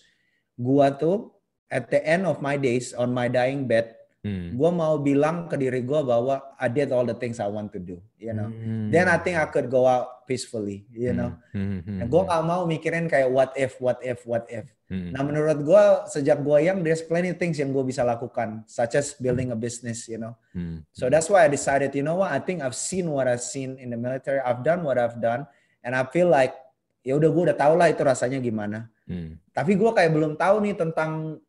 gua 0.55 0.95
tuh 0.95 1.35
at 1.71 1.91
the 1.91 2.01
end 2.07 2.27
of 2.27 2.41
my 2.41 2.57
days 2.57 2.95
on 2.95 3.13
my 3.13 3.27
dying 3.27 3.67
bed, 3.67 3.98
hmm. 4.29 4.49
gue 4.61 4.71
mau 4.71 5.01
bilang 5.01 5.49
ke 5.49 5.57
diri 5.57 5.81
gue 5.81 6.01
bahwa 6.05 6.45
I 6.61 6.69
did 6.69 6.93
all 6.93 7.09
the 7.09 7.17
things 7.17 7.41
I 7.41 7.49
want 7.49 7.73
to 7.73 7.81
do, 7.81 7.97
you 8.21 8.37
know. 8.37 8.53
Hmm. 8.53 8.93
Then 8.93 9.09
I 9.09 9.17
think 9.17 9.41
I 9.41 9.49
could 9.49 9.73
go 9.73 9.89
out 9.89 10.29
peacefully, 10.29 10.85
you 10.93 11.17
know. 11.17 11.33
Hmm. 11.57 11.81
Hmm. 11.81 12.05
gue 12.05 12.23
gak 12.29 12.45
mau 12.45 12.69
mikirin 12.69 13.09
kayak 13.09 13.33
what 13.33 13.57
if, 13.57 13.81
what 13.81 13.97
if, 14.05 14.29
what 14.29 14.45
if. 14.53 14.69
Hmm. 14.93 15.17
Nah 15.17 15.25
menurut 15.25 15.65
gue 15.65 15.85
sejak 16.13 16.45
gue 16.45 16.59
yang 16.69 16.85
there's 16.85 17.01
plenty 17.01 17.33
things 17.33 17.57
yang 17.57 17.73
gue 17.73 17.85
bisa 17.89 18.05
lakukan, 18.05 18.69
such 18.69 19.01
as 19.01 19.17
building 19.17 19.49
a 19.51 19.59
business, 19.59 20.05
you 20.05 20.21
know. 20.21 20.37
Hmm. 20.53 20.85
So 20.93 21.09
that's 21.09 21.33
why 21.33 21.45
I 21.45 21.49
decided, 21.49 21.97
you 21.97 22.05
know 22.05 22.21
what, 22.21 22.29
I 22.29 22.45
think 22.45 22.61
I've 22.61 22.77
seen 22.77 23.09
what 23.09 23.25
I've 23.25 23.45
seen 23.45 23.81
in 23.81 23.89
the 23.89 24.01
military, 24.01 24.45
I've 24.45 24.61
done 24.61 24.85
what 24.85 25.01
I've 25.01 25.17
done, 25.17 25.49
and 25.81 25.97
I 25.97 26.05
feel 26.13 26.29
like 26.29 26.53
ya 27.01 27.17
udah 27.17 27.31
gue 27.33 27.43
udah 27.49 27.57
tau 27.57 27.73
lah 27.73 27.89
itu 27.89 28.05
rasanya 28.05 28.37
gimana. 28.45 28.93
Hmm. 29.09 29.41
Tapi 29.57 29.73
gue 29.81 29.91
kayak 29.97 30.13
belum 30.13 30.37
tahu 30.37 30.69
nih 30.69 30.77
tentang 30.77 31.41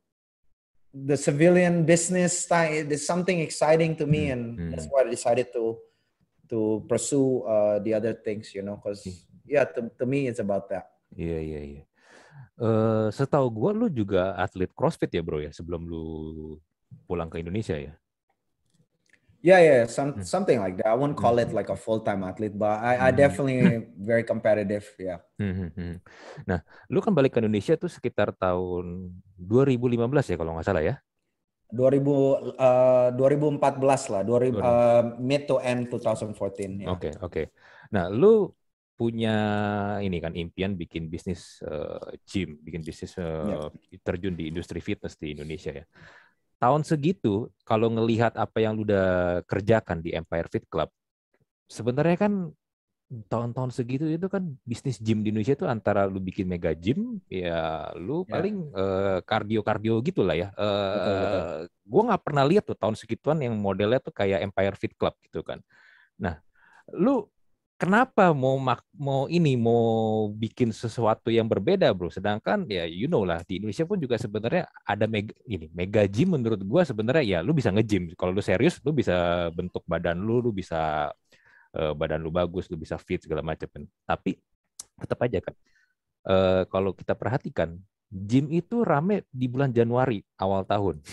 the 1.06 1.18
civilian 1.18 1.86
business 1.86 2.48
is 2.50 3.06
something 3.06 3.40
exciting 3.40 3.96
to 3.96 4.06
me, 4.06 4.28
mm. 4.28 4.34
and 4.34 4.44
mm. 4.58 4.70
that's 4.72 4.88
why 4.90 5.04
I 5.06 5.10
decided 5.10 5.52
to 5.54 5.78
to 6.50 6.82
pursue 6.90 7.46
uh, 7.46 7.78
the 7.80 7.94
other 7.94 8.14
things, 8.14 8.52
you 8.58 8.66
know, 8.66 8.82
because 8.82 9.06
yeah, 9.46 9.66
to, 9.66 9.90
to 9.98 10.06
me 10.06 10.28
it's 10.28 10.42
about 10.42 10.68
that. 10.74 10.90
Iya 11.14 11.30
yeah, 11.30 11.42
iya 11.42 11.54
yeah, 11.54 11.64
iya. 11.64 11.76
Yeah. 11.78 11.86
Uh, 12.60 13.08
setahu 13.16 13.48
gue 13.56 13.72
lu 13.72 13.88
juga 13.88 14.36
atlet 14.36 14.68
CrossFit 14.76 15.08
ya 15.16 15.24
bro 15.24 15.40
ya 15.40 15.48
sebelum 15.48 15.88
lu 15.88 16.04
pulang 17.08 17.32
ke 17.32 17.40
Indonesia 17.40 17.78
ya? 17.80 17.96
Yeah, 19.40 19.60
yeah, 19.64 19.82
some, 19.88 20.20
hmm. 20.20 20.28
something 20.28 20.60
like 20.60 20.76
that. 20.84 20.92
I 20.92 20.96
won't 21.00 21.16
call 21.16 21.40
it 21.40 21.48
hmm. 21.48 21.56
like 21.56 21.72
a 21.72 21.80
full 21.80 22.04
time 22.04 22.28
athlete, 22.28 22.60
but 22.60 22.76
I, 22.84 23.08
I 23.08 23.10
hmm. 23.12 23.18
definitely 23.18 23.88
very 23.96 24.28
competitive. 24.28 24.84
Yeah. 25.00 25.24
Nah, 26.44 26.60
lu 26.92 27.00
kan 27.00 27.16
balik 27.16 27.36
ke 27.36 27.40
Indonesia 27.40 27.80
tuh 27.80 27.88
sekitar 27.88 28.36
tahun 28.36 29.16
2015 29.40 29.96
ya 30.32 30.36
kalau 30.36 30.60
nggak 30.60 30.68
salah 30.68 30.84
ya? 30.84 30.96
2000 31.72 32.58
uh, 32.58 33.10
2014 33.16 34.12
lah, 34.12 34.22
2000 34.26 34.60
uh, 34.60 35.04
mid 35.22 35.48
to 35.48 35.62
end 35.64 35.88
2014. 35.88 36.36
Oke 36.36 36.44
yeah. 36.44 36.92
oke. 36.92 37.00
Okay, 37.00 37.14
okay. 37.24 37.46
Nah, 37.96 38.12
lu 38.12 38.52
punya 39.00 39.38
ini 40.04 40.20
kan 40.20 40.36
impian 40.36 40.76
bikin 40.76 41.08
bisnis 41.08 41.64
uh, 41.64 42.12
gym, 42.28 42.60
bikin 42.60 42.84
bisnis 42.84 43.16
uh, 43.16 43.72
yeah. 43.72 44.04
terjun 44.04 44.36
di 44.36 44.52
industri 44.52 44.84
fitness 44.84 45.16
di 45.16 45.32
Indonesia 45.32 45.72
ya 45.72 45.88
tahun 46.60 46.84
segitu 46.84 47.48
kalau 47.64 47.88
ngelihat 47.90 48.36
apa 48.36 48.60
yang 48.60 48.76
lu 48.76 48.84
udah 48.84 49.42
kerjakan 49.48 50.04
di 50.04 50.12
Empire 50.12 50.52
Fit 50.52 50.68
Club, 50.68 50.92
sebenarnya 51.72 52.20
kan 52.20 52.34
tahun-tahun 53.10 53.74
segitu 53.74 54.06
itu 54.06 54.30
kan 54.30 54.46
bisnis 54.62 55.02
gym 55.02 55.26
di 55.26 55.34
Indonesia 55.34 55.58
itu 55.58 55.66
antara 55.66 56.06
lu 56.06 56.22
bikin 56.22 56.46
mega 56.46 56.78
gym 56.78 57.18
ya 57.26 57.90
lu 57.98 58.22
ya. 58.22 58.38
paling 58.38 58.70
uh, 58.70 59.18
eh, 59.18 59.20
kardio 59.26 59.66
kardio 59.66 59.98
gitulah 60.06 60.38
ya. 60.38 60.54
Uh, 60.54 60.94
betul, 60.94 61.16
betul. 61.18 61.42
Gue 61.90 62.02
nggak 62.06 62.22
pernah 62.22 62.44
lihat 62.46 62.64
tuh 62.70 62.78
tahun 62.78 62.94
segituan 62.94 63.42
yang 63.42 63.58
modelnya 63.58 63.98
tuh 63.98 64.14
kayak 64.14 64.46
Empire 64.46 64.78
Fit 64.78 64.94
Club 64.94 65.18
gitu 65.26 65.42
kan. 65.42 65.58
Nah, 66.22 66.38
lu 66.94 67.26
kenapa 67.80 68.36
mau 68.36 68.60
mak 68.60 68.84
mau 69.00 69.26
ini 69.32 69.56
mau 69.56 70.28
bikin 70.36 70.76
sesuatu 70.76 71.32
yang 71.32 71.48
berbeda 71.48 71.88
bro? 71.96 72.12
Sedangkan 72.12 72.68
ya 72.68 72.84
you 72.84 73.08
know 73.08 73.24
lah 73.24 73.40
di 73.48 73.64
Indonesia 73.64 73.88
pun 73.88 73.98
juga 74.04 74.20
sebenarnya 74.20 74.68
ada 74.84 75.08
mega 75.08 75.32
ini 75.48 75.72
mega 75.72 76.04
gym 76.06 76.36
menurut 76.36 76.60
gua 76.68 76.84
sebenarnya 76.84 77.24
ya 77.24 77.40
lu 77.40 77.56
bisa 77.56 77.72
nge-gym. 77.72 78.12
Kalau 78.20 78.36
lu 78.36 78.44
serius 78.44 78.84
lu 78.84 78.92
bisa 78.92 79.48
bentuk 79.56 79.82
badan 79.88 80.20
lu 80.20 80.44
lu 80.44 80.52
bisa 80.52 81.10
uh, 81.76 81.94
badan 81.94 82.22
lu 82.22 82.32
bagus 82.34 82.70
lu 82.72 82.78
bisa 82.80 82.98
fit 82.98 83.22
segala 83.22 83.46
macam 83.46 83.70
tapi 84.06 84.38
tetap 84.98 85.20
aja 85.26 85.40
kan 85.44 85.56
uh, 86.30 86.64
kalau 86.68 86.92
kita 86.96 87.14
perhatikan 87.14 87.78
gym 88.10 88.50
itu 88.50 88.82
rame 88.82 89.30
di 89.30 89.46
bulan 89.46 89.70
Januari 89.70 90.20
awal 90.42 90.66
tahun. 90.66 90.98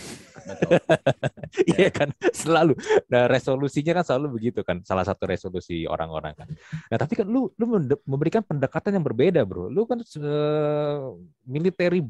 Iya 1.67 1.89
kan, 1.91 2.11
selalu. 2.31 2.75
Nah, 3.07 3.25
resolusinya 3.27 3.99
kan 3.99 4.05
selalu 4.05 4.27
begitu 4.39 4.59
kan, 4.67 4.83
salah 4.83 5.03
satu 5.07 5.27
resolusi 5.27 5.87
orang-orang 5.87 6.35
kan. 6.35 6.47
Nah, 6.91 6.97
tapi 6.99 7.19
kan 7.19 7.27
lu 7.27 7.51
lu 7.55 7.65
memberikan 8.03 8.43
pendekatan 8.43 8.99
yang 8.99 9.05
berbeda, 9.05 9.41
Bro. 9.47 9.71
Lu 9.71 9.87
kan 9.87 9.99
uh, 10.03 11.15
military 11.47 12.03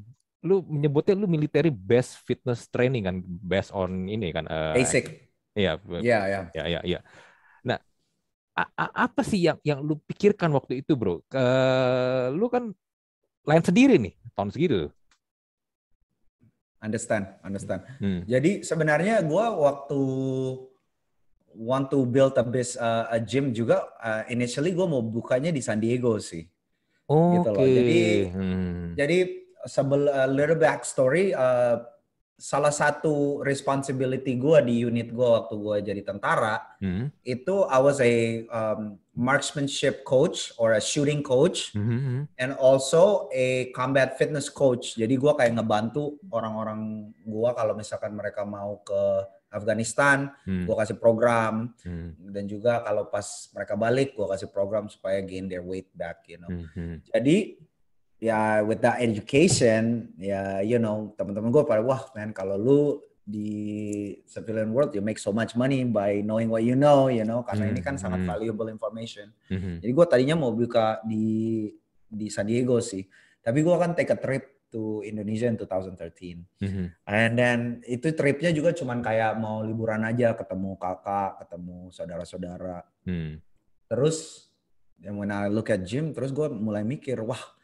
lu 0.46 0.62
menyebutnya 0.70 1.18
lu 1.18 1.26
military 1.30 1.70
best 1.74 2.22
fitness 2.26 2.70
training 2.70 3.06
kan, 3.10 3.16
based 3.26 3.74
on 3.74 4.06
ini 4.10 4.30
kan 4.34 4.46
uh, 4.50 4.74
basic. 4.78 5.30
Iya, 5.58 5.82
iya, 6.02 6.20
iya. 6.30 6.42
Iya, 6.54 6.64
iya, 6.70 6.80
iya. 6.86 7.00
Nah, 7.66 7.78
apa 8.78 9.22
sih 9.26 9.42
yang 9.42 9.58
yang 9.66 9.82
lu 9.82 9.98
pikirkan 10.06 10.54
waktu 10.54 10.86
itu, 10.86 10.94
Bro? 10.94 11.26
Uh, 11.34 12.34
lu 12.34 12.50
kan 12.50 12.74
lain 13.48 13.64
sendiri 13.64 13.96
nih 13.96 14.14
tahun 14.36 14.52
segitu. 14.52 14.92
Understand, 16.78 17.26
understand. 17.42 17.82
Hmm. 17.98 18.22
Jadi 18.30 18.62
sebenarnya 18.62 19.24
gue 19.26 19.46
waktu 19.50 20.02
want 21.58 21.90
to 21.90 22.06
build 22.06 22.38
a 22.38 22.46
base 22.46 22.78
uh, 22.78 23.10
a 23.10 23.18
gym 23.18 23.50
juga 23.50 23.90
uh, 23.98 24.22
initially 24.30 24.78
gue 24.78 24.86
mau 24.86 25.02
bukanya 25.02 25.50
di 25.50 25.64
San 25.64 25.82
Diego 25.82 26.22
sih. 26.22 26.46
Oh, 27.10 27.40
gitu 27.40 27.50
loh. 27.56 27.66
Jadi 27.66 28.02
hmm. 28.30 28.94
jadi 28.94 29.18
sebel 29.66 30.06
uh, 30.06 30.30
little 30.30 30.60
backstory 30.60 31.34
uh, 31.34 31.82
salah 32.38 32.70
satu 32.70 33.42
responsibility 33.42 34.38
gue 34.38 34.58
di 34.62 34.86
unit 34.86 35.10
gue 35.10 35.26
waktu 35.26 35.58
gue 35.58 35.78
jadi 35.90 36.02
tentara 36.06 36.62
hmm. 36.78 37.10
itu 37.26 37.66
I 37.66 37.80
was 37.82 37.98
a 37.98 38.46
um, 38.54 39.02
marksmanship 39.18 40.06
coach 40.06 40.54
or 40.62 40.78
a 40.78 40.82
shooting 40.82 41.26
coach 41.26 41.74
hmm, 41.74 41.82
hmm, 41.82 42.02
hmm. 42.06 42.22
and 42.38 42.54
also 42.62 43.26
a 43.34 43.74
combat 43.74 44.22
fitness 44.22 44.54
coach 44.54 44.94
jadi 44.94 45.18
gue 45.18 45.34
kayak 45.34 45.58
ngebantu 45.58 46.22
orang-orang 46.30 47.10
gue 47.26 47.50
kalau 47.58 47.74
misalkan 47.74 48.14
mereka 48.14 48.46
mau 48.46 48.86
ke 48.86 49.02
Afghanistan 49.50 50.30
hmm. 50.46 50.70
gue 50.70 50.76
kasih 50.78 51.02
program 51.02 51.74
hmm. 51.82 52.30
dan 52.30 52.46
juga 52.46 52.86
kalau 52.86 53.10
pas 53.10 53.26
mereka 53.58 53.74
balik 53.74 54.14
gue 54.14 54.28
kasih 54.30 54.54
program 54.54 54.86
supaya 54.94 55.26
gain 55.26 55.50
their 55.50 55.66
weight 55.66 55.90
back 55.98 56.22
you 56.30 56.38
know 56.38 56.54
hmm. 56.54 56.70
hmm. 56.78 56.96
jadi 57.10 57.58
ya 58.18 58.66
with 58.66 58.82
that 58.82 58.98
education 58.98 60.10
ya 60.18 60.66
you 60.66 60.82
know 60.82 61.14
teman-teman 61.14 61.54
gue 61.54 61.64
pada 61.66 61.86
wah 61.86 62.02
man 62.18 62.34
kalau 62.34 62.58
lu 62.58 62.82
di 63.28 64.16
civilian 64.24 64.72
world 64.72 64.96
you 64.96 65.04
make 65.04 65.20
so 65.20 65.36
much 65.36 65.54
money 65.54 65.84
by 65.84 66.24
knowing 66.24 66.48
what 66.48 66.64
you 66.64 66.74
know 66.80 67.12
you 67.12 67.28
know 67.28 67.44
karena 67.44 67.68
mm 67.68 67.76
-hmm. 67.76 67.78
ini 67.78 67.82
kan 67.84 68.00
mm-hmm. 68.00 68.04
sangat 68.08 68.22
valuable 68.24 68.72
information 68.72 69.30
mm 69.52 69.60
-hmm. 69.60 69.76
jadi 69.84 69.92
gue 69.92 70.06
tadinya 70.08 70.36
mau 70.40 70.56
buka 70.56 71.04
di 71.04 71.68
di 72.08 72.28
San 72.32 72.48
Diego 72.48 72.80
sih 72.80 73.04
tapi 73.44 73.62
gue 73.62 73.74
akan 73.76 73.94
take 73.94 74.16
a 74.16 74.18
trip 74.18 74.66
to 74.72 75.04
Indonesia 75.04 75.46
in 75.46 75.60
2013 75.60 76.64
mm 76.64 76.70
-hmm. 76.72 76.86
and 77.04 77.32
then 77.36 77.60
itu 77.84 78.16
tripnya 78.16 78.50
juga 78.56 78.72
cuman 78.72 79.04
kayak 79.04 79.36
mau 79.38 79.60
liburan 79.62 80.08
aja 80.08 80.32
ketemu 80.34 80.80
kakak 80.80 81.44
ketemu 81.44 81.92
saudara-saudara 81.92 82.82
mm. 83.06 83.44
terus 83.92 84.48
when 85.04 85.30
I 85.30 85.52
look 85.52 85.68
at 85.68 85.84
gym 85.84 86.16
terus 86.16 86.32
gue 86.32 86.48
mulai 86.48 86.88
mikir 86.88 87.20
wah 87.22 87.57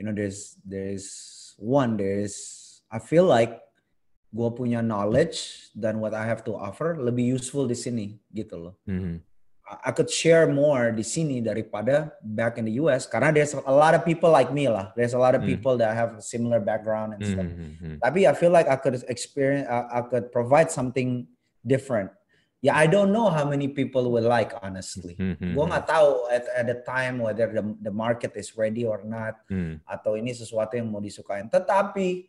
you 0.00 0.08
know 0.08 0.16
there's 0.16 0.56
there's 0.64 1.52
one 1.60 2.00
there's 2.00 2.80
I 2.88 2.96
feel 2.96 3.28
like 3.28 3.60
gue 4.32 4.48
punya 4.56 4.80
knowledge 4.80 5.68
dan 5.76 6.00
what 6.00 6.16
I 6.16 6.24
have 6.24 6.40
to 6.48 6.56
offer 6.56 6.96
lebih 6.96 7.36
useful 7.36 7.68
di 7.68 7.76
sini 7.76 8.16
gitu 8.32 8.56
loh. 8.56 8.74
Mm-hmm. 8.88 9.20
I 9.70 9.94
could 9.94 10.10
share 10.10 10.50
more 10.50 10.90
di 10.90 11.06
sini 11.06 11.38
daripada 11.38 12.10
back 12.18 12.58
in 12.58 12.66
the 12.66 12.74
US 12.82 13.06
karena 13.06 13.30
there's 13.30 13.54
a 13.54 13.70
lot 13.70 13.94
of 13.94 14.02
people 14.02 14.32
like 14.32 14.50
me 14.50 14.66
lah. 14.66 14.90
There's 14.98 15.14
a 15.14 15.20
lot 15.20 15.38
of 15.38 15.46
mm. 15.46 15.54
people 15.54 15.78
that 15.78 15.94
have 15.94 16.18
a 16.18 16.24
similar 16.24 16.58
background 16.58 17.14
and 17.14 17.22
stuff. 17.22 17.46
Mm-hmm. 17.46 18.02
Tapi 18.02 18.26
I 18.26 18.34
feel 18.34 18.50
like 18.50 18.66
I 18.66 18.74
could 18.74 18.98
experience, 19.06 19.70
I 19.70 20.02
could 20.10 20.34
provide 20.34 20.74
something 20.74 21.30
different 21.62 22.10
ya 22.60 22.76
I 22.76 22.86
don't 22.86 23.08
know 23.08 23.32
how 23.32 23.48
many 23.48 23.72
people 23.72 24.12
will 24.12 24.28
like 24.28 24.52
honestly. 24.60 25.16
Mm-hmm. 25.16 25.56
Gue 25.56 25.64
nggak 25.64 25.88
tahu 25.88 26.28
at, 26.28 26.44
at 26.52 26.66
the 26.68 26.78
time 26.84 27.24
whether 27.24 27.48
the, 27.48 27.64
the 27.80 27.92
market 27.92 28.36
is 28.36 28.52
ready 28.56 28.84
or 28.84 29.00
not 29.00 29.40
mm. 29.48 29.80
atau 29.88 30.14
ini 30.20 30.36
sesuatu 30.36 30.76
yang 30.76 30.92
mau 30.92 31.00
disukain. 31.00 31.48
Tetapi 31.48 32.28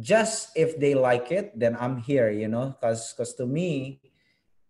just 0.00 0.56
if 0.56 0.80
they 0.80 0.96
like 0.96 1.28
it, 1.28 1.52
then 1.52 1.76
I'm 1.76 2.00
here, 2.00 2.32
you 2.32 2.48
know, 2.48 2.72
cause 2.80 3.12
cause 3.12 3.36
to 3.36 3.44
me 3.44 4.00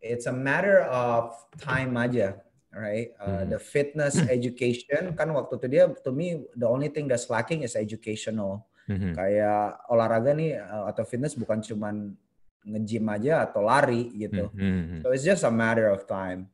it's 0.03 0.27
a 0.27 0.35
matter 0.35 0.83
of 0.91 1.39
time 1.63 1.95
aja, 1.95 2.43
right? 2.75 3.15
Uh, 3.23 3.47
mm. 3.47 3.55
The 3.55 3.61
fitness 3.63 4.19
education 4.37 5.15
kan 5.15 5.31
waktu 5.31 5.55
itu 5.63 5.67
dia 5.71 5.85
to 6.03 6.11
me 6.11 6.51
the 6.59 6.67
only 6.67 6.91
thing 6.91 7.07
that's 7.07 7.31
lacking 7.31 7.63
is 7.63 7.79
educational. 7.79 8.67
Mm-hmm. 8.91 9.15
Kayak 9.15 9.87
olahraga 9.87 10.35
nih 10.35 10.59
uh, 10.59 10.91
atau 10.91 11.07
fitness 11.07 11.39
bukan 11.39 11.63
cuman 11.63 12.19
nge-gym 12.65 13.07
aja 13.09 13.49
atau 13.49 13.65
lari 13.65 14.13
gitu. 14.13 14.53
Mm-hmm. 14.53 15.01
So 15.05 15.13
it's 15.13 15.25
just 15.25 15.45
a 15.45 15.53
matter 15.53 15.89
of 15.89 16.05
time. 16.05 16.49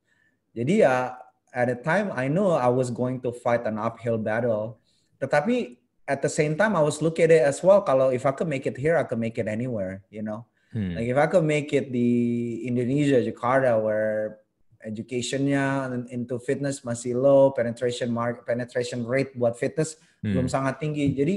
Jadi 0.55 0.87
ya 0.87 1.19
at 1.53 1.67
the 1.69 1.79
time 1.79 2.13
I 2.15 2.29
know 2.31 2.55
I 2.55 2.71
was 2.71 2.93
going 2.93 3.21
to 3.27 3.35
fight 3.35 3.67
an 3.67 3.77
uphill 3.77 4.17
battle. 4.21 4.79
Tetapi 5.19 5.81
at 6.07 6.23
the 6.23 6.31
same 6.31 6.55
time 6.55 6.79
I 6.79 6.83
was 6.85 7.03
looking 7.03 7.27
at 7.27 7.35
it 7.35 7.45
as 7.45 7.61
well 7.61 7.83
kalau 7.83 8.15
if 8.15 8.25
I 8.25 8.33
could 8.33 8.47
make 8.47 8.65
it 8.65 8.79
here 8.79 8.95
I 8.95 9.05
could 9.05 9.19
make 9.19 9.37
it 9.37 9.51
anywhere, 9.51 10.07
you 10.09 10.23
know. 10.23 10.47
Hmm. 10.71 10.95
Like 10.95 11.09
if 11.11 11.19
I 11.19 11.27
could 11.27 11.47
make 11.47 11.73
it 11.73 11.91
di 11.91 12.63
Indonesia, 12.69 13.19
Jakarta 13.25 13.81
where 13.81 14.45
educationnya 14.85 15.91
into 16.15 16.39
fitness 16.39 16.87
masih 16.87 17.19
low, 17.19 17.51
penetration 17.51 18.13
mark 18.13 18.47
penetration 18.47 19.03
rate 19.03 19.35
buat 19.35 19.59
fitness 19.59 19.99
hmm. 20.23 20.31
belum 20.37 20.47
sangat 20.47 20.79
tinggi. 20.79 21.11
Jadi 21.17 21.37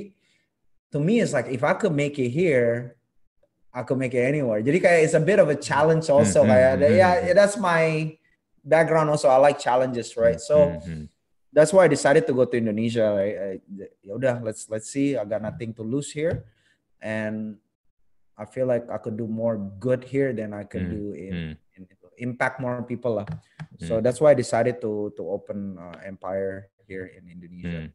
to 0.93 1.01
me 1.01 1.23
it's 1.23 1.33
like 1.33 1.49
if 1.49 1.65
I 1.65 1.73
could 1.73 1.95
make 1.95 2.19
it 2.21 2.29
here 2.29 2.98
I 3.73 3.83
could 3.83 3.97
make 3.97 4.13
it 4.13 4.25
anywhere. 4.25 4.61
Jadi 4.61 4.81
kayak 4.81 4.99
it's 5.05 5.13
a 5.13 5.21
bit 5.21 5.37
of 5.37 5.49
a 5.49 5.57
challenge 5.57 6.09
also 6.09 6.41
mm-hmm, 6.41 6.51
kayak 6.51 6.73
mm-hmm. 6.81 6.97
yeah, 6.97 7.13
yeah 7.29 7.35
that's 7.37 7.57
my 7.57 8.17
background 8.65 9.09
also. 9.09 9.29
I 9.29 9.37
like 9.37 9.61
challenges, 9.61 10.17
right? 10.17 10.41
So 10.41 10.81
mm-hmm. 10.81 11.05
that's 11.53 11.69
why 11.69 11.85
I 11.85 11.89
decided 11.89 12.25
to 12.27 12.33
go 12.33 12.45
to 12.49 12.55
Indonesia. 12.57 13.13
Right? 13.13 13.35
I, 13.37 13.49
ya 14.01 14.13
udah, 14.17 14.35
let's 14.41 14.65
let's 14.73 14.89
see. 14.89 15.13
I 15.13 15.23
got 15.25 15.45
nothing 15.45 15.77
to 15.77 15.85
lose 15.85 16.09
here, 16.09 16.49
and 16.97 17.61
I 18.33 18.49
feel 18.49 18.65
like 18.65 18.89
I 18.89 18.97
could 18.97 19.17
do 19.17 19.29
more 19.29 19.57
good 19.57 20.01
here 20.01 20.33
than 20.33 20.53
I 20.53 20.65
could 20.65 20.89
mm-hmm. 20.89 21.13
do 21.13 21.17
in, 21.17 21.33
in, 21.77 21.81
impact 22.17 22.57
more 22.57 22.81
people 22.81 23.21
lah. 23.21 23.29
So 23.79 24.01
that's 24.01 24.19
why 24.19 24.33
I 24.33 24.37
decided 24.37 24.81
to 24.81 25.13
to 25.15 25.23
open 25.29 25.77
uh, 25.77 26.03
Empire 26.03 26.73
here 26.89 27.05
in 27.05 27.29
Indonesia. 27.29 27.93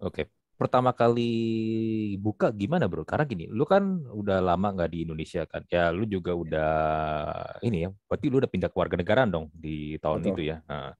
Okay 0.00 0.26
pertama 0.56 0.90
kali 0.96 1.32
buka 2.16 2.48
gimana 2.48 2.88
bro? 2.88 3.04
Karena 3.04 3.28
gini, 3.28 3.44
lu 3.52 3.68
kan 3.68 4.08
udah 4.08 4.40
lama 4.40 4.72
nggak 4.72 4.90
di 4.90 4.98
Indonesia 5.04 5.44
kan? 5.44 5.62
Ya 5.68 5.92
lu 5.92 6.08
juga 6.08 6.32
udah 6.32 6.72
ini 7.60 7.84
ya, 7.86 7.90
berarti 8.08 8.26
lu 8.32 8.40
udah 8.40 8.50
pindah 8.50 8.72
ke 8.72 8.76
warga 8.76 8.96
negara 8.96 9.28
dong 9.28 9.52
di 9.52 10.00
tahun 10.00 10.24
Betul. 10.24 10.32
itu 10.32 10.42
ya. 10.48 10.56
Nah, 10.64 10.96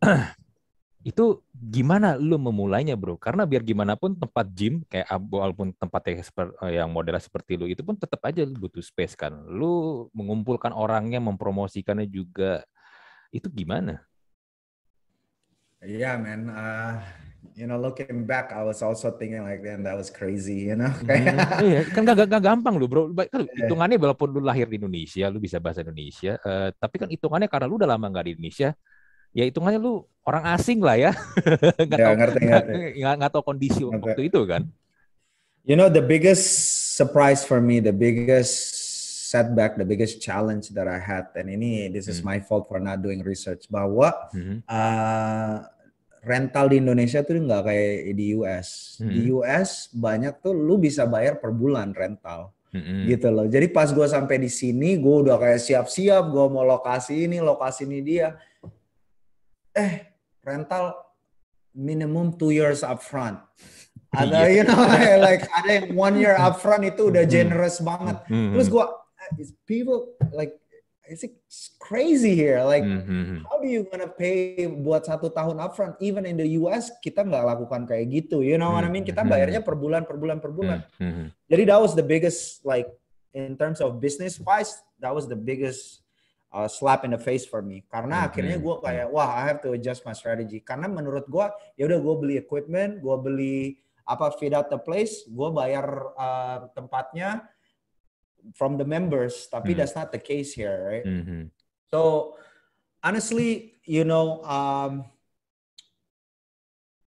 itu 1.10 1.42
gimana 1.50 2.14
lu 2.14 2.38
memulainya 2.38 2.94
bro? 2.94 3.18
Karena 3.18 3.42
biar 3.42 3.66
gimana 3.66 3.98
pun 3.98 4.14
tempat 4.14 4.46
gym 4.54 4.86
kayak 4.86 5.10
walaupun 5.28 5.74
tempat 5.74 6.02
yang 6.70 6.94
model 6.94 7.18
seperti 7.18 7.58
lu 7.58 7.66
itu 7.66 7.82
pun 7.82 7.98
tetap 7.98 8.22
aja 8.22 8.46
lu 8.46 8.54
butuh 8.54 8.80
space 8.80 9.18
kan. 9.18 9.34
Lu 9.50 10.06
mengumpulkan 10.14 10.70
orangnya, 10.70 11.18
mempromosikannya 11.18 12.06
juga 12.06 12.62
itu 13.34 13.50
gimana? 13.50 14.06
Iya 15.82 16.14
yeah, 16.14 16.14
man. 16.20 16.42
Uh 16.46 17.29
you 17.56 17.66
know 17.66 17.76
looking 17.76 18.24
back 18.24 18.52
I 18.52 18.62
was 18.64 18.80
also 18.80 19.12
thinking 19.14 19.44
like 19.44 19.60
damn 19.60 19.84
that 19.84 19.96
was 19.96 20.08
crazy 20.08 20.72
you 20.72 20.76
know 20.76 20.92
mm, 21.04 21.26
iya 21.66 21.80
kan 21.88 22.04
gak, 22.04 22.28
gak, 22.28 22.42
gampang 22.42 22.76
lu 22.76 22.86
bro 22.86 23.12
kan 23.12 23.44
yeah. 23.44 23.66
hitungannya 23.66 23.96
walaupun 24.00 24.28
lu 24.32 24.40
lahir 24.40 24.68
di 24.68 24.80
Indonesia 24.80 25.26
lu 25.28 25.42
bisa 25.42 25.60
bahasa 25.60 25.84
Indonesia 25.84 26.40
uh, 26.40 26.72
tapi 26.76 26.96
kan 27.00 27.08
hitungannya 27.08 27.48
karena 27.48 27.66
lu 27.68 27.76
udah 27.80 27.88
lama 27.90 28.06
nggak 28.08 28.24
di 28.28 28.32
Indonesia 28.36 28.72
ya 29.36 29.44
hitungannya 29.46 29.80
lu 29.80 30.04
orang 30.24 30.44
asing 30.56 30.80
lah 30.80 30.96
ya 30.96 31.12
nggak 31.88 31.98
yeah, 31.98 32.06
tahu 32.08 32.14
ngerti, 32.16 32.40
ngerti. 32.44 32.72
Gak, 33.00 33.14
gak 33.20 33.30
tahu 33.32 33.42
kondisi 33.44 33.82
ngerti. 33.82 34.02
waktu 34.04 34.22
itu 34.28 34.40
kan 34.48 34.62
you 35.64 35.76
know 35.76 35.92
the 35.92 36.02
biggest 36.02 36.46
surprise 36.96 37.44
for 37.44 37.60
me 37.60 37.80
the 37.80 37.94
biggest 37.94 38.80
setback, 39.30 39.78
the 39.78 39.86
biggest 39.86 40.18
challenge 40.18 40.74
that 40.74 40.90
I 40.90 40.98
had, 40.98 41.30
and 41.38 41.46
ini 41.46 41.86
this 41.94 42.10
is 42.10 42.18
hmm. 42.18 42.34
my 42.34 42.38
fault 42.42 42.66
for 42.66 42.82
not 42.82 42.98
doing 42.98 43.22
research 43.22 43.70
bahwa 43.70 44.10
hmm. 44.34 44.66
uh, 44.66 45.62
rental 46.20 46.68
di 46.68 46.76
Indonesia 46.80 47.24
tuh 47.24 47.40
nggak 47.40 47.62
kayak 47.64 47.92
di 48.12 48.24
US. 48.36 49.00
Hmm. 49.00 49.08
Di 49.08 49.20
US 49.32 49.88
banyak 49.92 50.44
tuh 50.44 50.52
lu 50.52 50.76
bisa 50.76 51.08
bayar 51.08 51.40
per 51.40 51.52
bulan 51.52 51.96
rental. 51.96 52.52
Hmm. 52.70 53.08
Gitu 53.08 53.28
loh. 53.32 53.48
Jadi 53.50 53.66
pas 53.72 53.90
gue 53.90 54.06
sampai 54.06 54.38
di 54.38 54.50
sini, 54.52 55.00
gue 55.00 55.16
udah 55.26 55.40
kayak 55.40 55.58
siap-siap, 55.58 56.30
gue 56.30 56.46
mau 56.46 56.62
lokasi 56.62 57.26
ini, 57.26 57.42
lokasi 57.42 57.88
ini 57.88 57.98
dia. 58.04 58.38
Eh, 59.74 60.06
rental 60.44 60.94
minimum 61.74 62.36
two 62.36 62.54
years 62.54 62.84
upfront. 62.86 63.40
Ada, 64.10 64.50
yeah. 64.50 64.50
you 64.50 64.62
know, 64.66 64.82
like 65.22 65.46
ada 65.54 65.70
yang 65.70 65.94
one 65.94 66.18
year 66.18 66.34
upfront 66.34 66.82
itu 66.82 67.14
udah 67.14 67.22
generous 67.30 67.78
banget. 67.78 68.18
Terus 68.26 68.66
gue, 68.66 68.82
eh, 68.82 69.30
people 69.70 70.18
like 70.34 70.58
it's 71.10 71.74
crazy 71.82 72.38
here. 72.38 72.62
Like, 72.62 72.86
mm-hmm. 72.86 73.42
how 73.50 73.58
do 73.58 73.66
you 73.66 73.82
gonna 73.90 74.06
pay 74.06 74.70
buat 74.70 75.02
satu 75.02 75.34
tahun 75.34 75.58
upfront? 75.58 75.98
Even 75.98 76.22
in 76.22 76.38
the 76.38 76.54
US, 76.62 76.94
kita 77.02 77.26
nggak 77.26 77.42
lakukan 77.42 77.90
kayak 77.90 78.06
gitu. 78.14 78.46
You 78.46 78.56
know 78.56 78.70
what 78.70 78.86
I 78.86 78.90
mean? 78.90 79.02
Kita 79.02 79.26
mm-hmm. 79.26 79.34
bayarnya 79.34 79.60
per 79.66 79.74
bulan, 79.74 80.06
per 80.06 80.16
bulan, 80.16 80.38
per 80.38 80.54
bulan. 80.54 80.86
Mm-hmm. 81.02 81.26
Jadi 81.50 81.62
that 81.66 81.80
was 81.82 81.98
the 81.98 82.06
biggest, 82.06 82.62
like, 82.62 82.86
in 83.34 83.58
terms 83.58 83.82
of 83.82 83.98
business 83.98 84.38
wise, 84.38 84.78
that 85.02 85.10
was 85.10 85.26
the 85.26 85.38
biggest 85.38 86.06
uh, 86.54 86.70
slap 86.70 87.02
in 87.02 87.10
the 87.10 87.20
face 87.20 87.42
for 87.42 87.58
me. 87.58 87.82
Karena 87.90 88.22
mm-hmm. 88.22 88.28
akhirnya 88.30 88.56
gue 88.62 88.76
kayak, 88.78 89.06
wah, 89.10 89.34
I 89.34 89.50
have 89.50 89.58
to 89.66 89.74
adjust 89.74 90.06
my 90.06 90.14
strategy. 90.14 90.62
Karena 90.62 90.86
menurut 90.86 91.26
gue, 91.26 91.46
ya 91.74 91.90
udah 91.90 91.98
gue 91.98 92.14
beli 92.22 92.34
equipment, 92.38 93.02
gue 93.02 93.16
beli 93.18 93.58
apa 94.06 94.34
feed 94.38 94.54
out 94.54 94.66
the 94.70 94.78
place, 94.78 95.26
gue 95.26 95.48
bayar 95.54 95.86
uh, 96.18 96.66
tempatnya, 96.74 97.46
from 98.54 98.76
the 98.76 98.84
members 98.84 99.48
tapi 99.50 99.70
mm-hmm. 99.70 99.78
that's 99.78 99.96
not 99.96 100.12
the 100.12 100.20
case 100.20 100.52
here 100.52 100.76
right 100.88 101.06
mm-hmm. 101.06 101.48
so 101.90 102.34
honestly 103.02 103.80
you 103.84 104.04
know 104.04 104.42
um, 104.44 105.04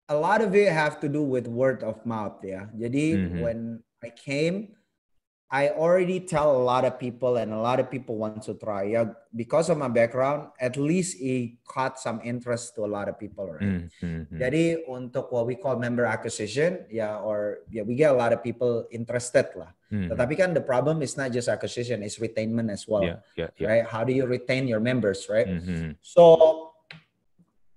a 0.09 0.15
lot 0.15 0.41
of 0.41 0.55
it 0.55 0.71
have 0.71 0.99
to 0.99 1.07
do 1.07 1.23
with 1.23 1.47
word 1.47 1.83
of 1.83 1.99
mouth 2.05 2.39
yeah 2.43 2.67
jadi 2.75 3.05
mm-hmm. 3.15 3.39
when 3.39 3.59
i 4.03 4.09
came 4.09 4.75
I 5.51 5.75
already 5.75 6.23
tell 6.23 6.55
a 6.55 6.63
lot 6.63 6.87
of 6.87 6.95
people, 6.95 7.35
and 7.35 7.51
a 7.51 7.59
lot 7.59 7.83
of 7.83 7.91
people 7.91 8.15
want 8.15 8.39
to 8.47 8.55
try. 8.55 8.95
Yeah, 8.95 9.11
because 9.35 9.67
of 9.67 9.75
my 9.75 9.91
background, 9.91 10.47
at 10.55 10.79
least 10.79 11.19
it 11.19 11.59
caught 11.67 11.99
some 11.99 12.23
interest 12.23 12.79
to 12.79 12.87
a 12.87 12.91
lot 12.91 13.11
of 13.11 13.19
people, 13.19 13.51
right? 13.51 13.91
Mm-hmm. 13.91 14.39
Jadi 14.39 14.87
untuk 14.87 15.27
what 15.27 15.43
we 15.43 15.59
call 15.59 15.75
member 15.75 16.07
acquisition, 16.07 16.87
yeah, 16.87 17.19
or 17.19 17.67
yeah, 17.67 17.83
we 17.83 17.99
get 17.99 18.15
a 18.15 18.17
lot 18.17 18.31
of 18.31 18.39
people 18.39 18.87
interested 18.95 19.51
lah. 19.59 19.75
Mm-hmm. 19.91 20.15
Tetapi 20.15 20.33
kan 20.39 20.49
the 20.55 20.63
problem 20.63 21.03
is 21.03 21.19
not 21.19 21.35
just 21.35 21.51
acquisition, 21.51 21.99
it's 21.99 22.15
retainment 22.15 22.71
as 22.71 22.87
well, 22.87 23.03
yeah, 23.03 23.19
yeah, 23.35 23.51
yeah. 23.59 23.67
right? 23.67 23.83
How 23.83 24.07
do 24.07 24.15
you 24.15 24.23
retain 24.23 24.71
your 24.71 24.79
members, 24.79 25.27
right? 25.27 25.51
Mm-hmm. 25.51 25.99
So 25.99 26.71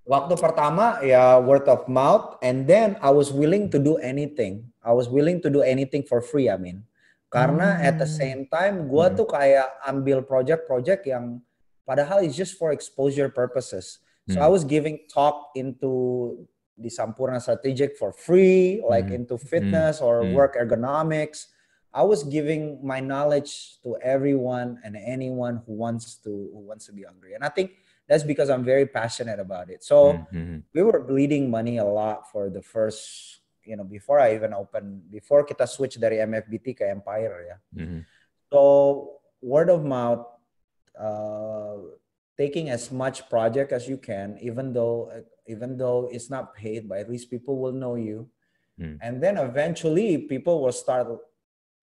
waktu 0.06 0.38
pertama 0.38 1.02
ya 1.02 1.42
word 1.42 1.66
of 1.66 1.90
mouth, 1.90 2.38
and 2.38 2.70
then 2.70 3.02
I 3.02 3.10
was 3.10 3.34
willing 3.34 3.66
to 3.74 3.82
do 3.82 3.98
anything. 3.98 4.70
I 4.78 4.94
was 4.94 5.10
willing 5.10 5.42
to 5.42 5.50
do 5.50 5.66
anything 5.66 6.06
for 6.06 6.22
free. 6.22 6.46
I 6.46 6.54
mean. 6.54 6.86
Karena 7.34 7.82
hmm. 7.82 7.88
at 7.90 7.98
the 7.98 8.06
same 8.06 8.46
time 8.46 8.86
gue 8.86 9.06
hmm. 9.10 9.16
tuh 9.18 9.26
kayak 9.26 9.66
ambil 9.82 10.22
project-project 10.22 11.02
yang 11.10 11.42
padahal 11.82 12.22
it's 12.22 12.38
just 12.38 12.54
for 12.54 12.70
exposure 12.70 13.26
purposes. 13.26 13.98
So 14.30 14.38
hmm. 14.38 14.46
I 14.46 14.48
was 14.48 14.62
giving 14.62 15.02
talk 15.10 15.50
into 15.58 16.46
di 16.78 16.90
Sampurna 16.94 17.42
Strategic 17.42 17.98
for 17.98 18.14
free, 18.14 18.78
like 18.86 19.10
hmm. 19.10 19.26
into 19.26 19.34
fitness 19.34 19.98
hmm. 19.98 20.06
or 20.06 20.14
hmm. 20.22 20.30
work 20.38 20.54
ergonomics. 20.54 21.50
I 21.94 22.06
was 22.06 22.22
giving 22.22 22.78
my 22.82 22.98
knowledge 22.98 23.78
to 23.82 23.98
everyone 24.02 24.78
and 24.82 24.94
anyone 24.94 25.62
who 25.66 25.74
wants 25.74 26.18
to 26.26 26.30
who 26.54 26.62
wants 26.70 26.86
to 26.86 26.92
be 26.94 27.02
hungry. 27.02 27.34
And 27.34 27.42
I 27.42 27.50
think 27.50 27.78
that's 28.06 28.22
because 28.22 28.50
I'm 28.50 28.64
very 28.64 28.86
passionate 28.86 29.38
about 29.38 29.70
it. 29.70 29.82
So 29.82 30.18
mm-hmm. 30.34 30.66
we 30.74 30.82
were 30.82 31.00
bleeding 31.00 31.50
money 31.50 31.78
a 31.78 31.84
lot 31.84 32.30
for 32.30 32.50
the 32.50 32.62
first 32.62 33.40
you 33.66 33.76
know 33.76 33.84
before 33.84 34.20
I 34.20 34.34
even 34.34 34.52
open 34.52 35.02
before 35.10 35.44
kita 35.44 35.68
switch 35.68 35.96
dari 36.00 36.20
MFBT 36.20 36.76
ke 36.76 36.84
Empire 36.86 37.36
ya. 37.48 37.56
Mm-hmm. 37.74 38.00
So 38.52 38.60
word 39.40 39.68
of 39.68 39.84
mouth, 39.84 40.24
uh, 40.96 41.96
taking 42.36 42.70
as 42.70 42.92
much 42.92 43.28
project 43.28 43.72
as 43.72 43.88
you 43.88 43.96
can, 43.98 44.38
even 44.40 44.72
though 44.72 45.10
even 45.48 45.76
though 45.76 46.08
it's 46.12 46.30
not 46.30 46.54
paid, 46.54 46.88
but 46.88 46.98
at 46.98 47.10
least 47.10 47.30
people 47.30 47.58
will 47.58 47.74
know 47.74 47.96
you, 47.96 48.28
mm. 48.80 48.96
and 49.00 49.20
then 49.20 49.36
eventually 49.36 50.18
people 50.24 50.62
will 50.62 50.72
start 50.72 51.08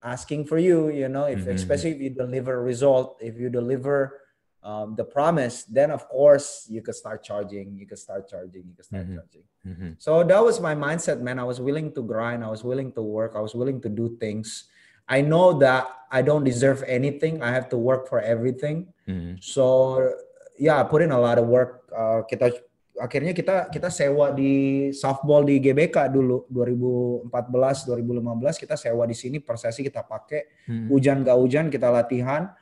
asking 0.02 0.46
for 0.46 0.58
you. 0.58 0.90
You 0.90 1.08
know, 1.08 1.26
if 1.26 1.46
mm-hmm. 1.46 1.58
especially 1.58 1.92
if 1.94 2.00
you 2.00 2.10
deliver 2.10 2.62
result, 2.62 3.18
if 3.20 3.38
you 3.38 3.50
deliver 3.50 4.21
um, 4.62 4.94
the 4.96 5.04
promise, 5.04 5.64
then 5.64 5.90
of 5.90 6.08
course 6.08 6.66
you 6.70 6.82
could 6.82 6.94
start 6.94 7.22
charging, 7.22 7.76
you 7.76 7.86
could 7.86 7.98
start 7.98 8.28
charging, 8.28 8.62
you 8.66 8.74
could 8.74 8.84
start 8.84 9.04
mm-hmm. 9.04 9.16
charging. 9.16 9.42
Mm-hmm. 9.66 9.90
So 9.98 10.22
that 10.22 10.42
was 10.42 10.60
my 10.60 10.74
mindset, 10.74 11.20
man. 11.20 11.38
I 11.38 11.44
was 11.44 11.60
willing 11.60 11.92
to 11.94 12.02
grind, 12.02 12.44
I 12.44 12.48
was 12.48 12.64
willing 12.64 12.92
to 12.92 13.02
work, 13.02 13.32
I 13.36 13.40
was 13.40 13.54
willing 13.54 13.80
to 13.82 13.88
do 13.88 14.16
things. 14.18 14.66
I 15.08 15.20
know 15.20 15.58
that 15.58 15.88
I 16.10 16.22
don't 16.22 16.44
deserve 16.44 16.84
anything. 16.86 17.42
I 17.42 17.50
have 17.50 17.68
to 17.70 17.76
work 17.76 18.08
for 18.08 18.20
everything. 18.20 18.86
Mm-hmm. 19.08 19.42
So 19.42 20.14
yeah, 20.58 20.80
I 20.80 20.84
put 20.84 21.02
in 21.02 21.10
a 21.10 21.18
lot 21.18 21.38
of 21.38 21.46
work. 21.50 21.90
Uh, 21.90 22.22
kita 22.22 22.54
akhirnya 23.00 23.32
kita 23.32 23.72
kita 23.72 23.88
sewa 23.88 24.30
di 24.30 24.92
softball 24.92 25.42
di 25.48 25.58
GBK 25.58 26.12
dulu 26.12 26.44
2014 26.52 27.88
2015 27.88 28.62
kita 28.62 28.76
sewa 28.76 29.08
di 29.08 29.16
sini 29.16 29.40
per 29.40 29.56
sesi 29.56 29.80
kita 29.80 30.04
pakai 30.04 30.68
hmm. 30.68 30.86
hujan 30.92 31.24
gak 31.24 31.38
hujan 31.40 31.66
kita 31.72 31.88
latihan 31.88 32.52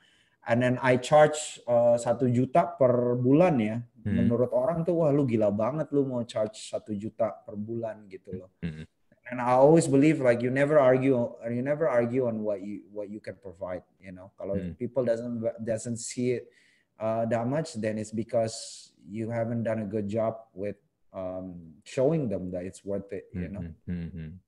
and 0.51 0.59
then 0.59 0.75
I 0.83 0.99
charge 0.99 1.63
uh, 1.71 1.95
satu 1.95 2.27
uh, 2.27 2.33
juta 2.35 2.67
per 2.67 3.15
bulan 3.15 3.55
ya. 3.63 3.79
Hmm. 4.03 4.27
Menurut 4.27 4.51
orang 4.51 4.83
tuh 4.83 4.99
wah 4.99 5.15
lu 5.15 5.23
gila 5.23 5.55
banget 5.55 5.95
lu 5.95 6.03
mau 6.03 6.27
charge 6.27 6.59
satu 6.59 6.91
juta 6.99 7.31
per 7.31 7.55
bulan 7.55 8.11
gitu 8.11 8.35
loh. 8.35 8.51
Hmm. 8.59 8.83
And 9.31 9.39
I 9.39 9.55
always 9.55 9.87
believe 9.87 10.19
like 10.19 10.43
you 10.43 10.51
never 10.51 10.83
argue 10.83 11.15
you 11.47 11.63
never 11.63 11.87
argue 11.87 12.27
on 12.27 12.43
what 12.43 12.67
you 12.67 12.83
what 12.91 13.07
you 13.07 13.23
can 13.23 13.39
provide. 13.39 13.87
You 14.03 14.11
know, 14.11 14.35
kalau 14.35 14.59
hmm. 14.59 14.75
people 14.75 15.07
doesn't 15.07 15.39
doesn't 15.63 16.03
see 16.03 16.43
it 16.43 16.51
uh, 16.99 17.31
that 17.31 17.47
much, 17.47 17.79
then 17.79 17.95
it's 17.95 18.11
because 18.11 18.91
you 19.07 19.31
haven't 19.31 19.63
done 19.63 19.87
a 19.87 19.89
good 19.89 20.11
job 20.11 20.51
with 20.51 20.83
um, 21.15 21.79
showing 21.87 22.27
them 22.27 22.51
that 22.51 22.67
it's 22.67 22.83
worth 22.83 23.15
it. 23.15 23.31
You 23.31 23.55
know. 23.55 23.65
Hmm. 23.87 24.43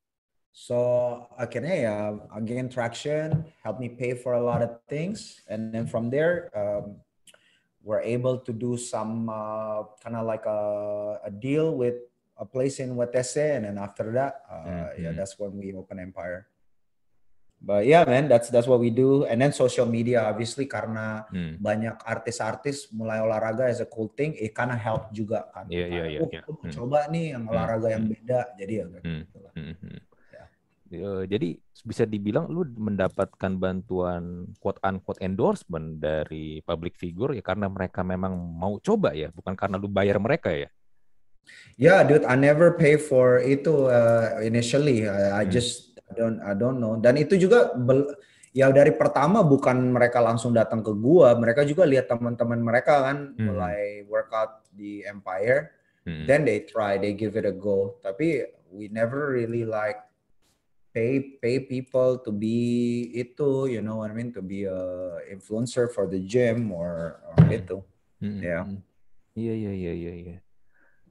So 0.52 0.76
akhirnya 1.40 1.76
ya 1.88 1.96
again 2.36 2.68
traction, 2.68 3.48
help 3.64 3.80
me 3.80 3.88
pay 3.88 4.12
for 4.12 4.36
a 4.36 4.44
lot 4.44 4.60
of 4.60 4.84
things, 4.84 5.40
and 5.48 5.72
then 5.72 5.88
from 5.88 6.12
there 6.12 6.52
um, 6.52 7.00
we're 7.80 8.04
able 8.04 8.36
to 8.44 8.52
do 8.52 8.76
some 8.76 9.32
uh, 9.32 9.88
kind 10.04 10.12
of 10.12 10.28
like 10.28 10.44
a, 10.44 10.60
a 11.24 11.32
deal 11.32 11.72
with 11.72 12.04
a 12.36 12.44
place 12.44 12.84
in 12.84 13.00
Watese, 13.00 13.56
and 13.56 13.64
then 13.64 13.80
after 13.80 14.12
that, 14.12 14.44
uh, 14.44 14.92
mm-hmm. 14.92 15.02
yeah, 15.08 15.12
that's 15.16 15.40
when 15.40 15.56
we 15.56 15.72
open 15.72 15.96
Empire. 15.96 16.52
But 17.62 17.86
yeah, 17.86 18.02
man, 18.02 18.26
that's 18.26 18.50
that's 18.50 18.66
what 18.66 18.82
we 18.82 18.90
do. 18.90 19.22
And 19.24 19.38
then 19.38 19.54
social 19.54 19.86
media, 19.86 20.26
obviously, 20.26 20.66
karena 20.66 21.30
hmm. 21.30 21.62
banyak 21.62 21.94
artis-artis 22.02 22.90
mulai 22.90 23.22
olahraga 23.22 23.70
as 23.70 23.78
a 23.78 23.86
cool 23.86 24.10
thing, 24.10 24.34
it 24.34 24.50
kind 24.50 24.74
of 24.74 24.82
help 24.82 25.14
juga 25.14 25.46
kan. 25.54 25.70
Iya 25.70 25.86
iya 25.86 26.04
iya. 26.10 26.20
iya. 26.26 26.42
Hmm. 26.42 26.74
Coba 26.74 27.06
nih 27.06 27.38
yang 27.38 27.46
hmm. 27.46 27.52
olahraga 27.54 27.86
hmm. 27.86 27.94
yang 27.94 28.04
beda, 28.10 28.40
jadi 28.58 28.72
ya. 28.74 28.86
Hmm. 28.90 29.22
Gitu 29.22 29.38
lah. 29.38 29.52
Hmm. 29.54 29.96
Hmm. 30.92 31.00
Ya. 31.00 31.12
Jadi 31.24 31.56
bisa 31.82 32.04
dibilang 32.04 32.52
lu 32.52 32.68
mendapatkan 32.76 33.56
bantuan 33.56 34.52
quote 34.60 34.78
unquote 34.84 35.18
endorsement 35.24 35.98
dari 35.98 36.60
public 36.62 37.00
figure 37.00 37.32
ya 37.32 37.40
karena 37.40 37.72
mereka 37.72 38.04
memang 38.04 38.36
mau 38.36 38.76
coba 38.78 39.16
ya, 39.16 39.32
bukan 39.32 39.56
karena 39.56 39.80
lu 39.80 39.88
bayar 39.88 40.20
mereka 40.20 40.52
ya. 40.52 40.68
Yeah, 41.74 42.06
dude, 42.06 42.28
I 42.28 42.38
never 42.38 42.78
pay 42.78 43.00
for 43.00 43.42
itu 43.42 43.90
uh, 43.90 44.38
initially. 44.44 45.08
I, 45.08 45.42
I 45.42 45.44
hmm. 45.48 45.50
just 45.50 45.98
I 46.06 46.12
don't 46.14 46.38
I 46.44 46.52
don't 46.54 46.78
know. 46.78 47.00
Dan 47.00 47.18
itu 47.18 47.34
juga 47.34 47.72
bel, 47.74 48.06
ya 48.52 48.68
dari 48.70 48.92
pertama 48.94 49.42
bukan 49.42 49.90
mereka 49.90 50.20
langsung 50.20 50.52
datang 50.52 50.84
ke 50.84 50.92
gua, 50.92 51.34
mereka 51.34 51.64
juga 51.66 51.88
lihat 51.88 52.06
teman-teman 52.06 52.60
mereka 52.60 53.10
kan 53.10 53.32
hmm. 53.34 53.42
mulai 53.42 54.06
workout 54.06 54.68
di 54.70 55.02
Empire. 55.02 55.72
Hmm. 56.02 56.26
Then 56.26 56.42
they 56.46 56.66
try, 56.66 56.98
they 56.98 57.14
give 57.14 57.38
it 57.38 57.46
a 57.46 57.54
go. 57.54 57.98
Tapi 58.02 58.46
we 58.70 58.90
never 58.90 59.30
really 59.30 59.62
like 59.66 59.98
pay 60.92 61.40
pay 61.40 61.56
people 61.64 62.20
to 62.20 62.30
be 62.30 63.08
itu, 63.16 63.72
you 63.72 63.80
know 63.80 64.00
what 64.04 64.12
I 64.12 64.14
mean, 64.14 64.32
to 64.36 64.44
be 64.44 64.68
a 64.68 64.80
influencer 65.32 65.88
for 65.88 66.06
the 66.06 66.20
gym 66.20 66.70
or, 66.70 67.20
or 67.32 67.44
hmm. 67.44 67.58
itu. 67.58 67.78
Hmm. 68.20 68.40
Ya. 68.40 68.60
Iya 69.32 69.54
iya 69.56 69.72
iya 69.72 69.92
iya 69.96 70.12
iya. 70.14 70.36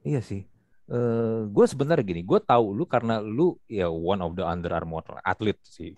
Iya 0.02 0.22
sih 0.22 0.46
uh, 0.92 0.96
eh, 0.96 1.40
gue 1.48 1.66
sebenarnya 1.66 2.04
gini, 2.04 2.22
gue 2.22 2.40
tahu 2.44 2.76
lu 2.76 2.84
karena 2.84 3.24
lu 3.24 3.56
ya 3.66 3.88
one 3.88 4.20
of 4.20 4.36
the 4.36 4.44
Under 4.44 4.72
Armour 4.76 5.04
atlet 5.24 5.58
sih. 5.64 5.96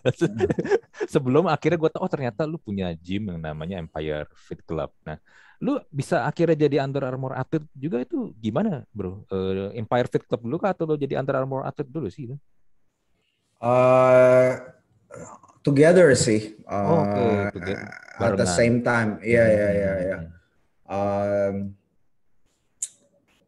Sebelum 1.12 1.46
akhirnya 1.46 1.78
gue 1.78 1.90
tahu 1.92 2.02
oh 2.02 2.10
ternyata 2.10 2.48
lu 2.48 2.56
punya 2.56 2.90
gym 2.96 3.28
yang 3.28 3.40
namanya 3.40 3.78
Empire 3.78 4.26
Fit 4.32 4.60
Club. 4.64 4.90
Nah, 5.04 5.20
lu 5.60 5.76
bisa 5.92 6.24
akhirnya 6.24 6.66
jadi 6.68 6.76
Under 6.84 7.04
Armour 7.04 7.36
atlet 7.36 7.64
juga 7.76 8.00
itu 8.00 8.32
gimana, 8.40 8.88
bro? 8.90 9.28
Uh, 9.28 9.70
Empire 9.76 10.08
Fit 10.08 10.24
Club 10.24 10.40
dulu 10.48 10.56
kah 10.56 10.72
atau 10.72 10.88
lu 10.88 10.96
jadi 10.96 11.20
Under 11.20 11.36
Armour 11.36 11.68
atlet 11.68 11.88
dulu 11.88 12.08
sih? 12.08 12.32
Uh, 13.60 14.56
together 15.60 16.08
sih. 16.16 16.56
Uh, 16.64 16.74
oh, 16.74 17.00
okay. 17.52 17.76
At 18.20 18.36
the 18.36 18.48
same 18.48 18.80
time, 18.80 19.20
iya 19.20 19.44
iya 19.48 19.68
iya. 19.72 19.92
iya. 20.00 20.18
Hmm. 20.20 20.28
Um, 20.90 21.54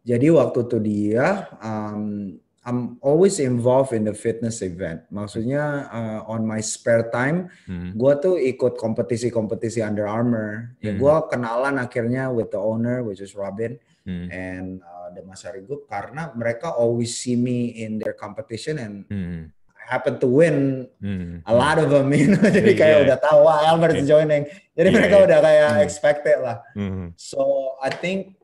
jadi 0.02 0.28
waktu 0.34 0.58
itu 0.68 0.78
dia, 0.82 1.48
um, 1.62 2.36
I'm 2.62 2.96
always 3.02 3.42
involved 3.42 3.90
in 3.90 4.06
the 4.06 4.14
fitness 4.14 4.62
event. 4.62 5.02
Maksudnya 5.10 5.90
uh, 5.90 6.20
on 6.30 6.46
my 6.46 6.62
spare 6.62 7.10
time, 7.10 7.50
hmm. 7.66 7.98
gue 7.98 8.12
tuh 8.22 8.38
ikut 8.38 8.78
kompetisi-kompetisi 8.78 9.82
Under 9.82 10.06
Armour. 10.06 10.76
Ya, 10.78 10.94
hmm. 10.94 10.98
Ya 10.98 11.00
gue 11.02 11.14
kenalan 11.26 11.76
akhirnya 11.82 12.30
with 12.30 12.54
the 12.54 12.60
owner, 12.60 13.02
which 13.02 13.18
is 13.18 13.34
Robin, 13.34 13.80
hmm. 14.06 14.30
and 14.30 14.78
uh, 14.86 15.10
the 15.10 15.26
Mas 15.26 15.42
Group, 15.66 15.90
karena 15.90 16.30
mereka 16.38 16.70
always 16.70 17.18
see 17.18 17.34
me 17.34 17.74
in 17.82 17.98
their 17.98 18.14
competition 18.14 18.78
and 18.78 18.94
hmm. 19.10 19.40
Happen 19.88 20.18
to 20.22 20.28
win 20.28 20.88
hmm. 21.00 21.42
a 21.46 21.54
lot 21.54 21.78
of 21.78 21.90
them, 21.90 22.12
you 22.16 22.34
know. 22.34 22.46
Jadi 22.48 22.72
kayak 22.78 22.96
yeah. 22.98 23.04
udah 23.08 23.18
tahu 23.18 23.38
wah 23.44 23.66
Albert 23.66 23.98
is 23.98 24.08
joining. 24.08 24.46
Jadi 24.74 24.88
yeah, 24.88 24.96
mereka 24.96 25.16
yeah. 25.18 25.26
udah 25.26 25.38
kayak 25.42 25.70
hmm. 25.72 25.84
expected 25.84 26.36
lah. 26.40 26.56
Hmm. 26.74 27.12
So 27.18 27.74
I 27.82 27.90
think 27.90 28.42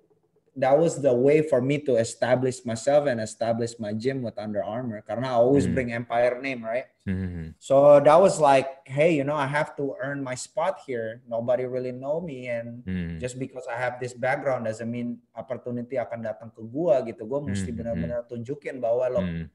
that 0.59 0.75
was 0.75 0.99
the 0.99 1.15
way 1.15 1.41
for 1.41 1.63
me 1.63 1.79
to 1.87 1.97
establish 1.97 2.67
myself 2.67 3.07
and 3.07 3.23
establish 3.23 3.79
my 3.79 3.95
gym 3.95 4.27
with 4.27 4.35
Under 4.37 4.63
Armour. 4.63 5.07
Karena 5.07 5.31
I 5.31 5.39
always 5.39 5.65
mm-hmm. 5.65 5.75
bring 5.75 5.89
Empire 5.95 6.43
name, 6.43 6.67
right? 6.67 6.91
Mm-hmm. 7.07 7.55
So 7.63 8.03
that 8.03 8.19
was 8.19 8.43
like, 8.43 8.83
hey, 8.85 9.15
you 9.15 9.23
know, 9.23 9.39
I 9.39 9.47
have 9.47 9.79
to 9.79 9.95
earn 10.03 10.19
my 10.21 10.35
spot 10.35 10.83
here. 10.85 11.23
Nobody 11.31 11.65
really 11.65 11.95
know 11.95 12.21
me, 12.21 12.51
and 12.51 12.83
mm-hmm. 12.83 13.23
just 13.23 13.39
because 13.39 13.65
I 13.71 13.79
have 13.79 14.03
this 14.03 14.13
background 14.13 14.67
doesn't 14.67 14.91
mean 14.91 15.23
opportunity 15.33 15.97
akan 15.97 16.27
datang 16.27 16.51
ke 16.51 16.61
gua 16.67 17.07
gitu. 17.07 17.23
Gua 17.25 17.39
mesti 17.41 17.71
mm-hmm. 17.71 17.79
benar-benar 17.79 18.21
tunjukin 18.27 18.83
bahwa 18.83 19.07
lo 19.09 19.23
mm-hmm. 19.23 19.47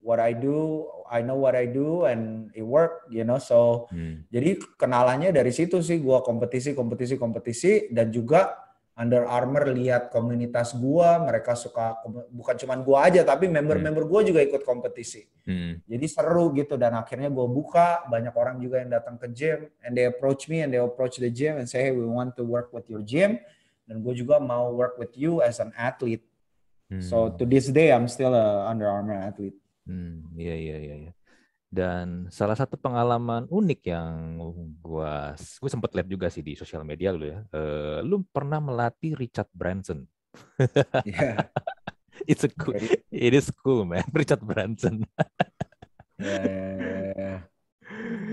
What 0.00 0.22
I 0.22 0.34
do, 0.34 0.86
I 1.10 1.22
know 1.22 1.38
what 1.38 1.58
I 1.58 1.66
do 1.66 2.06
and 2.06 2.50
it 2.54 2.64
work, 2.64 3.06
you 3.10 3.24
know. 3.26 3.38
So 3.42 3.90
hmm. 3.90 4.28
jadi 4.30 4.58
kenalannya 4.78 5.34
dari 5.34 5.50
situ 5.50 5.82
sih 5.82 5.98
gua 6.02 6.22
kompetisi, 6.22 6.72
kompetisi, 6.74 7.14
kompetisi 7.18 7.72
dan 7.90 8.10
juga 8.14 8.68
Under 8.98 9.30
Armour 9.30 9.78
lihat 9.78 10.10
komunitas 10.10 10.74
gua, 10.74 11.22
mereka 11.22 11.54
suka 11.54 12.02
bukan 12.34 12.58
cuma 12.58 12.74
gua 12.82 13.06
aja 13.06 13.22
tapi 13.22 13.46
member-member 13.46 14.02
gua 14.10 14.26
juga 14.26 14.42
ikut 14.42 14.66
kompetisi. 14.66 15.22
Hmm. 15.46 15.78
Jadi 15.86 16.06
seru 16.10 16.50
gitu 16.58 16.74
dan 16.74 16.98
akhirnya 16.98 17.30
gua 17.30 17.46
buka, 17.46 18.02
banyak 18.10 18.34
orang 18.34 18.58
juga 18.58 18.82
yang 18.82 18.90
datang 18.90 19.14
ke 19.14 19.30
gym 19.30 19.70
and 19.86 19.94
they 19.94 20.10
approach 20.10 20.50
me 20.50 20.66
and 20.66 20.74
they 20.74 20.82
approach 20.82 21.22
the 21.22 21.30
gym 21.30 21.62
and 21.62 21.70
say, 21.70 21.86
"Hey, 21.86 21.94
we 21.94 22.02
want 22.02 22.34
to 22.34 22.42
work 22.42 22.74
with 22.74 22.90
your 22.90 23.06
gym." 23.06 23.38
Dan 23.88 24.04
gue 24.04 24.12
juga 24.12 24.36
mau 24.36 24.68
work 24.76 25.00
with 25.00 25.16
you 25.16 25.40
as 25.40 25.64
an 25.64 25.72
athlete. 25.72 26.20
Hmm. 26.92 27.00
So 27.00 27.32
to 27.32 27.48
this 27.48 27.72
day 27.72 27.88
I'm 27.88 28.04
still 28.04 28.36
a 28.36 28.68
Under 28.68 28.84
Armour 28.84 29.16
athlete. 29.16 29.56
Hmm, 29.88 30.28
iya 30.36 30.54
iya 30.54 30.76
iya 30.76 30.94
iya. 31.08 31.12
Dan 31.68 32.28
salah 32.32 32.56
satu 32.56 32.76
pengalaman 32.76 33.48
unik 33.48 33.80
yang 33.88 34.40
gua 34.80 35.36
gue 35.36 35.70
sempat 35.72 35.92
lihat 35.96 36.08
juga 36.08 36.28
sih 36.28 36.44
di 36.44 36.56
sosial 36.56 36.84
media 36.84 37.12
lu 37.12 37.28
ya. 37.28 37.40
Uh, 37.52 38.04
lu 38.04 38.20
pernah 38.28 38.60
melatih 38.60 39.16
Richard 39.16 39.48
Branson. 39.56 40.04
Yeah. 41.08 41.48
It's 42.26 42.42
a 42.42 42.50
cool, 42.50 42.74
it 43.10 43.32
is 43.34 43.46
cool 43.62 43.86
man, 43.86 44.02
Richard 44.12 44.42
Branson. 44.42 45.06
yeah, 46.18 46.42
yeah, 46.42 47.12
yeah, 47.14 47.38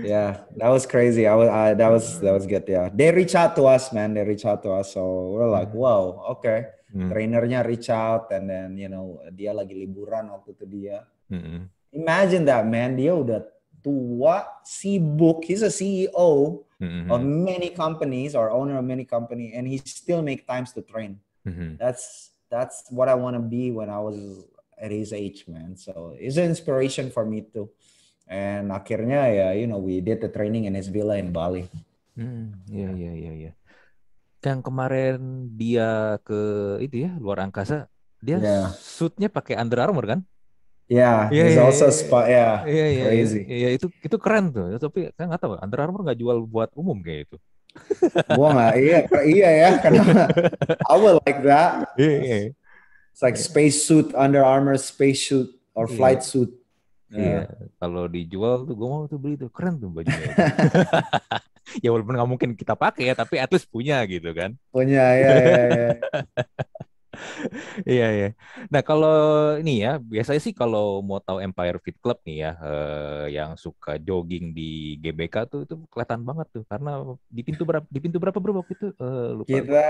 yeah. 0.02 0.30
that 0.58 0.70
was 0.74 0.86
crazy. 0.90 1.26
I 1.26 1.34
was, 1.38 1.48
uh, 1.48 1.74
that 1.78 1.90
was, 1.90 2.18
that 2.18 2.34
was 2.34 2.46
good. 2.50 2.66
Yeah, 2.66 2.90
they 2.90 3.14
reach 3.14 3.38
out 3.38 3.54
to 3.56 3.70
us, 3.70 3.92
man. 3.94 4.14
They 4.14 4.26
reach 4.26 4.44
out 4.44 4.66
to 4.66 4.74
us, 4.74 4.92
so 4.92 5.30
we're 5.30 5.46
like, 5.46 5.70
hmm. 5.70 5.78
wow, 5.78 6.34
okay. 6.36 6.74
Hmm. 6.90 7.12
Trainernya 7.14 7.62
reach 7.62 7.86
out, 7.90 8.32
and 8.34 8.50
then 8.50 8.74
you 8.74 8.90
know 8.90 9.22
dia 9.30 9.54
lagi 9.54 9.78
liburan 9.78 10.34
waktu 10.34 10.58
itu 10.58 10.64
dia. 10.66 11.06
Hmm 11.30 11.68
Imagine 11.96 12.44
that 12.44 12.68
man, 12.68 12.92
dia 12.92 13.16
udah 13.16 13.40
tua, 13.80 14.44
sibuk. 14.60 15.48
He's 15.48 15.64
a 15.64 15.72
CEO 15.72 16.60
mm-hmm. 16.76 17.08
of 17.08 17.24
many 17.24 17.72
companies 17.72 18.36
or 18.36 18.52
owner 18.52 18.76
of 18.76 18.84
many 18.84 19.08
company, 19.08 19.56
and 19.56 19.64
he 19.64 19.80
still 19.80 20.20
make 20.20 20.44
times 20.44 20.76
to 20.76 20.84
train. 20.84 21.16
Mm-hmm. 21.48 21.80
That's 21.80 22.36
that's 22.52 22.84
what 22.92 23.08
I 23.08 23.16
want 23.16 23.40
to 23.40 23.42
be 23.42 23.72
when 23.72 23.88
I 23.88 23.96
was 23.96 24.44
at 24.76 24.92
his 24.92 25.16
age, 25.16 25.48
man. 25.48 25.72
So 25.80 26.12
it's 26.20 26.36
an 26.36 26.52
inspiration 26.52 27.08
for 27.08 27.24
me 27.24 27.48
too. 27.48 27.72
And 28.28 28.74
akhirnya 28.74 29.30
ya, 29.32 29.48
you 29.56 29.70
know, 29.70 29.80
we 29.80 30.04
did 30.04 30.20
the 30.20 30.28
training 30.28 30.68
in 30.68 30.76
his 30.76 30.92
villa 30.92 31.16
in 31.16 31.32
Bali. 31.32 31.64
Hmm, 32.18 32.60
iya 32.68 32.90
iya 32.92 33.12
iya 33.14 33.32
iya. 33.32 33.52
Yang 34.42 34.60
kemarin 34.68 35.48
dia 35.56 36.20
ke 36.26 36.76
itu 36.82 37.06
ya 37.08 37.14
luar 37.22 37.40
angkasa, 37.40 37.88
dia 38.20 38.36
yeah. 38.42 38.68
suitnya 38.76 39.30
pakai 39.30 39.56
Under 39.56 39.78
Armour 39.80 40.06
kan? 40.06 40.20
Yeah, 40.86 41.26
yeah, 41.34 41.50
he's 41.50 41.58
yeah, 41.58 41.66
also 41.66 41.90
yeah, 41.90 41.98
spot. 41.98 42.24
Yeah, 42.30 42.52
yeah, 42.62 42.88
yeah, 42.94 43.06
crazy. 43.10 43.42
Iya, 43.42 43.58
yeah, 43.58 43.70
itu 43.74 43.86
itu 44.06 44.16
keren 44.22 44.54
tuh. 44.54 44.78
Tapi 44.78 45.10
kan 45.18 45.26
nggak 45.34 45.42
tahu, 45.42 45.58
Under 45.58 45.78
Armour 45.82 46.06
nggak 46.06 46.18
jual 46.22 46.46
buat 46.46 46.70
umum 46.78 47.02
kayak 47.02 47.26
itu. 47.26 47.36
gua 48.38 48.48
nggak, 48.54 48.74
iya, 48.80 48.98
iya 49.26 49.50
ya, 49.66 49.70
karena 49.82 50.02
I 50.90 50.94
will 50.96 51.18
like 51.26 51.42
that. 51.42 51.90
Yeah, 51.98 52.18
yeah. 52.22 52.42
It's 53.10 53.20
like 53.20 53.34
space 53.34 53.82
suit, 53.82 54.14
Under 54.14 54.46
Armour 54.46 54.78
space 54.78 55.26
suit 55.26 55.50
or 55.74 55.90
flight 55.90 56.22
yeah. 56.22 56.30
suit. 56.30 56.50
Iya, 57.10 57.18
yeah. 57.18 57.42
yeah. 57.50 57.66
kalau 57.82 58.06
dijual 58.06 58.62
tuh 58.62 58.74
gue 58.78 58.88
mau 58.88 59.10
tuh 59.10 59.18
beli 59.18 59.34
tuh 59.34 59.50
keren 59.50 59.82
tuh 59.82 59.90
bajunya. 59.90 60.34
ya 61.82 61.90
walaupun 61.90 62.14
nggak 62.14 62.30
mungkin 62.30 62.50
kita 62.54 62.78
pakai 62.78 63.10
ya, 63.10 63.14
tapi 63.18 63.42
at 63.42 63.50
least 63.50 63.66
punya 63.74 63.98
gitu 64.06 64.30
kan. 64.30 64.54
Punya 64.70 65.02
ya. 65.18 65.30
ya, 65.34 65.64
ya. 65.66 65.90
Iya 67.86 68.06
iya. 68.12 68.28
Nah 68.72 68.82
kalau 68.82 69.16
ini 69.60 69.84
ya 69.84 69.98
biasanya 70.00 70.40
sih 70.42 70.54
kalau 70.56 71.00
mau 71.04 71.20
tahu 71.20 71.42
Empire 71.42 71.78
Fit 71.82 71.96
Club 72.00 72.18
nih 72.24 72.36
ya 72.48 72.52
eh, 72.60 73.24
yang 73.36 73.54
suka 73.58 74.00
jogging 74.00 74.52
di 74.56 75.00
GBK 75.00 75.34
tuh 75.48 75.60
itu 75.64 75.74
kelihatan 75.92 76.22
banget 76.24 76.46
tuh 76.52 76.64
karena 76.68 77.02
di 77.28 77.42
pintu 77.44 77.62
berapa 77.68 77.86
di 77.86 77.98
pintu 78.00 78.16
berapa 78.22 78.38
bro 78.38 78.62
waktu 78.62 78.72
itu 78.74 78.88
uh, 79.00 79.30
lupa. 79.42 79.48
Kita 79.48 79.86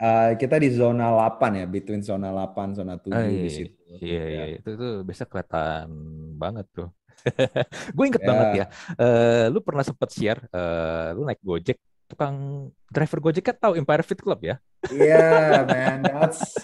uh, 0.00 0.30
kita 0.38 0.56
di 0.58 0.68
zona 0.72 1.12
8 1.12 1.60
ya, 1.60 1.66
between 1.68 2.02
zona 2.02 2.28
8 2.32 2.78
zona 2.78 2.94
7 2.98 3.14
ah, 3.14 3.26
iya, 3.26 3.42
di 3.46 3.50
situ. 3.50 3.74
Iya 4.00 4.22
iya, 4.26 4.42
ya. 4.50 4.56
itu 4.58 4.70
tuh 4.74 4.94
biasa 5.06 5.22
kelihatan 5.28 5.86
banget 6.34 6.66
tuh. 6.74 6.88
gue 7.96 8.04
inget 8.04 8.22
yeah. 8.22 8.30
banget 8.30 8.48
ya. 8.54 8.66
Uh, 8.98 9.44
lu 9.54 9.58
pernah 9.62 9.84
sempet 9.86 10.10
share 10.12 10.40
uh, 10.50 11.14
lu 11.14 11.24
naik 11.24 11.40
Gojek 11.40 11.78
tukang 12.14 12.70
driver 12.94 13.18
Gojek 13.18 13.42
kan 13.42 13.58
tahu 13.58 13.74
Empire 13.74 14.06
Fit 14.06 14.22
Club 14.22 14.38
ya? 14.38 14.62
Yeah, 14.94 15.66
man, 15.66 16.06
that's 16.06 16.54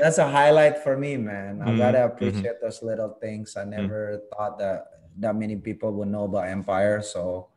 that's 0.00 0.16
a 0.16 0.24
highlight 0.24 0.80
for 0.80 0.96
me, 0.96 1.20
man. 1.20 1.60
I 1.60 1.68
mm-hmm. 1.68 1.76
gotta 1.76 2.00
mm-hmm. 2.00 2.16
appreciate 2.16 2.58
those 2.64 2.80
little 2.80 3.12
things. 3.20 3.60
I 3.60 3.68
never 3.68 4.16
mm-hmm. 4.16 4.26
thought 4.32 4.56
that 4.56 4.88
that 5.20 5.36
many 5.36 5.60
people 5.60 5.92
would 6.00 6.08
know 6.08 6.24
about 6.24 6.48
Empire, 6.48 7.04
so 7.04 7.52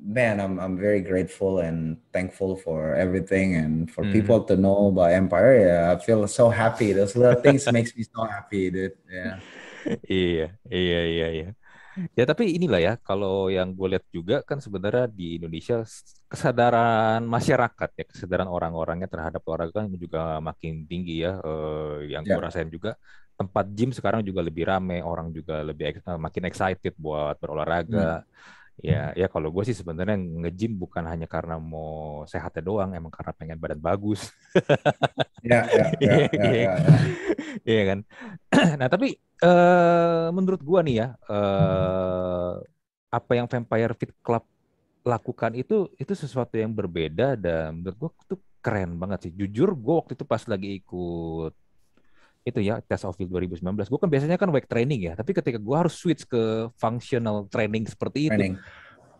man, 0.00 0.40
I'm 0.40 0.56
I'm 0.56 0.80
very 0.80 1.04
grateful 1.04 1.60
and 1.60 2.00
thankful 2.08 2.56
for 2.56 2.96
everything 2.96 3.60
and 3.60 3.92
for 3.92 4.00
mm-hmm. 4.00 4.16
people 4.16 4.40
to 4.48 4.56
know 4.56 4.88
about 4.88 5.12
Empire. 5.12 5.60
Yeah, 5.60 5.92
I 5.92 6.00
feel 6.00 6.24
so 6.24 6.48
happy. 6.48 6.96
Those 6.96 7.16
little 7.16 7.40
things 7.40 7.68
makes 7.68 7.92
me 7.92 8.08
so 8.08 8.24
happy, 8.24 8.72
dude. 8.72 8.96
Yeah. 9.12 9.44
iya, 10.08 10.56
iya, 10.68 11.00
iya, 11.04 11.28
iya. 11.32 11.48
Ya 12.16 12.24
tapi 12.28 12.54
inilah 12.56 12.80
ya, 12.80 12.92
kalau 13.00 13.50
yang 13.50 13.72
gue 13.72 13.96
lihat 13.96 14.06
juga 14.12 14.36
kan 14.46 14.58
sebenarnya 14.58 15.06
di 15.10 15.36
Indonesia 15.40 15.82
kesadaran 16.30 17.22
masyarakat 17.26 17.90
ya, 17.96 18.04
kesadaran 18.08 18.48
orang-orangnya 18.48 19.08
terhadap 19.10 19.42
olahraga 19.46 19.84
kan 19.84 19.90
juga 19.94 20.38
makin 20.38 20.86
tinggi 20.86 21.24
ya. 21.24 21.40
Uh, 21.42 22.04
yang 22.06 22.22
yeah. 22.24 22.36
gue 22.36 22.42
rasain 22.42 22.70
juga 22.70 22.94
tempat 23.40 23.72
gym 23.72 23.90
sekarang 23.90 24.20
juga 24.20 24.44
lebih 24.44 24.68
rame, 24.68 25.00
orang 25.00 25.32
juga 25.32 25.64
lebih 25.64 26.04
makin 26.04 26.44
excited 26.44 26.92
buat 27.00 27.40
berolahraga. 27.40 28.20
Hmm. 28.20 28.59
Ya, 28.80 29.12
ya 29.12 29.28
kalau 29.28 29.52
gue 29.52 29.60
sih 29.68 29.76
sebenarnya 29.76 30.16
nge-gym 30.16 30.72
bukan 30.80 31.04
hanya 31.04 31.28
karena 31.28 31.60
mau 31.60 32.24
sehatnya 32.24 32.64
doang, 32.64 32.96
emang 32.96 33.12
karena 33.12 33.32
pengen 33.36 33.60
badan 33.60 33.76
bagus. 33.76 34.32
ya, 35.44 35.68
ya, 35.68 35.84
ya, 36.04 36.14
ya, 36.32 36.32
ya, 36.32 36.50
ya. 36.56 36.72
Iya 37.68 37.82
kan. 37.92 37.98
nah 38.80 38.88
tapi 38.88 39.20
uh, 39.44 40.32
menurut 40.32 40.64
gue 40.64 40.80
nih 40.88 40.96
ya, 41.04 41.08
uh, 41.28 42.56
apa 43.12 43.32
yang 43.36 43.46
Vampire 43.52 43.92
Fit 44.00 44.12
Club 44.24 44.44
lakukan 45.04 45.52
itu 45.56 45.88
itu 45.96 46.12
sesuatu 46.12 46.56
yang 46.56 46.72
berbeda 46.72 47.36
dan 47.36 47.80
menurut 47.80 47.96
gue 48.00 48.10
itu 48.32 48.36
keren 48.64 48.96
banget 48.96 49.28
sih. 49.28 49.32
Jujur 49.36 49.76
gue 49.76 49.94
waktu 50.00 50.12
itu 50.16 50.24
pas 50.24 50.40
lagi 50.48 50.80
ikut 50.80 51.52
itu 52.40 52.60
ya 52.64 52.80
tes 52.80 53.04
of 53.04 53.12
field 53.16 53.30
2019 53.32 53.60
gue 53.84 54.00
kan 54.00 54.10
biasanya 54.10 54.36
kan 54.40 54.48
weight 54.48 54.64
training 54.64 55.12
ya 55.12 55.12
tapi 55.12 55.36
ketika 55.36 55.60
gue 55.60 55.76
harus 55.76 55.92
switch 55.92 56.24
ke 56.24 56.72
functional 56.80 57.44
training 57.52 57.84
seperti 57.84 58.32
itu 58.32 58.56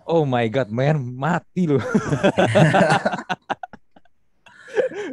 oh 0.09 0.25
my 0.25 0.49
god 0.49 0.73
man 0.73 0.97
mati 0.99 1.69
loh 1.69 1.85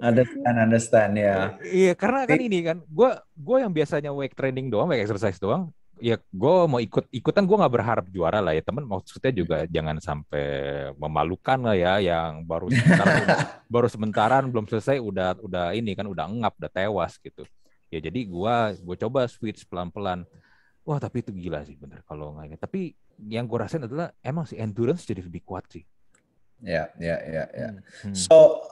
understand 0.01 0.57
understand 0.61 1.13
ya. 1.17 1.57
Iya 1.65 1.93
karena 1.97 2.29
kan 2.29 2.39
ini 2.39 2.59
kan 2.63 2.77
gue 2.85 3.09
gue 3.33 3.57
yang 3.61 3.73
biasanya 3.73 4.11
weight 4.13 4.37
training 4.37 4.69
doang 4.69 4.89
weight 4.89 5.03
exercise 5.03 5.41
doang 5.41 5.73
ya 5.97 6.21
gue 6.21 6.55
mau 6.69 6.77
ikut 6.77 7.09
ikutan 7.09 7.41
gue 7.41 7.57
nggak 7.57 7.73
berharap 7.73 8.05
juara 8.13 8.37
lah 8.37 8.53
ya 8.53 8.61
temen 8.61 8.85
maksudnya 8.85 9.33
juga 9.33 9.57
jangan 9.65 9.97
sampai 9.97 10.45
memalukan 10.93 11.57
lah 11.57 11.73
ya 11.73 11.97
yang 11.97 12.45
baru 12.45 12.69
sebentar 12.69 13.05
baru 13.73 13.87
sementaran 13.89 14.45
belum 14.45 14.69
selesai 14.69 15.01
udah 15.01 15.41
udah 15.41 15.73
ini 15.73 15.97
kan 15.97 16.05
udah 16.05 16.29
ngap 16.29 16.53
udah 16.61 16.71
tewas 16.71 17.17
gitu 17.17 17.41
ya 17.87 17.99
jadi 18.03 18.19
gua 18.27 18.75
gue 18.75 18.95
coba 18.99 19.27
switch 19.31 19.63
pelan-pelan 19.67 20.27
wah 20.87 20.99
tapi 20.99 21.19
itu 21.19 21.35
gila 21.35 21.63
sih 21.67 21.75
bener 21.75 22.03
kalau 22.07 22.35
nggak 22.35 22.59
tapi 22.63 22.95
yang 23.27 23.49
gue 23.49 23.57
rasain 23.59 23.83
adalah 23.83 24.13
emang 24.23 24.47
si 24.47 24.55
endurance 24.55 25.03
jadi 25.03 25.19
lebih 25.19 25.43
kuat 25.43 25.67
sih 25.67 25.83
ya 26.63 26.87
ya 26.95 27.17
ya 27.27 27.43
ya 27.51 27.69
hmm. 28.07 28.15
so 28.15 28.63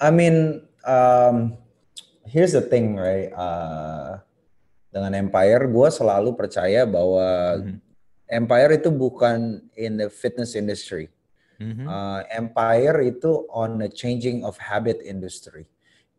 I 0.00 0.08
mean 0.08 0.64
um, 0.86 1.58
here's 2.24 2.56
the 2.56 2.64
thing 2.64 2.96
right 2.96 3.34
uh, 3.34 4.22
dengan 4.88 5.28
Empire 5.28 5.68
gue 5.68 5.88
selalu 5.92 6.32
percaya 6.34 6.88
bahwa 6.88 7.60
hmm. 7.60 7.78
Empire 8.28 8.76
itu 8.76 8.92
bukan 8.92 9.64
in 9.76 9.96
the 9.96 10.12
fitness 10.12 10.52
industry 10.52 11.08
mm-hmm. 11.56 11.88
uh, 11.88 12.20
Empire 12.28 13.00
itu 13.00 13.48
on 13.48 13.80
the 13.80 13.88
changing 13.88 14.44
of 14.44 14.60
habit 14.60 15.00
industry 15.00 15.64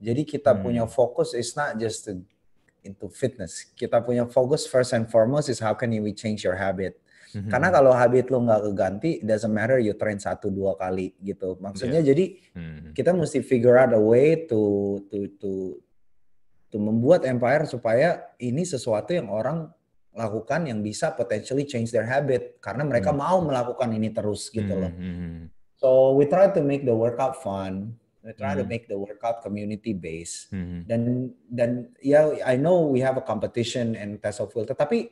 jadi 0.01 0.25
kita 0.25 0.57
hmm. 0.57 0.61
punya 0.61 0.83
fokus 0.89 1.37
is 1.37 1.53
not 1.53 1.77
just 1.77 2.09
to 2.09 2.17
into 2.83 3.11
fitness. 3.11 3.67
Kita 3.75 3.99
punya 4.03 4.27
fokus 4.29 4.65
first 4.65 4.95
and 4.95 5.07
foremost 5.07 5.51
is 5.51 5.59
how 5.59 5.75
can 5.75 5.91
we 5.91 6.11
change 6.15 6.43
your 6.43 6.55
habit. 6.55 6.99
Mm-hmm. 7.29 7.51
Karena 7.53 7.69
kalau 7.69 7.93
habit 7.93 8.33
lo 8.33 8.41
nggak 8.41 8.61
keganti, 8.73 9.11
doesn't 9.21 9.53
matter 9.53 9.77
you 9.77 9.93
train 9.93 10.17
satu 10.17 10.49
dua 10.49 10.73
kali 10.73 11.13
gitu. 11.21 11.61
Maksudnya 11.61 12.01
yeah. 12.01 12.09
jadi 12.09 12.25
mm-hmm. 12.57 12.91
kita 12.97 13.13
mesti 13.13 13.39
figure 13.45 13.77
out 13.77 13.93
a 13.93 14.01
way 14.01 14.49
to 14.49 14.97
to 15.13 15.29
to 15.37 15.51
to 16.73 16.77
membuat 16.81 17.25
empire 17.29 17.69
supaya 17.69 18.33
ini 18.41 18.65
sesuatu 18.65 19.13
yang 19.13 19.29
orang 19.29 19.69
lakukan 20.17 20.65
yang 20.65 20.81
bisa 20.81 21.13
potentially 21.13 21.69
change 21.69 21.93
their 21.93 22.05
habit 22.09 22.57
karena 22.57 22.81
mereka 22.81 23.13
mm-hmm. 23.13 23.29
mau 23.29 23.37
melakukan 23.45 23.89
ini 23.93 24.09
terus 24.09 24.49
gitu 24.49 24.73
loh. 24.73 24.89
Mm-hmm. 24.89 25.53
So 25.77 26.17
we 26.17 26.25
try 26.25 26.49
to 26.49 26.61
make 26.65 26.83
the 26.83 26.97
workout 26.97 27.39
fun. 27.45 27.98
We 28.19 28.35
try 28.35 28.51
mm-hmm. 28.51 28.59
to 28.59 28.65
make 28.67 28.85
the 28.91 28.99
workout 28.99 29.39
community 29.39 29.95
based. 29.95 30.51
Mm-hmm. 30.51 30.79
Dan 30.85 31.01
dan 31.47 31.69
ya 32.03 32.35
I 32.43 32.59
know 32.59 32.83
we 32.91 32.99
have 32.99 33.15
a 33.15 33.23
competition 33.23 33.95
and 33.95 34.19
test 34.19 34.43
of 34.43 34.51
will, 34.51 34.67
tetapi 34.67 35.07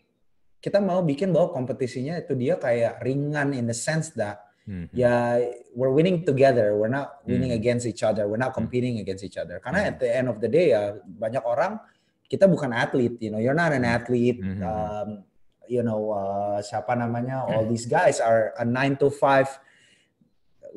kita 0.60 0.84
mau 0.84 1.00
bikin 1.00 1.32
bahwa 1.32 1.56
kompetisinya 1.56 2.20
itu 2.20 2.36
dia 2.36 2.60
kayak 2.60 3.00
ringan 3.00 3.56
in 3.56 3.70
the 3.70 3.78
sense 3.78 4.12
that 4.20 4.44
mm-hmm. 4.68 4.92
ya 4.92 5.40
we're 5.72 5.94
winning 5.94 6.28
together, 6.28 6.76
we're 6.76 6.92
not 6.92 7.24
winning 7.24 7.56
mm-hmm. 7.56 7.64
against 7.64 7.88
each 7.88 8.04
other, 8.04 8.28
we're 8.28 8.36
not 8.36 8.52
mm-hmm. 8.52 8.68
competing 8.68 9.00
mm-hmm. 9.00 9.08
against 9.08 9.24
each 9.24 9.40
other. 9.40 9.64
Karena 9.64 9.88
mm-hmm. 9.88 9.92
at 9.96 10.04
the 10.04 10.10
end 10.12 10.28
of 10.28 10.44
the 10.44 10.50
day 10.52 10.76
ya 10.76 11.00
banyak 11.00 11.44
orang 11.48 11.80
kita 12.28 12.44
bukan 12.44 12.76
atlet, 12.76 13.16
you 13.24 13.32
know, 13.32 13.40
you're 13.40 13.56
not 13.56 13.72
an 13.72 13.88
athlete. 13.88 14.44
Mm-hmm. 14.44 14.68
Um, 14.68 15.24
you 15.68 15.84
know, 15.84 16.12
uh, 16.12 16.60
siapa 16.60 16.96
namanya? 16.96 17.44
All 17.48 17.68
these 17.68 17.88
guys 17.88 18.20
are 18.20 18.56
a 18.60 18.68
nine 18.68 18.96
to 19.00 19.12
five 19.12 19.48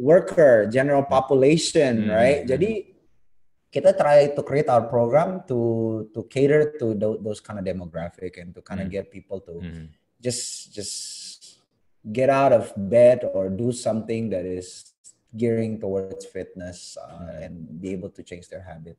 worker, 0.01 0.65
general 0.73 1.05
hmm. 1.05 1.13
population, 1.13 2.09
mm-hmm. 2.09 2.17
right? 2.17 2.41
Hmm, 2.43 2.51
Jadi 2.57 2.71
hmm. 2.81 2.89
kita 3.69 3.91
try 3.95 4.33
to 4.33 4.43
create 4.43 4.73
our 4.73 4.89
program 4.89 5.45
to 5.47 6.09
to 6.17 6.25
cater 6.33 6.73
to 6.81 6.97
those 6.97 7.39
kind 7.39 7.61
of 7.61 7.65
demographic 7.69 8.41
and 8.41 8.57
to 8.57 8.65
kind 8.65 8.81
of 8.81 8.89
mm-hmm. 8.89 9.05
get 9.05 9.15
people 9.15 9.39
to 9.45 9.61
just 10.19 10.73
just 10.73 10.97
get 12.01 12.33
out 12.33 12.51
of 12.51 12.73
bed 12.75 13.29
or 13.37 13.53
do 13.53 13.71
something 13.71 14.33
that 14.33 14.49
is 14.49 14.97
gearing 15.37 15.79
towards 15.79 16.27
fitness 16.27 16.97
uh, 16.97 17.45
and 17.45 17.79
be 17.79 17.93
able 17.93 18.09
to 18.09 18.25
change 18.25 18.49
their 18.49 18.65
habit. 18.65 18.97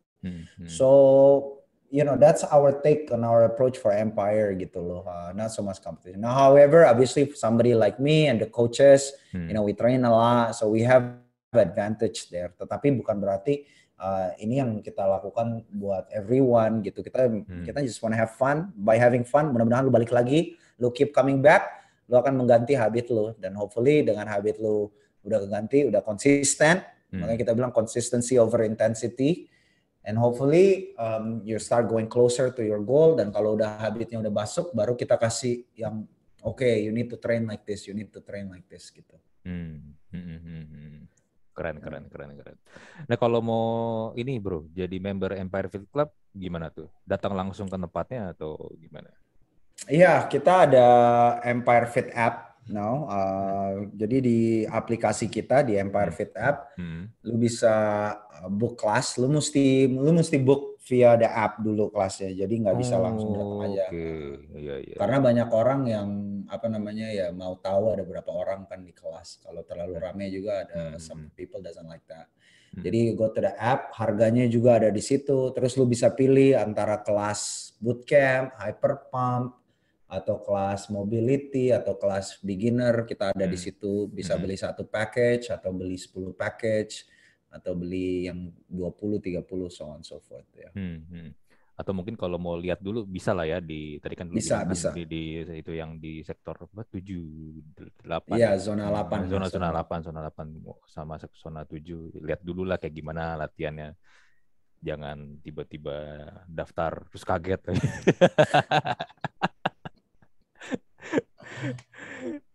So 0.70 1.61
you 1.92 2.08
know 2.08 2.16
that's 2.16 2.48
our 2.48 2.72
take 2.80 3.12
on 3.12 3.28
our 3.28 3.44
approach 3.44 3.76
for 3.76 3.92
empire 3.92 4.56
gitu 4.56 4.80
loh 4.80 5.04
uh, 5.04 5.36
not 5.36 5.52
so 5.52 5.60
much 5.60 5.84
competition 5.84 6.24
now 6.24 6.32
however 6.32 6.88
obviously 6.88 7.28
somebody 7.36 7.76
like 7.76 8.00
me 8.00 8.32
and 8.32 8.40
the 8.40 8.48
coaches 8.48 9.12
hmm. 9.36 9.52
you 9.52 9.54
know 9.54 9.62
we 9.62 9.76
train 9.76 10.08
a 10.08 10.10
lot 10.10 10.56
so 10.56 10.72
we 10.72 10.82
have 10.82 11.20
advantage 11.52 12.32
there 12.32 12.56
tetapi 12.56 12.96
bukan 12.96 13.20
berarti 13.20 13.68
uh, 14.00 14.32
ini 14.40 14.64
yang 14.64 14.80
kita 14.80 15.04
lakukan 15.04 15.68
buat 15.76 16.08
everyone 16.16 16.80
gitu 16.80 17.04
kita 17.04 17.28
hmm. 17.28 17.68
kita 17.68 17.84
just 17.84 18.00
wanna 18.00 18.16
have 18.16 18.32
fun 18.40 18.72
by 18.80 18.96
having 18.96 19.28
fun 19.28 19.52
mudah-mudahan 19.52 19.84
lu 19.84 19.92
balik 19.92 20.16
lagi 20.16 20.56
lu 20.80 20.96
keep 20.96 21.12
coming 21.12 21.44
back 21.44 21.84
lu 22.08 22.16
akan 22.16 22.40
mengganti 22.40 22.72
habit 22.72 23.12
lu 23.12 23.36
dan 23.36 23.52
hopefully 23.60 24.00
dengan 24.00 24.32
habit 24.32 24.64
lu 24.64 24.88
udah 25.28 25.44
keganti 25.44 25.92
udah 25.92 26.00
konsisten 26.00 26.80
hmm. 27.12 27.20
makanya 27.20 27.40
kita 27.44 27.52
bilang 27.52 27.76
consistency 27.76 28.40
over 28.40 28.64
intensity 28.64 29.51
and 30.06 30.18
hopefully 30.18 30.94
um, 30.98 31.42
you 31.46 31.58
start 31.62 31.90
going 31.90 32.10
closer 32.10 32.50
to 32.54 32.62
your 32.62 32.82
goal. 32.82 33.14
Dan 33.18 33.30
kalau 33.30 33.58
udah 33.58 33.82
habitnya 33.82 34.22
udah 34.22 34.34
masuk 34.34 34.74
baru 34.74 34.98
kita 34.98 35.18
kasih 35.18 35.66
yang 35.78 36.06
oke 36.42 36.62
okay, 36.62 36.82
you 36.82 36.94
need 36.94 37.10
to 37.10 37.18
train 37.18 37.46
like 37.46 37.66
this 37.66 37.86
you 37.86 37.94
need 37.94 38.10
to 38.10 38.22
train 38.22 38.50
like 38.50 38.66
this 38.66 38.90
gitu. 38.90 39.16
Hmm. 39.46 39.98
Hmm, 40.12 40.38
hmm, 40.44 40.66
hmm. 40.68 41.00
keren 41.56 41.78
keren 41.80 42.06
keren 42.12 42.32
keren. 42.36 42.58
Nah 43.08 43.18
kalau 43.20 43.40
mau 43.40 43.66
ini 44.20 44.40
bro 44.42 44.68
jadi 44.72 44.98
member 45.00 45.36
Empire 45.40 45.68
Fit 45.72 45.86
Club 45.88 46.12
gimana 46.36 46.72
tuh? 46.72 46.88
Datang 47.04 47.36
langsung 47.36 47.68
ke 47.68 47.76
tempatnya 47.76 48.36
atau 48.36 48.56
gimana? 48.80 49.12
Iya, 49.90 50.30
kita 50.30 50.70
ada 50.70 50.88
Empire 51.42 51.88
Fit 51.90 52.10
app 52.14 52.51
No, 52.70 53.10
uh, 53.10 53.90
jadi 53.90 54.18
di 54.22 54.40
aplikasi 54.70 55.34
kita 55.34 55.66
di 55.66 55.82
Empire 55.82 56.14
hmm. 56.14 56.18
Fit 56.18 56.34
App, 56.38 56.78
hmm. 56.78 57.26
lu 57.26 57.36
bisa 57.42 57.74
uh, 58.14 58.50
book 58.54 58.78
kelas. 58.78 59.18
Lu 59.18 59.34
mesti 59.34 59.90
lu 59.90 60.14
mesti 60.14 60.38
book 60.38 60.72
via 60.86 61.14
the 61.18 61.30
app 61.30 61.62
dulu 61.62 61.94
kelasnya. 61.94 62.34
Jadi 62.34 62.54
nggak 62.66 62.78
bisa 62.78 62.98
oh, 62.98 63.02
langsung 63.06 63.32
datang 63.38 63.62
aja. 63.70 63.86
Okay. 63.90 64.26
Yeah, 64.58 64.80
yeah. 64.82 64.98
Karena 64.98 65.18
banyak 65.22 65.50
orang 65.54 65.82
yang 65.86 66.10
apa 66.50 66.68
namanya 66.68 67.08
ya 67.14 67.28
mau 67.32 67.56
tahu 67.62 67.96
ada 67.96 68.04
berapa 68.04 68.32
orang 68.34 68.66
kan 68.66 68.82
di 68.82 68.94
kelas. 68.94 69.42
Kalau 69.46 69.62
terlalu 69.64 69.98
hmm. 69.98 70.04
ramai 70.04 70.28
juga 70.34 70.66
ada 70.66 70.98
hmm. 70.98 71.02
some 71.02 71.30
people 71.38 71.62
doesn't 71.62 71.88
like 71.88 72.04
that. 72.10 72.28
Hmm. 72.74 72.82
Jadi 72.82 73.14
go 73.14 73.30
to 73.30 73.40
the 73.40 73.54
app, 73.56 73.94
harganya 73.94 74.50
juga 74.50 74.82
ada 74.82 74.90
di 74.90 75.04
situ. 75.04 75.54
Terus 75.54 75.78
lu 75.78 75.86
bisa 75.86 76.12
pilih 76.12 76.58
antara 76.58 77.00
kelas 77.06 77.74
bootcamp, 77.78 78.58
hyper 78.58 79.08
pump, 79.14 79.61
atau 80.12 80.44
kelas 80.44 80.92
mobility 80.92 81.72
atau 81.72 81.96
kelas 81.96 82.44
beginner 82.44 83.08
kita 83.08 83.32
ada 83.32 83.48
hmm. 83.48 83.54
di 83.56 83.60
situ 83.60 84.12
bisa 84.12 84.36
hmm. 84.36 84.42
beli 84.44 84.60
satu 84.60 84.84
package 84.84 85.56
atau 85.56 85.72
beli 85.72 85.96
10 85.96 86.36
package 86.36 87.08
atau 87.48 87.72
beli 87.80 88.28
yang 88.28 88.52
20 88.68 89.40
30 89.40 89.48
so 89.72 89.88
on 89.88 90.04
so 90.04 90.20
forth 90.20 90.52
ya. 90.52 90.68
Hmm. 90.76 91.08
Hmm. 91.08 91.32
Atau 91.80 91.96
mungkin 91.96 92.20
kalau 92.20 92.36
mau 92.36 92.60
lihat 92.60 92.84
dulu 92.84 93.08
bisa 93.08 93.32
lah 93.32 93.48
ya 93.48 93.64
di 93.64 94.04
tadi 94.04 94.20
kan 94.20 94.28
bisa 94.28 94.68
kan 94.68 94.76
bisa 94.76 94.92
di, 94.92 95.08
di 95.08 95.24
itu 95.48 95.72
yang 95.72 95.96
di 95.96 96.20
sektor 96.28 96.60
apa 96.60 96.84
7 96.84 98.04
8. 98.04 98.36
Iya, 98.36 98.60
zona 98.60 98.92
8. 98.92 99.32
Zona 99.32 99.48
zona 99.48 99.72
8, 99.80 100.12
zona 100.12 100.20
8 100.28 100.92
sama 100.92 101.16
zona 101.40 101.64
7. 101.64 102.20
Lihat 102.20 102.44
dulu 102.44 102.68
lah 102.68 102.76
kayak 102.84 103.00
gimana 103.00 103.40
latihannya. 103.40 103.96
Jangan 104.84 105.40
tiba-tiba 105.40 106.28
daftar 106.52 107.08
terus 107.08 107.24
kaget. 107.24 107.64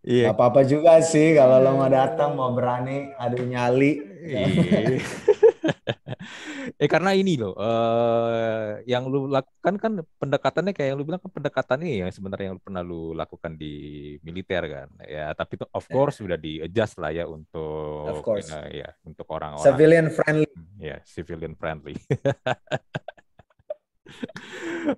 Iya. 0.07 0.30
Gak 0.30 0.38
apa-apa 0.38 0.62
juga 0.62 1.02
sih 1.02 1.34
kalau 1.34 1.59
lo 1.59 1.74
mau 1.74 1.90
datang 1.90 2.38
mau 2.38 2.54
berani 2.54 3.11
adu 3.18 3.42
nyali. 3.42 3.98
Iya. 4.22 4.46
eh 6.82 6.88
karena 6.90 7.14
ini 7.14 7.38
loh, 7.38 7.54
uh, 7.59 8.78
yang 8.86 9.11
lu 9.11 9.26
lakukan 9.26 9.74
kan 9.78 9.92
pendekatannya 10.18 10.74
kayak 10.74 10.94
yang 10.94 10.98
lu 10.98 11.07
bilang 11.07 11.18
kan 11.18 11.30
pendekatan 11.30 11.82
ini 11.82 12.07
yang 12.07 12.11
sebenarnya 12.14 12.52
yang 12.52 12.57
lu 12.59 12.62
pernah 12.62 12.82
lu 12.86 13.14
lakukan 13.18 13.59
di 13.59 13.74
militer 14.22 14.62
kan, 14.66 14.88
ya. 15.07 15.34
Tapi 15.34 15.59
of 15.74 15.86
ya. 15.86 15.90
course 15.90 16.22
sudah 16.22 16.38
di 16.38 16.62
adjust 16.62 17.02
lah 17.02 17.11
ya 17.11 17.26
untuk, 17.26 18.07
of 18.07 18.22
course. 18.22 18.50
Uh, 18.50 18.70
ya 18.70 18.94
untuk 19.02 19.26
orang-orang 19.30 19.66
civilian 19.66 20.07
friendly. 20.11 20.50
Ya, 20.78 21.02
civilian 21.02 21.54
friendly. 21.59 21.98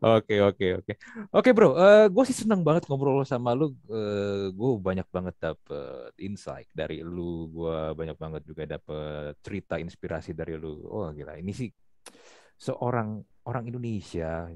Oke 0.04 0.36
oke 0.44 0.66
oke 0.84 0.92
oke 1.32 1.50
bro, 1.56 1.72
uh, 1.72 1.76
eh, 1.80 2.06
gue 2.12 2.24
sih 2.28 2.36
senang 2.44 2.61
banget 2.61 2.84
ngobrol 2.86 3.24
sama 3.24 3.56
lu. 3.56 3.72
Uh, 3.88 4.52
gue 4.52 4.70
banyak 4.78 5.09
banget 5.09 5.34
dapet 5.40 6.12
insight 6.20 6.68
dari 6.76 7.00
lu. 7.00 7.48
Gue 7.48 7.96
banyak 7.96 8.16
banget 8.20 8.42
juga 8.44 8.68
dapet 8.68 9.40
cerita 9.40 9.80
inspirasi 9.80 10.36
dari 10.36 10.54
lu. 10.61 10.84
Oh 10.84 11.09
gila, 11.12 11.40
ini 11.40 11.52
sih 11.56 11.68
seorang 12.61 13.22
orang 13.48 13.64
Indonesia. 13.70 14.52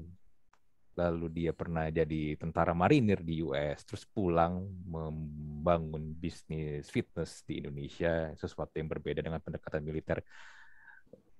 Lalu 0.93 1.25
dia 1.33 1.51
pernah 1.57 1.89
jadi 1.89 2.37
tentara 2.37 2.77
marinir 2.77 3.25
di 3.25 3.41
US, 3.41 3.81
terus 3.81 4.05
pulang 4.05 4.61
membangun 4.85 6.13
bisnis 6.13 6.85
fitness 6.93 7.41
di 7.49 7.65
Indonesia, 7.65 8.29
sesuatu 8.37 8.77
yang 8.77 8.93
berbeda 8.93 9.25
dengan 9.25 9.41
pendekatan 9.41 9.81
militer. 9.81 10.21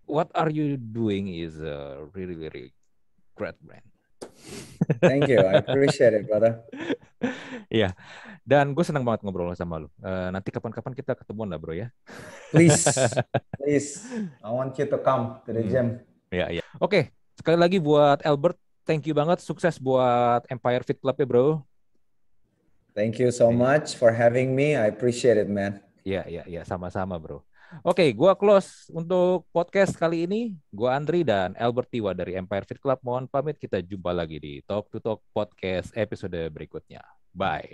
What 0.10 0.34
are 0.34 0.50
you 0.50 0.82
doing 0.82 1.30
is 1.30 1.62
uh, 1.62 2.02
really 2.18 2.34
really 2.34 2.74
great 3.36 3.58
brand. 3.62 3.86
Thank 5.00 5.32
you, 5.32 5.40
I 5.40 5.64
appreciate 5.64 6.14
it, 6.14 6.28
brother. 6.28 6.64
Iya, 7.74 7.96
dan 8.44 8.76
gue 8.76 8.86
senang 8.86 9.02
banget 9.02 9.24
ngobrol 9.24 9.50
sama 9.58 9.82
lu. 9.82 9.90
Uh, 10.04 10.30
nanti 10.30 10.54
kapan-kapan 10.54 10.94
kita 10.94 11.18
ketemuan 11.18 11.50
lah, 11.50 11.58
bro 11.58 11.74
ya. 11.74 11.90
Please, 12.54 12.86
please, 13.58 14.04
I 14.44 14.52
want 14.54 14.78
you 14.78 14.86
to 14.86 15.00
come 15.02 15.42
to 15.48 15.50
the 15.50 15.64
hmm. 15.64 15.72
gym. 15.72 15.88
Iya, 16.30 16.60
iya. 16.60 16.64
Oke, 16.78 17.16
sekali 17.34 17.58
lagi 17.58 17.82
buat 17.82 18.22
Albert, 18.28 18.60
thank 18.86 19.10
you 19.10 19.16
banget, 19.18 19.42
sukses 19.42 19.82
buat 19.82 20.46
Empire 20.54 20.86
Fit 20.86 21.00
Club 21.02 21.18
ya, 21.18 21.26
bro. 21.26 21.66
Thank 22.94 23.18
you 23.18 23.34
so 23.34 23.50
much 23.50 23.98
for 23.98 24.14
having 24.14 24.54
me. 24.54 24.78
I 24.78 24.86
appreciate 24.92 25.42
it, 25.42 25.50
man. 25.50 25.82
Iya, 26.06 26.28
iya, 26.30 26.44
iya, 26.46 26.62
sama-sama, 26.62 27.18
bro. 27.18 27.42
Oke, 27.82 28.14
gua 28.14 28.38
close 28.38 28.94
untuk 28.94 29.50
podcast 29.50 29.98
kali 29.98 30.30
ini. 30.30 30.54
Gua 30.70 30.94
Andri 30.94 31.26
dan 31.26 31.58
Albert 31.58 31.90
Tiwa 31.90 32.14
dari 32.14 32.38
Empire 32.38 32.70
Fit 32.70 32.78
Club. 32.78 33.02
Mohon 33.02 33.26
pamit 33.26 33.58
kita 33.58 33.82
jumpa 33.82 34.14
lagi 34.14 34.38
di 34.38 34.62
Talk 34.70 34.94
to 34.94 35.02
Talk 35.02 35.26
podcast 35.34 35.90
episode 35.98 36.38
berikutnya. 36.54 37.02
Bye. 37.34 37.74